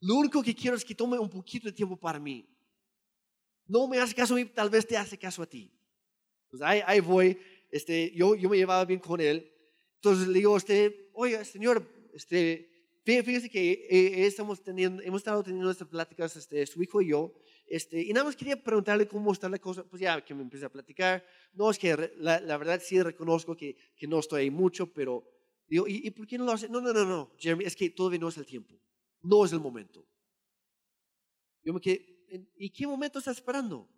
Lo 0.00 0.16
único 0.16 0.42
que 0.42 0.54
quiero 0.54 0.76
es 0.76 0.84
que 0.84 0.94
tome 0.94 1.18
un 1.18 1.30
poquito 1.30 1.68
de 1.68 1.72
tiempo 1.72 1.96
para 1.96 2.18
mí. 2.18 2.48
No 3.66 3.86
me 3.86 3.98
hace 3.98 4.14
caso 4.14 4.34
a 4.34 4.36
mí, 4.36 4.44
tal 4.46 4.68
vez 4.68 4.86
te 4.86 4.96
hace 4.96 5.16
caso 5.16 5.42
a 5.42 5.46
ti. 5.46 5.70
Pues 6.50 6.60
ahí 6.62 7.00
voy. 7.00 7.38
Este, 7.70 8.12
yo, 8.14 8.34
yo 8.34 8.48
me 8.48 8.56
llevaba 8.56 8.84
bien 8.84 9.00
con 9.00 9.20
él. 9.20 9.51
Entonces 10.02 10.26
le 10.26 10.34
digo 10.34 10.52
a 10.54 10.56
usted, 10.56 10.92
oiga, 11.12 11.44
señor, 11.44 11.86
este, 12.12 12.68
fíjese 13.04 13.48
que 13.48 13.86
eh, 13.88 14.26
estamos 14.26 14.60
teniendo, 14.60 15.00
hemos 15.00 15.20
estado 15.20 15.44
teniendo 15.44 15.70
estas 15.70 15.86
pláticas, 15.86 16.34
este, 16.34 16.66
su 16.66 16.82
hijo 16.82 17.00
y 17.00 17.10
yo, 17.10 17.32
este, 17.68 18.02
y 18.02 18.12
nada 18.12 18.24
más 18.24 18.34
quería 18.34 18.60
preguntarle 18.60 19.06
cómo 19.06 19.30
está 19.32 19.48
la 19.48 19.60
cosa, 19.60 19.84
pues 19.84 20.02
ya 20.02 20.20
que 20.24 20.34
me 20.34 20.42
empieza 20.42 20.66
a 20.66 20.70
platicar. 20.70 21.24
No, 21.52 21.70
es 21.70 21.78
que 21.78 21.96
la, 22.16 22.40
verdad 22.58 22.82
sí 22.84 23.00
reconozco 23.00 23.56
que, 23.56 23.76
que, 23.94 24.08
no 24.08 24.18
estoy 24.18 24.42
ahí 24.42 24.50
mucho, 24.50 24.92
pero 24.92 25.22
digo, 25.68 25.86
¿y, 25.86 26.04
¿y, 26.04 26.10
por 26.10 26.26
qué 26.26 26.36
no 26.36 26.46
lo 26.46 26.50
hace? 26.50 26.68
No, 26.68 26.80
no, 26.80 26.92
no, 26.92 27.04
no, 27.04 27.30
Jeremy, 27.38 27.64
es 27.64 27.76
que 27.76 27.88
todavía 27.90 28.18
no 28.18 28.26
es 28.26 28.36
el 28.38 28.44
tiempo, 28.44 28.74
no 29.22 29.44
es 29.44 29.52
el 29.52 29.60
momento. 29.60 30.04
Yo 31.62 31.72
me 31.72 31.80
quedé, 31.80 32.26
¿y 32.56 32.70
qué 32.70 32.88
momento 32.88 33.20
está 33.20 33.30
esperando? 33.30 33.88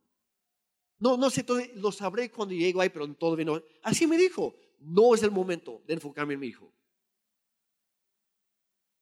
No, 0.99 1.17
no 1.17 1.31
sé, 1.31 1.47
lo 1.77 1.91
sabré 1.93 2.31
cuando 2.31 2.55
llego 2.55 2.83
ahí, 2.83 2.91
pero 2.91 3.11
todavía 3.15 3.47
no. 3.47 3.63
Así 3.83 4.07
me 4.07 4.19
dijo, 4.19 4.55
no 4.85 5.15
es 5.15 5.23
el 5.23 5.31
momento 5.31 5.83
de 5.87 5.95
enfocarme 5.95 6.35
en 6.35 6.41
mi 6.41 6.47
hijo. 6.49 6.73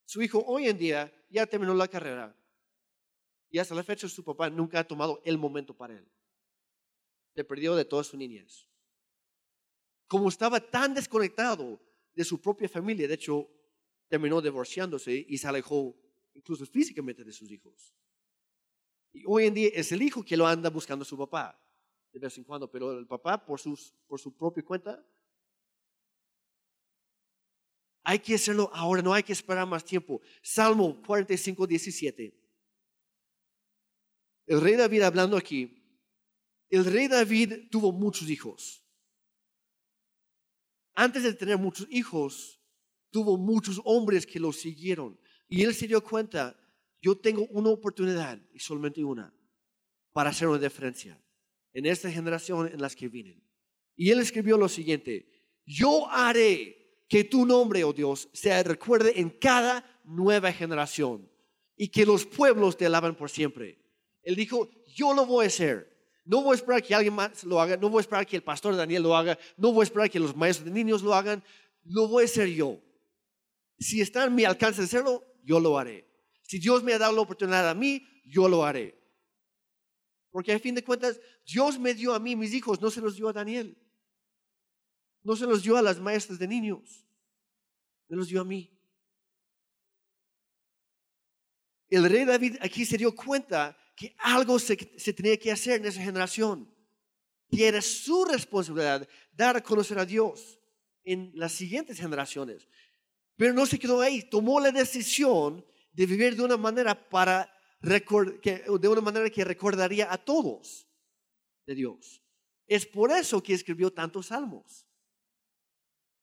Su 0.05 0.22
hijo 0.22 0.45
hoy 0.47 0.68
en 0.68 0.78
día 0.78 1.12
ya 1.30 1.47
terminó 1.47 1.74
la 1.74 1.89
carrera, 1.89 2.37
y 3.51 3.59
hasta 3.59 3.74
la 3.74 3.83
fecha 3.83 4.09
su 4.09 4.24
papá 4.24 4.49
nunca 4.49 4.80
ha 4.80 4.85
tomado 4.85 5.20
el 5.24 5.37
momento 5.37 5.76
para 5.76 5.95
él. 5.95 6.11
Se 7.35 7.45
perdió 7.45 7.74
de 7.76 7.85
toda 7.85 8.03
su 8.03 8.16
niñez. 8.16 8.66
Como 10.07 10.28
estaba 10.28 10.59
tan 10.59 10.95
desconectado 10.95 11.80
de 12.14 12.24
su 12.24 12.41
propia 12.41 12.68
familia, 12.68 13.07
de 13.07 13.14
hecho, 13.14 13.49
terminó 14.09 14.41
divorciándose 14.41 15.26
y 15.28 15.37
se 15.37 15.49
alejó 15.49 15.95
incluso 16.35 16.64
físicamente 16.66 17.24
de 17.24 17.33
sus 17.33 17.51
hijos. 17.51 17.95
Y 19.12 19.24
hoy 19.26 19.47
en 19.47 19.55
día 19.55 19.70
es 19.74 19.93
el 19.93 20.03
hijo 20.03 20.24
que 20.24 20.37
lo 20.37 20.47
anda 20.47 20.70
buscando 20.70 21.03
a 21.03 21.07
su 21.07 21.18
papá, 21.18 21.59
de 22.12 22.18
vez 22.18 22.37
en 22.39 22.45
cuando, 22.45 22.70
pero 22.70 22.99
el 22.99 23.07
papá 23.07 23.45
por, 23.45 23.61
sus, 23.61 23.95
por 24.07 24.18
su 24.18 24.35
propia 24.35 24.64
cuenta. 24.64 25.05
Hay 28.05 28.18
que 28.18 28.34
hacerlo 28.34 28.70
ahora, 28.72 29.03
no 29.03 29.14
hay 29.14 29.22
que 29.22 29.32
esperar 29.32 29.66
más 29.66 29.84
tiempo. 29.84 30.20
Salmo 30.42 31.00
45, 31.03 31.66
17. 31.66 32.34
El 34.46 34.61
rey 34.61 34.74
David 34.74 35.03
hablando 35.03 35.36
aquí, 35.36 35.82
el 36.68 36.84
rey 36.84 37.07
David 37.07 37.68
tuvo 37.70 37.92
muchos 37.92 38.28
hijos. 38.28 38.84
Antes 40.94 41.22
de 41.22 41.32
tener 41.34 41.59
muchos 41.59 41.86
hijos, 41.90 42.61
tuvo 43.11 43.36
muchos 43.36 43.80
hombres 43.84 44.26
que 44.26 44.40
lo 44.40 44.53
siguieron. 44.53 45.18
Y 45.48 45.62
él 45.62 45.74
se 45.74 45.86
dio 45.86 46.03
cuenta, 46.03 46.59
yo 47.00 47.16
tengo 47.16 47.46
una 47.48 47.70
oportunidad, 47.70 48.40
y 48.53 48.59
solamente 48.59 49.05
una, 49.05 49.34
para 50.12 50.30
hacer 50.30 50.48
una 50.48 50.59
diferencia 50.59 51.22
en 51.72 51.86
esta 51.86 52.11
generación 52.11 52.68
en 52.72 52.80
las 52.80 52.96
que 52.96 53.09
vienen. 53.09 53.42
Y 53.94 54.11
él 54.11 54.20
escribió 54.20 54.57
lo 54.57 54.68
siguiente, 54.68 55.28
yo 55.64 56.09
haré 56.11 56.82
que 57.13 57.25
tu 57.25 57.45
nombre, 57.45 57.85
oh 57.85 57.93
Dios, 57.93 58.31
se 58.33 58.63
recuerde 58.63 59.21
en 59.21 59.29
cada 59.29 59.85
nueva 60.03 60.51
generación 60.51 61.31
y 61.77 61.89
que 61.89 62.07
los 62.07 62.25
pueblos 62.25 62.75
te 62.79 62.87
alaben 62.87 63.15
por 63.15 63.29
siempre. 63.29 63.79
Él 64.23 64.35
dijo, 64.35 64.71
yo 64.87 65.13
lo 65.13 65.27
voy 65.27 65.45
a 65.45 65.49
hacer. 65.49 65.95
No 66.25 66.41
voy 66.41 66.53
a 66.53 66.55
esperar 66.55 66.83
que 66.83 66.95
alguien 66.95 67.13
más 67.13 67.45
lo 67.45 67.61
haga, 67.61 67.77
no 67.77 67.91
voy 67.91 67.99
a 67.99 68.01
esperar 68.01 68.27
que 68.27 68.37
el 68.37 68.43
pastor 68.43 68.75
Daniel 68.75 69.03
lo 69.03 69.15
haga, 69.15 69.39
no 69.59 69.73
voy 69.75 69.83
a 69.83 69.85
esperar 69.85 70.09
que 70.09 70.19
los 70.19 70.35
maestros 70.35 70.65
de 70.65 70.71
niños 70.71 71.03
lo 71.03 71.13
hagan, 71.13 71.45
lo 71.85 72.09
voy 72.09 72.23
a 72.23 72.25
hacer 72.25 72.49
yo. 72.49 72.81
Si 73.79 74.01
está 74.01 74.25
en 74.25 74.35
mi 74.35 74.47
alcance 74.47 74.81
de 74.81 74.87
hacerlo, 74.87 75.23
yo 75.45 75.61
lo 75.61 75.79
haré. 75.79 76.09
Si 76.41 76.61
Dios 76.61 76.83
me 76.83 76.95
ha 76.95 76.99
dado 76.99 77.13
la 77.13 77.21
oportunidad 77.21 77.69
a 77.69 77.75
mí, 77.75 78.07
yo 78.25 78.49
lo 78.49 78.65
haré. 78.65 78.99
Porque 80.31 80.55
a 80.55 80.59
fin 80.59 80.75
de 80.75 80.83
cuentas, 80.83 81.21
Dios 81.45 81.79
me 81.79 81.93
dio 81.93 82.15
a 82.15 82.19
mí 82.19 82.37
mis 82.37 82.55
hijos, 82.55 82.81
no 82.81 82.91
se 82.91 83.03
los 83.03 83.17
dio 83.17 83.29
a 83.29 83.35
Daniel. 83.35 83.77
No 85.23 85.37
se 85.37 85.47
los 85.47 85.62
dio 85.62 85.77
a 85.77 85.83
las 85.83 86.01
maestras 86.01 86.39
de 86.39 86.49
niños. 86.49 87.05
Me 88.09 88.16
los 88.16 88.29
dio 88.29 88.41
a 88.41 88.45
mí. 88.45 88.70
El 91.89 92.09
rey 92.09 92.25
David 92.25 92.57
aquí 92.61 92.85
se 92.85 92.97
dio 92.97 93.14
cuenta 93.14 93.77
que 93.95 94.14
algo 94.18 94.59
se, 94.59 94.77
tenía 94.77 95.39
que 95.39 95.53
hacer 95.53 95.81
en 95.81 95.87
esa 95.87 96.01
generación. 96.01 96.68
Y 97.51 97.62
era 97.62 97.83
su 97.83 98.25
responsabilidad 98.25 99.07
dar 99.33 99.57
a 99.57 99.62
conocer 99.62 99.99
a 99.99 100.07
Dios 100.07 100.59
en 101.05 101.33
las 101.35 101.53
siguientes 101.53 101.99
generaciones. 101.99 102.66
Pero 103.37 103.53
no 103.53 103.66
se 103.66 103.79
quedó 103.79 104.01
ahí, 104.01 104.23
tomó 104.23 104.59
la 104.59 104.73
decisión 104.73 105.64
de 105.93 106.07
vivir 106.07 106.35
de 106.35 106.43
una 106.43 106.57
manera 106.57 107.09
para 107.09 107.53
que, 108.41 108.64
de 108.81 108.89
una 108.89 109.01
manera 109.01 109.29
que 109.29 109.45
recordaría 109.45 110.11
a 110.11 110.16
todos 110.16 110.89
de 111.66 111.75
Dios. 111.75 112.23
Es 112.66 112.87
por 112.87 113.11
eso 113.11 113.43
que 113.43 113.53
escribió 113.53 113.93
tantos 113.93 114.27
salmos. 114.27 114.87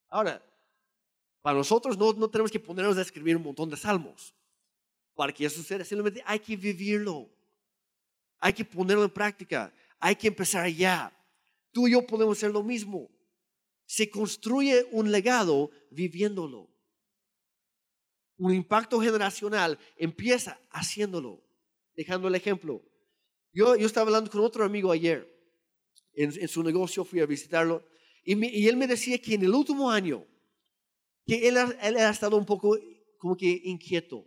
Ahora, 0.09 0.43
para 1.41 1.57
nosotros 1.57 1.97
no, 1.97 2.13
no 2.13 2.29
tenemos 2.29 2.51
que 2.51 2.59
ponernos 2.59 2.97
a 2.97 3.01
escribir 3.01 3.37
un 3.37 3.43
montón 3.43 3.69
de 3.69 3.77
salmos 3.77 4.33
para 5.15 5.33
que 5.33 5.45
eso 5.45 5.57
suceda. 5.57 5.83
Simplemente 5.83 6.23
hay 6.25 6.39
que 6.39 6.55
vivirlo. 6.55 7.29
Hay 8.39 8.53
que 8.53 8.65
ponerlo 8.65 9.03
en 9.03 9.09
práctica. 9.09 9.73
Hay 9.99 10.15
que 10.15 10.27
empezar 10.27 10.67
ya. 10.69 11.11
Tú 11.71 11.87
y 11.87 11.91
yo 11.91 12.05
podemos 12.05 12.37
hacer 12.37 12.51
lo 12.51 12.63
mismo. 12.63 13.09
Se 13.85 14.09
construye 14.09 14.87
un 14.91 15.11
legado 15.11 15.71
viviéndolo. 15.91 16.69
Un 18.37 18.53
impacto 18.53 19.01
generacional 19.01 19.77
empieza 19.97 20.57
haciéndolo, 20.71 21.43
dejando 21.95 22.29
el 22.29 22.35
ejemplo. 22.35 22.81
Yo, 23.51 23.75
yo 23.75 23.85
estaba 23.85 24.07
hablando 24.07 24.31
con 24.31 24.41
otro 24.41 24.63
amigo 24.63 24.91
ayer, 24.91 25.27
en, 26.13 26.47
su 26.47 26.63
negocio, 26.63 27.03
fui 27.03 27.19
a 27.19 27.25
visitarlo, 27.25 27.83
y, 28.23 28.67
él 28.67 28.77
me 28.77 28.87
decía 28.87 29.17
que 29.19 29.35
en 29.35 29.43
el 29.43 29.53
último 29.53 29.89
año, 29.89 30.25
que 31.25 31.47
él, 31.47 31.57
él 31.81 31.97
ha 31.97 32.09
estado 32.09 32.37
un 32.37 32.45
poco 32.45 32.77
como 33.17 33.35
que 33.35 33.61
inquieto 33.65 34.25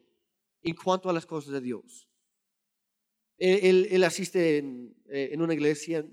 en 0.63 0.75
cuanto 0.75 1.09
a 1.09 1.13
las 1.13 1.27
cosas 1.27 1.53
de 1.53 1.61
Dios. 1.61 2.09
Él, 3.39 4.05
asiste 4.05 4.59
eh, 4.59 5.31
en, 5.33 5.43
una 5.43 5.55
iglesia, 5.55 6.07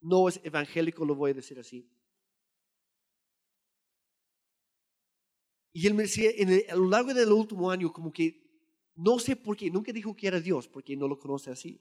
no 0.00 0.28
es 0.28 0.40
evangélico, 0.42 1.04
lo 1.04 1.14
voy 1.14 1.32
a 1.32 1.34
decir 1.34 1.58
así. 1.58 1.86
Y 5.72 5.86
él 5.86 5.94
me 5.94 6.04
decía, 6.04 6.30
a 6.70 6.76
lo 6.76 6.88
largo 6.88 7.12
del 7.12 7.30
último 7.30 7.70
año, 7.70 7.92
como 7.92 8.10
que 8.10 8.40
no 8.94 9.18
sé 9.18 9.36
por 9.36 9.56
qué, 9.56 9.70
nunca 9.70 9.92
dijo 9.92 10.16
que 10.16 10.26
era 10.26 10.40
Dios, 10.40 10.66
porque 10.66 10.96
no 10.96 11.06
lo 11.06 11.18
conoce 11.18 11.50
así. 11.50 11.80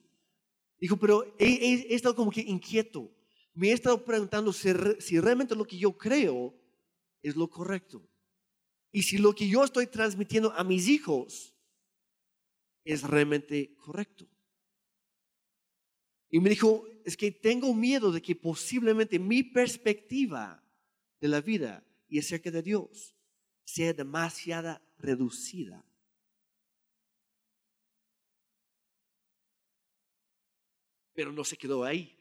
Dijo, 0.77 0.97
pero 0.97 1.35
he, 1.37 1.93
estado 1.93 2.15
como 2.15 2.31
que 2.31 2.41
inquieto. 2.41 3.11
Me 3.59 3.71
he 3.71 3.73
estado 3.73 4.05
preguntando 4.05 4.53
si, 4.53 4.71
realmente 5.19 5.53
lo 5.53 5.65
que 5.65 5.77
yo 5.77 5.91
creo 5.91 6.55
es 7.21 7.35
lo 7.35 7.49
correcto. 7.49 8.01
Y 8.89 9.03
si 9.03 9.17
lo 9.17 9.35
que 9.35 9.49
yo 9.49 9.65
estoy 9.65 9.85
transmitiendo 9.85 10.53
a 10.53 10.63
mis 10.63 10.87
hijos 10.87 11.53
es 12.85 13.03
realmente 13.03 13.75
correcto. 13.75 14.25
Y 16.29 16.39
me 16.39 16.49
dijo, 16.49 16.87
es 17.03 17.17
que 17.17 17.33
tengo 17.33 17.73
miedo 17.73 18.13
de 18.13 18.21
que 18.21 18.33
posiblemente 18.33 19.19
mi 19.19 19.43
perspectiva 19.43 20.63
de 21.19 21.27
la 21.27 21.41
vida 21.41 21.83
y 22.07 22.19
acerca 22.19 22.51
de 22.51 22.61
Dios 22.61 23.13
sea 23.65 23.91
demasiada 23.91 24.81
reducida. 24.99 25.83
Pero 31.11 31.33
no 31.33 31.43
se 31.43 31.57
quedó 31.57 31.83
ahí. 31.83 32.18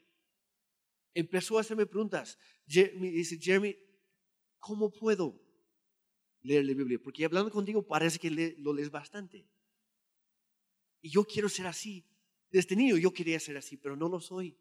Empezó 1.13 1.57
a 1.57 1.61
hacerme 1.61 1.85
preguntas. 1.85 2.37
Me 2.67 3.11
dice, 3.11 3.37
Jeremy, 3.39 3.75
¿cómo 4.59 4.91
puedo 4.91 5.41
leer 6.41 6.65
la 6.65 6.73
Biblia? 6.73 6.99
Porque 7.01 7.25
hablando 7.25 7.51
contigo 7.51 7.85
parece 7.85 8.19
que 8.19 8.55
lo 8.59 8.73
lees 8.73 8.91
bastante. 8.91 9.47
Y 11.01 11.09
yo 11.09 11.25
quiero 11.25 11.49
ser 11.49 11.67
así. 11.67 12.05
Desde 12.51 12.75
niño 12.75 12.97
yo 12.97 13.13
quería 13.13 13.39
ser 13.39 13.57
así, 13.57 13.77
pero 13.77 13.95
no 13.95 14.09
lo 14.09 14.19
soy. 14.19 14.57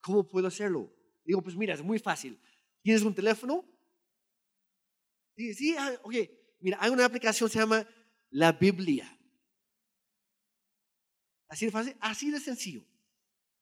¿Cómo 0.00 0.26
puedo 0.26 0.46
hacerlo? 0.48 0.94
Digo, 1.24 1.42
pues 1.42 1.56
mira, 1.56 1.74
es 1.74 1.82
muy 1.82 1.98
fácil. 1.98 2.40
¿Tienes 2.82 3.02
un 3.02 3.14
teléfono? 3.14 3.64
Sí, 5.36 5.54
sí, 5.54 5.76
ah, 5.78 6.00
oye, 6.04 6.56
mira, 6.60 6.78
hay 6.80 6.90
una 6.90 7.04
aplicación 7.04 7.48
que 7.48 7.52
se 7.52 7.58
llama 7.58 7.86
la 8.30 8.52
Biblia. 8.52 9.18
Así 11.48 11.66
de 11.66 11.70
fácil, 11.70 11.96
así 12.00 12.30
de 12.30 12.40
sencillo. 12.40 12.84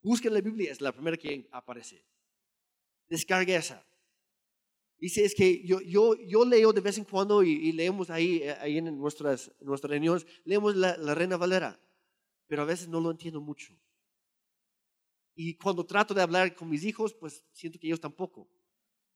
Busquen 0.06 0.32
la 0.32 0.40
Biblia, 0.40 0.70
es 0.70 0.80
la 0.80 0.92
primera 0.92 1.16
que 1.16 1.48
aparece. 1.50 2.00
Descargue 3.08 3.56
esa. 3.56 3.84
Dice, 4.98 5.24
es 5.24 5.34
que 5.34 5.66
yo, 5.66 5.80
yo, 5.80 6.14
yo 6.14 6.44
leo 6.44 6.72
de 6.72 6.80
vez 6.80 6.96
en 6.96 7.04
cuando 7.04 7.42
y, 7.42 7.72
leemos 7.72 8.08
ahí, 8.08 8.36
eh, 8.36 8.52
ahí 8.60 8.78
en 8.78 8.96
nuestras, 8.96 9.50
nuestras 9.58 9.90
reuniones, 9.90 10.24
leemos 10.44 10.76
la, 10.76 10.96
la 10.96 11.12
Reina 11.12 11.36
Valera, 11.36 11.76
pero 12.46 12.62
a 12.62 12.64
veces 12.64 12.86
no 12.86 13.00
lo 13.00 13.10
entiendo 13.10 13.40
mucho. 13.40 13.76
Y 15.34 15.56
cuando 15.56 15.84
trato 15.84 16.14
de 16.14 16.22
hablar 16.22 16.54
con 16.54 16.70
mis 16.70 16.84
hijos, 16.84 17.12
pues 17.12 17.44
siento 17.50 17.76
que 17.76 17.88
ellos 17.88 18.00
tampoco. 18.00 18.48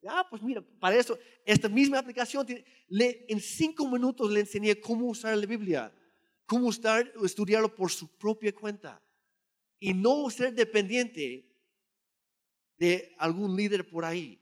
Ah, 0.05 0.27
pues 0.29 0.43
mira, 0.43 0.61
para 0.81 0.97
eso, 0.97 1.17
esta 1.47 1.69
misma 1.69 2.01
aplicación, 2.01 2.45
le, 2.89 3.27
en 3.29 3.39
cinco 3.39 3.89
minutos 3.89 4.29
le 4.29 4.41
enseñé 4.41 4.81
cómo 4.81 5.07
usar 5.07 5.39
la 5.39 5.47
Biblia, 5.47 5.95
cómo 6.47 6.67
usar, 6.67 7.13
estudiarlo 7.23 7.73
por 7.73 7.93
su 7.93 8.09
propia 8.09 8.53
cuenta 8.53 9.01
y 9.81 9.95
no 9.95 10.29
ser 10.31 10.55
dependiente 10.55 11.51
de 12.77 13.15
algún 13.19 13.57
líder 13.57 13.89
por 13.89 14.05
ahí. 14.05 14.39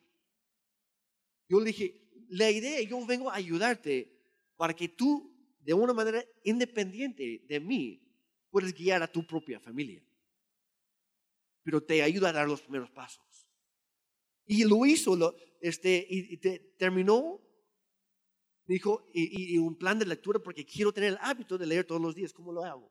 Yo 1.49 1.61
le 1.61 1.66
dije, 1.66 2.09
la 2.28 2.51
idea, 2.51 2.82
yo 2.82 3.05
vengo 3.07 3.30
a 3.30 3.36
ayudarte 3.36 4.12
para 4.57 4.74
que 4.74 4.89
tú, 4.89 5.34
de 5.61 5.72
una 5.72 5.95
manera 5.95 6.22
independiente 6.45 7.45
de 7.49 7.61
mí, 7.61 8.03
puedas 8.51 8.74
guiar 8.74 9.03
a 9.03 9.11
tu 9.11 9.26
propia 9.26 9.61
familia. 9.61 10.05
Pero 11.62 11.82
te 11.82 12.03
ayuda 12.03 12.30
a 12.30 12.32
dar 12.32 12.49
los 12.49 12.61
primeros 12.61 12.91
pasos. 12.91 13.49
Y 14.45 14.64
lo 14.64 14.84
hizo, 14.86 15.14
lo, 15.14 15.36
este, 15.61 16.07
y, 16.09 16.36
terminó, 16.76 17.41
dijo, 18.66 19.09
y, 19.12 19.55
y, 19.55 19.59
un 19.59 19.76
plan 19.76 19.99
de 19.99 20.07
lectura 20.07 20.41
porque 20.41 20.64
quiero 20.64 20.93
tener 20.93 21.11
el 21.11 21.18
hábito 21.20 21.57
de 21.59 21.66
leer 21.66 21.84
todos 21.84 22.01
los 22.01 22.14
días. 22.14 22.32
¿Cómo 22.32 22.53
lo 22.53 22.64
hago? 22.64 22.91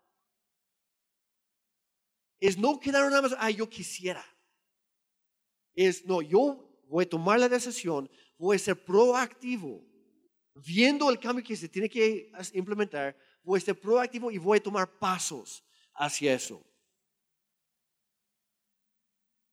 Es 2.40 2.58
no 2.58 2.80
quedar 2.80 3.04
nada 3.10 3.22
más, 3.22 3.36
ah, 3.38 3.50
yo 3.50 3.70
quisiera. 3.70 4.24
Es, 5.74 6.06
no, 6.06 6.22
yo 6.22 6.68
voy 6.88 7.06
a 7.06 7.10
tomar 7.10 7.40
la 7.40 7.50
decisión, 7.50 8.10
voy 8.38 8.56
a 8.56 8.60
ser 8.60 8.84
proactivo, 8.84 9.84
viendo 10.56 11.10
el 11.10 11.20
cambio 11.20 11.44
que 11.44 11.56
se 11.56 11.70
tiene 11.70 11.90
que 11.90 12.32
implementar, 12.54 13.18
voy 13.44 13.60
a 13.60 13.62
ser 13.62 13.80
proactivo 13.80 14.32
y 14.32 14.38
voy 14.38 14.58
a 14.58 14.64
tomar 14.64 14.98
pasos 15.00 15.64
hacia 15.94 16.34
eso. 16.34 16.64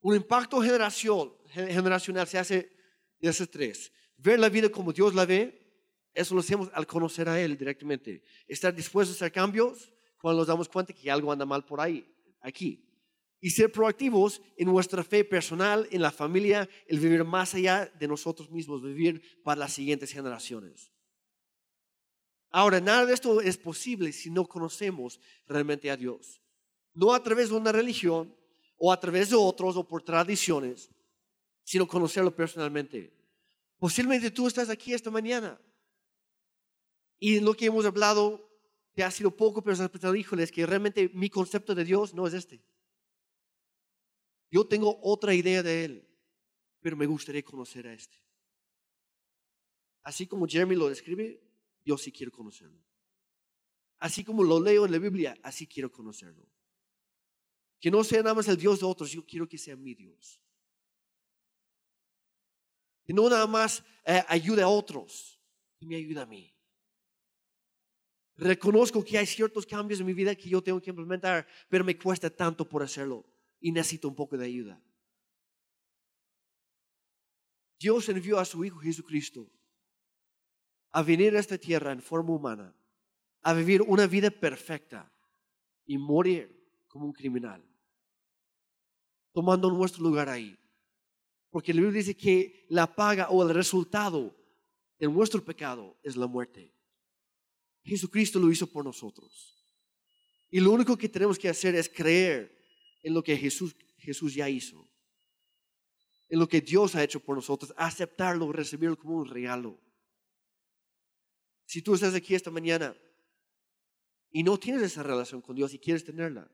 Un 0.01 0.17
impacto 0.17 0.61
generacional 0.61 2.27
se 2.27 2.39
hace 2.39 2.77
de 3.19 3.29
esos 3.31 3.51
tres. 3.51 3.91
Ver 4.19 4.39
la 4.39 4.51
vida 4.51 4.69
como 4.69 4.93
Dios 4.93 5.15
la 5.15 5.25
ve, 5.25 5.65
eso 6.13 6.35
lo 6.35 6.41
hacemos 6.41 6.71
al 6.75 6.87
conocer 6.87 7.29
a 7.29 7.41
Él 7.41 7.57
directamente. 7.57 8.23
Estar 8.47 8.75
dispuestos 8.75 9.17
a 9.17 9.25
hacer 9.25 9.33
cambios 9.33 9.93
cuando 10.21 10.41
nos 10.41 10.47
damos 10.47 10.69
cuenta 10.69 10.93
que 10.93 11.11
algo 11.11 11.33
anda 11.33 11.47
mal 11.47 11.65
por 11.65 11.81
ahí, 11.81 12.14
aquí 12.45 12.85
y 13.41 13.51
ser 13.51 13.71
proactivos 13.73 14.41
en 14.57 14.69
nuestra 14.69 15.03
fe 15.03 15.25
personal, 15.25 15.87
en 15.91 16.01
la 16.01 16.11
familia, 16.11 16.69
el 16.87 16.99
vivir 16.99 17.25
más 17.25 17.55
allá 17.55 17.93
de 17.99 18.09
nosotros 18.09 18.51
mismos, 18.51 18.83
vivir 18.83 19.43
para 19.43 19.61
las 19.61 19.73
siguientes 19.73 20.13
generaciones. 20.13 20.91
Ahora, 22.51 22.81
nada 22.81 23.05
de 23.05 23.13
esto 23.13 23.41
es 23.41 23.59
posible 23.59 24.13
si 24.13 24.31
no 24.31 24.47
conocemos 24.47 25.21
realmente 25.47 25.91
a 25.91 25.97
Dios. 25.97 26.41
No 26.95 27.13
a 27.13 27.23
través 27.23 27.51
de 27.51 27.57
una 27.57 27.73
religión 27.73 28.35
o 28.79 28.93
a 28.93 28.99
través 28.99 29.29
de 29.31 29.37
otros 29.37 29.77
o 29.77 29.87
por 29.87 30.03
tradiciones, 30.03 30.89
sino 31.65 31.87
conocerlo 31.87 32.35
personalmente. 32.35 33.13
Posiblemente 33.79 34.31
tú 34.31 34.47
estás 34.47 34.71
aquí 34.71 34.95
esta 34.95 35.11
mañana 35.11 35.61
y 37.19 37.41
lo 37.41 37.55
que 37.55 37.67
hemos 37.67 37.85
hablado 37.85 38.44
te 38.95 39.03
ha 39.03 39.11
sido 39.11 39.35
poco, 39.35 39.63
pero 39.63 39.75
has 39.75 39.91
es 40.41 40.53
que 40.53 40.67
realmente 40.67 41.11
mi 41.13 41.29
concepto 41.29 41.75
de 41.75 41.85
Dios 41.85 42.15
no 42.15 42.27
es 42.27 42.35
este. 42.35 42.65
Yo 44.51 44.67
tengo 44.67 45.01
otra 45.03 45.35
idea 45.35 45.63
de 45.65 45.85
Él, 45.85 46.09
pero 46.81 46.97
me 46.97 47.07
gustaría 47.07 47.43
conocer 47.43 47.89
a 47.89 47.93
este. 47.93 48.17
Así 50.05 50.27
como 50.29 50.47
Jeremy 50.47 50.77
lo 50.77 50.89
describe, 50.89 51.43
yo 51.85 51.99
sí 51.99 52.13
quiero 52.13 52.31
conocerlo. 52.31 52.81
Así 53.99 54.23
como 54.23 54.45
lo 54.45 54.61
leo 54.61 54.87
en 54.87 54.93
la 54.93 54.99
Biblia, 54.99 55.37
así 55.43 55.67
quiero 55.67 55.91
conocerlo. 55.91 56.47
Que 57.81 57.91
no 57.91 58.05
sea 58.05 58.23
nada 58.23 58.35
más 58.35 58.47
el 58.47 58.57
Dios 58.57 58.81
de 58.81 58.87
otros, 58.87 59.11
yo 59.11 59.27
quiero 59.27 59.49
que 59.49 59.59
sea 59.59 59.77
mi 59.77 59.95
Dios. 59.95 60.41
Que 63.05 63.13
no 63.13 63.29
nada 63.29 63.47
más 63.47 63.83
eh, 64.05 64.23
ayude 64.29 64.63
a 64.63 64.69
otros, 64.69 65.41
que 65.79 65.87
me 65.87 65.97
ayude 65.97 66.21
a 66.21 66.27
mí. 66.27 66.54
Reconozco 68.37 69.05
que 69.05 69.17
hay 69.17 69.27
ciertos 69.27 69.65
cambios 69.65 70.01
en 70.01 70.07
mi 70.07 70.15
vida 70.15 70.35
que 70.35 70.49
yo 70.49 70.63
tengo 70.63 70.81
que 70.81 70.91
implementar, 70.91 71.47
pero 71.69 71.85
me 71.85 71.97
cuesta 71.97 72.29
tanto 72.29 72.69
por 72.69 72.83
hacerlo 72.83 73.25
y 73.61 73.71
necesito 73.71 74.09
un 74.09 74.15
poco 74.15 74.37
de 74.37 74.47
ayuda. 74.47 74.81
Dios 77.79 78.09
envió 78.09 78.39
a 78.39 78.45
su 78.45 78.65
Hijo 78.65 78.79
Jesucristo 78.79 79.51
a 80.91 81.03
venir 81.03 81.37
a 81.37 81.41
esta 81.41 81.59
tierra 81.59 81.93
en 81.93 82.01
forma 82.01 82.33
humana, 82.33 82.75
a 83.43 83.53
vivir 83.53 83.83
una 83.83 84.07
vida 84.07 84.31
perfecta 84.31 85.13
y 85.87 85.99
morir 85.99 86.85
como 86.89 87.07
un 87.07 87.13
criminal, 87.13 87.65
tomando 89.33 89.71
nuestro 89.71 90.03
lugar 90.03 90.29
ahí. 90.29 90.59
Porque 91.51 91.73
la 91.73 91.83
Biblia 91.83 91.99
dice 91.99 92.17
que 92.17 92.67
la 92.69 92.93
paga 92.93 93.29
o 93.31 93.43
el 93.43 93.55
resultado 93.55 94.35
de 94.99 95.09
nuestro 95.09 95.45
pecado 95.45 95.97
es 96.03 96.17
la 96.17 96.27
muerte. 96.27 96.74
Jesucristo 97.85 98.39
lo 98.39 98.51
hizo 98.51 98.67
por 98.67 98.85
nosotros. 98.85 99.55
Y 100.51 100.61
lo 100.61 100.71
único 100.71 100.97
que 100.97 101.09
tenemos 101.09 101.39
que 101.39 101.49
hacer 101.49 101.75
es 101.75 101.89
creer 101.89 102.57
en 103.03 103.13
lo 103.13 103.23
que 103.23 103.37
Jesús, 103.37 103.77
Jesús 103.99 104.35
ya 104.35 104.49
hizo, 104.49 104.89
en 106.29 106.39
lo 106.39 106.49
que 106.49 106.61
Dios 106.61 106.95
ha 106.95 107.05
hecho 107.05 107.21
por 107.21 107.37
nosotros, 107.37 107.75
aceptarlo, 107.77 108.51
recibirlo 108.53 108.97
como 108.97 109.17
un 109.17 109.29
regalo. 109.29 109.79
Si 111.67 111.83
tú 111.83 111.95
estás 111.95 112.15
aquí 112.15 112.35
esta 112.35 112.51
mañana 112.51 112.97
y 114.31 114.43
no 114.43 114.59
tienes 114.59 114.83
esa 114.83 115.03
relación 115.03 115.43
con 115.43 115.55
Dios 115.55 115.75
y 115.75 115.79
quieres 115.79 116.05
tenerla, 116.05 116.51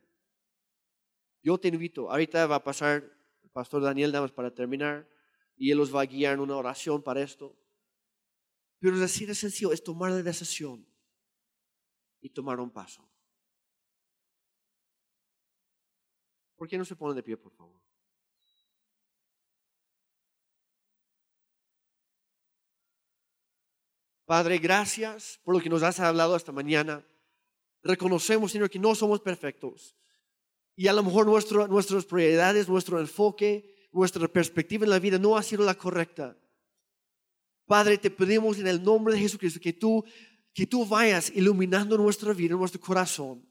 yo 1.43 1.59
te 1.59 1.69
invito, 1.69 2.11
ahorita 2.11 2.47
va 2.47 2.57
a 2.57 2.65
pasar 2.65 3.05
el 3.43 3.51
pastor 3.51 3.83
Daniel 3.83 4.13
Damas 4.13 4.33
para 4.33 4.53
terminar 4.53 5.09
y 5.57 5.71
él 5.71 5.79
los 5.79 5.95
va 5.95 6.03
a 6.03 6.07
guiar 6.07 6.35
en 6.35 6.41
una 6.41 6.57
oración 6.57 7.03
para 7.03 7.23
esto. 7.23 7.57
Pero 8.79 8.97
es 8.97 9.03
así 9.03 9.27
de 9.27 9.35
sencillo, 9.35 9.73
es 9.73 9.85
tomar 9.85 10.11
la 10.11 10.23
decisión 10.23 10.90
y 12.21 12.31
tomar 12.31 12.61
un 12.61 12.71
paso. 12.71 13.09
¿Por 16.57 16.69
qué 16.69 16.77
no 16.77 16.85
se 16.85 16.97
pone 16.97 17.15
de 17.15 17.23
pie, 17.23 17.37
por 17.37 17.53
favor? 17.53 17.81
Padre, 24.27 24.59
gracias 24.59 25.41
por 25.43 25.55
lo 25.55 25.61
que 25.61 25.69
nos 25.69 25.83
has 25.83 25.99
hablado 25.99 26.37
esta 26.37 26.53
mañana. 26.53 27.05
Reconocemos, 27.83 28.53
Señor, 28.53 28.71
que 28.71 28.79
no 28.79 28.95
somos 28.95 29.21
perfectos. 29.21 29.97
Y 30.77 30.87
a 30.87 30.93
lo 30.93 31.03
mejor 31.03 31.27
nuestras 31.27 32.05
prioridades, 32.05 32.69
nuestro 32.69 33.01
enfoque, 33.01 33.89
nuestra 33.91 34.29
perspectiva 34.29 34.85
en 34.85 34.91
la 34.91 34.99
vida 34.99 35.19
no 35.19 35.37
ha 35.37 35.43
sido 35.43 35.65
la 35.65 35.75
correcta. 35.75 36.37
Padre, 37.67 37.99
te 37.99 38.11
pedimos 38.11 38.59
en 38.59 38.67
el 38.67 38.83
nombre 38.83 39.15
de 39.15 39.21
Jesucristo 39.21 39.61
que 39.61 39.73
tú, 39.73 40.05
que 40.53 40.67
tú 40.67 40.85
vayas 40.85 41.31
iluminando 41.35 41.97
nuestra 41.97 42.33
vida, 42.33 42.55
nuestro 42.55 42.81
corazón. 42.81 43.47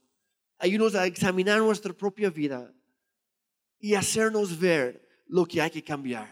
Ayúdanos 0.58 0.94
a 0.94 1.06
examinar 1.06 1.58
nuestra 1.58 1.92
propia 1.92 2.30
vida 2.30 2.72
y 3.78 3.94
hacernos 3.94 4.58
ver 4.58 5.06
lo 5.26 5.46
que 5.46 5.60
hay 5.60 5.70
que 5.70 5.82
cambiar. 5.82 6.28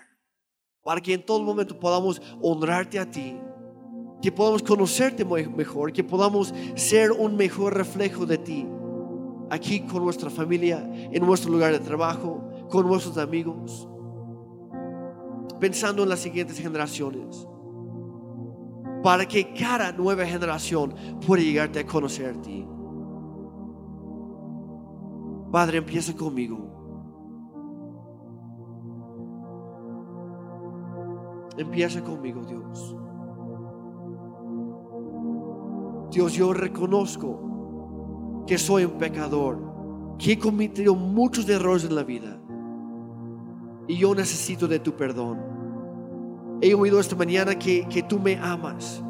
Para 0.83 1.01
que 1.01 1.15
en 1.15 1.25
todo 1.25 1.43
momento 1.43 1.79
podamos 1.79 2.21
honrarte 2.41 2.99
a 2.99 3.11
ti, 3.11 3.37
que 4.21 4.31
podamos 4.33 4.63
conocerte 4.63 5.25
mejor, 5.25 5.93
que 5.93 6.05
podamos 6.05 6.53
ser 6.77 7.13
un 7.13 7.37
mejor 7.37 7.75
reflejo 7.75 8.27
de 8.27 8.39
ti 8.39 8.67
aquí 9.51 9.81
con 9.81 10.05
nuestra 10.05 10.31
familia, 10.31 10.79
en 10.93 11.25
nuestro 11.25 11.51
lugar 11.51 11.73
de 11.73 11.81
trabajo, 11.81 12.67
con 12.71 12.87
nuestros 12.87 13.17
amigos, 13.17 13.89
pensando 15.59 16.03
en 16.03 16.09
las 16.09 16.21
siguientes 16.21 16.59
generaciones, 16.59 17.47
para 19.03 19.27
que 19.27 19.53
cada 19.55 19.93
nueva 19.93 20.25
generación 20.25 20.95
pueda 21.27 21.43
llegarte 21.43 21.81
a 21.81 21.87
conocer 21.87 22.35
a 22.35 22.41
ti. 22.41 22.67
Padre, 25.51 25.79
empieza 25.79 26.15
conmigo. 26.15 26.59
Empieza 31.57 32.03
conmigo, 32.03 32.45
Dios. 32.45 32.97
Dios, 36.11 36.33
yo 36.33 36.53
reconozco 36.53 38.45
que 38.47 38.59
soy 38.59 38.85
un 38.85 38.93
pecador, 38.93 40.17
que 40.19 40.33
he 40.33 40.39
cometido 40.39 40.95
muchos 40.95 41.49
errores 41.49 41.85
en 41.85 41.95
la 41.95 42.03
vida 42.03 42.39
y 43.89 43.97
yo 43.97 44.15
necesito 44.15 44.69
de 44.69 44.79
tu 44.79 44.95
perdón. 44.95 45.39
He 46.61 46.75
oído 46.75 46.99
esta 46.99 47.15
mañana 47.15 47.59
que, 47.59 47.87
que 47.89 48.03
tú 48.03 48.19
me 48.19 48.37
amas, 48.37 49.03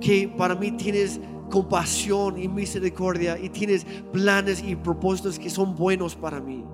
que 0.00 0.32
para 0.36 0.54
mí 0.54 0.70
tienes 0.72 1.20
compasión 1.50 2.38
y 2.38 2.48
misericordia 2.48 3.38
y 3.38 3.48
tienes 3.48 3.84
planes 4.12 4.62
y 4.62 4.76
propósitos 4.76 5.38
que 5.38 5.50
son 5.50 5.74
buenos 5.74 6.14
para 6.14 6.40
mí. 6.40 6.64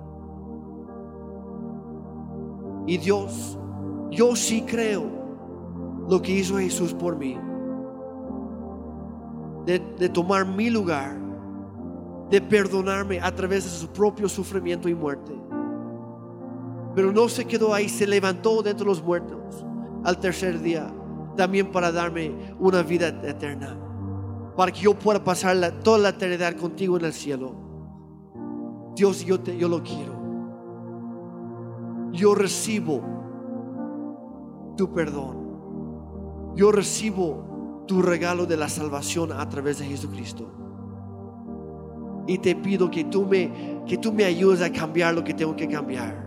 Y 2.85 2.97
Dios, 2.97 3.57
yo 4.11 4.35
sí 4.35 4.61
creo 4.61 5.05
lo 6.07 6.21
que 6.21 6.31
hizo 6.31 6.57
Jesús 6.57 6.93
por 6.93 7.17
mí. 7.17 7.37
De, 9.65 9.79
de, 9.79 10.07
tomar 10.07 10.45
mi 10.45 10.69
lugar, 10.69 11.17
de 12.29 12.39
perdonarme 12.39 13.19
a 13.19 13.35
través 13.35 13.65
de 13.65 13.69
su 13.69 13.89
propio 13.89 14.29
sufrimiento 14.29 14.87
y 14.87 14.95
muerte. 14.95 15.36
Pero 16.97 17.11
no 17.11 17.29
se 17.29 17.45
quedó 17.45 17.75
ahí, 17.75 17.89
se 17.89 18.07
levantó 18.07 18.63
de 18.63 18.71
entre 18.71 18.87
los 18.87 19.03
muertos 19.03 19.63
al 20.03 20.19
tercer 20.19 20.59
día, 20.59 20.91
también 21.35 21.71
para 21.71 21.91
darme 21.91 22.55
una 22.59 22.81
vida 22.81 23.09
eterna, 23.09 23.77
para 24.55 24.71
que 24.71 24.79
yo 24.79 24.97
pueda 24.97 25.23
pasar 25.23 25.55
toda 25.83 25.99
la 25.99 26.09
eternidad 26.09 26.55
contigo 26.55 26.97
en 26.97 27.05
el 27.05 27.13
cielo. 27.13 27.53
Dios, 28.95 29.23
yo, 29.23 29.39
te, 29.39 29.55
yo 29.55 29.69
lo 29.69 29.83
quiero. 29.83 30.11
Yo 32.13 32.33
recibo 32.33 33.03
tu 34.75 34.91
perdón. 34.91 36.55
Yo 36.55 36.71
recibo 36.71 37.83
tu 37.87 38.01
regalo 38.01 38.47
de 38.47 38.57
la 38.57 38.69
salvación 38.69 39.33
a 39.33 39.47
través 39.47 39.77
de 39.77 39.85
Jesucristo. 39.85 40.51
Y 42.25 42.39
te 42.39 42.55
pido 42.55 42.89
que 42.89 43.03
tú 43.03 43.23
me, 43.23 43.83
que 43.85 43.99
tú 43.99 44.11
me 44.11 44.25
ayudes 44.25 44.63
a 44.63 44.71
cambiar 44.71 45.13
lo 45.13 45.23
que 45.23 45.35
tengo 45.35 45.55
que 45.55 45.67
cambiar 45.67 46.25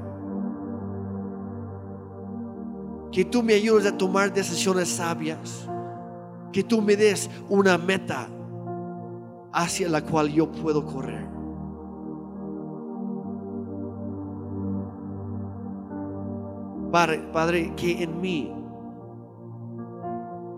que 3.12 3.24
tú 3.24 3.42
me 3.42 3.54
ayudes 3.54 3.86
a 3.86 3.96
tomar 3.96 4.32
decisiones 4.32 4.88
sabias, 4.88 5.68
que 6.52 6.62
tú 6.62 6.80
me 6.80 6.96
des 6.96 7.30
una 7.48 7.76
meta 7.76 8.28
hacia 9.52 9.88
la 9.88 10.04
cual 10.04 10.28
yo 10.28 10.50
puedo 10.50 10.84
correr. 10.84 11.28
Padre, 16.90 17.18
Padre, 17.32 17.72
que 17.76 18.02
en 18.02 18.20
mí 18.20 18.52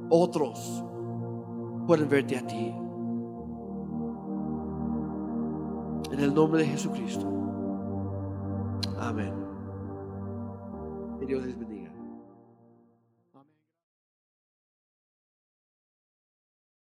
otros 0.09 0.83
pueden 1.87 2.09
verte 2.09 2.39
a 2.39 2.47
ti. 2.47 2.75
En 6.11 6.21
el 6.21 6.35
nombre 6.35 6.61
de 6.61 6.69
Jesucristo. 6.69 7.27
Amén. 8.99 9.35
Que 11.19 11.27
Dios 11.27 11.45
les 11.45 11.59
bendiga. 11.59 11.72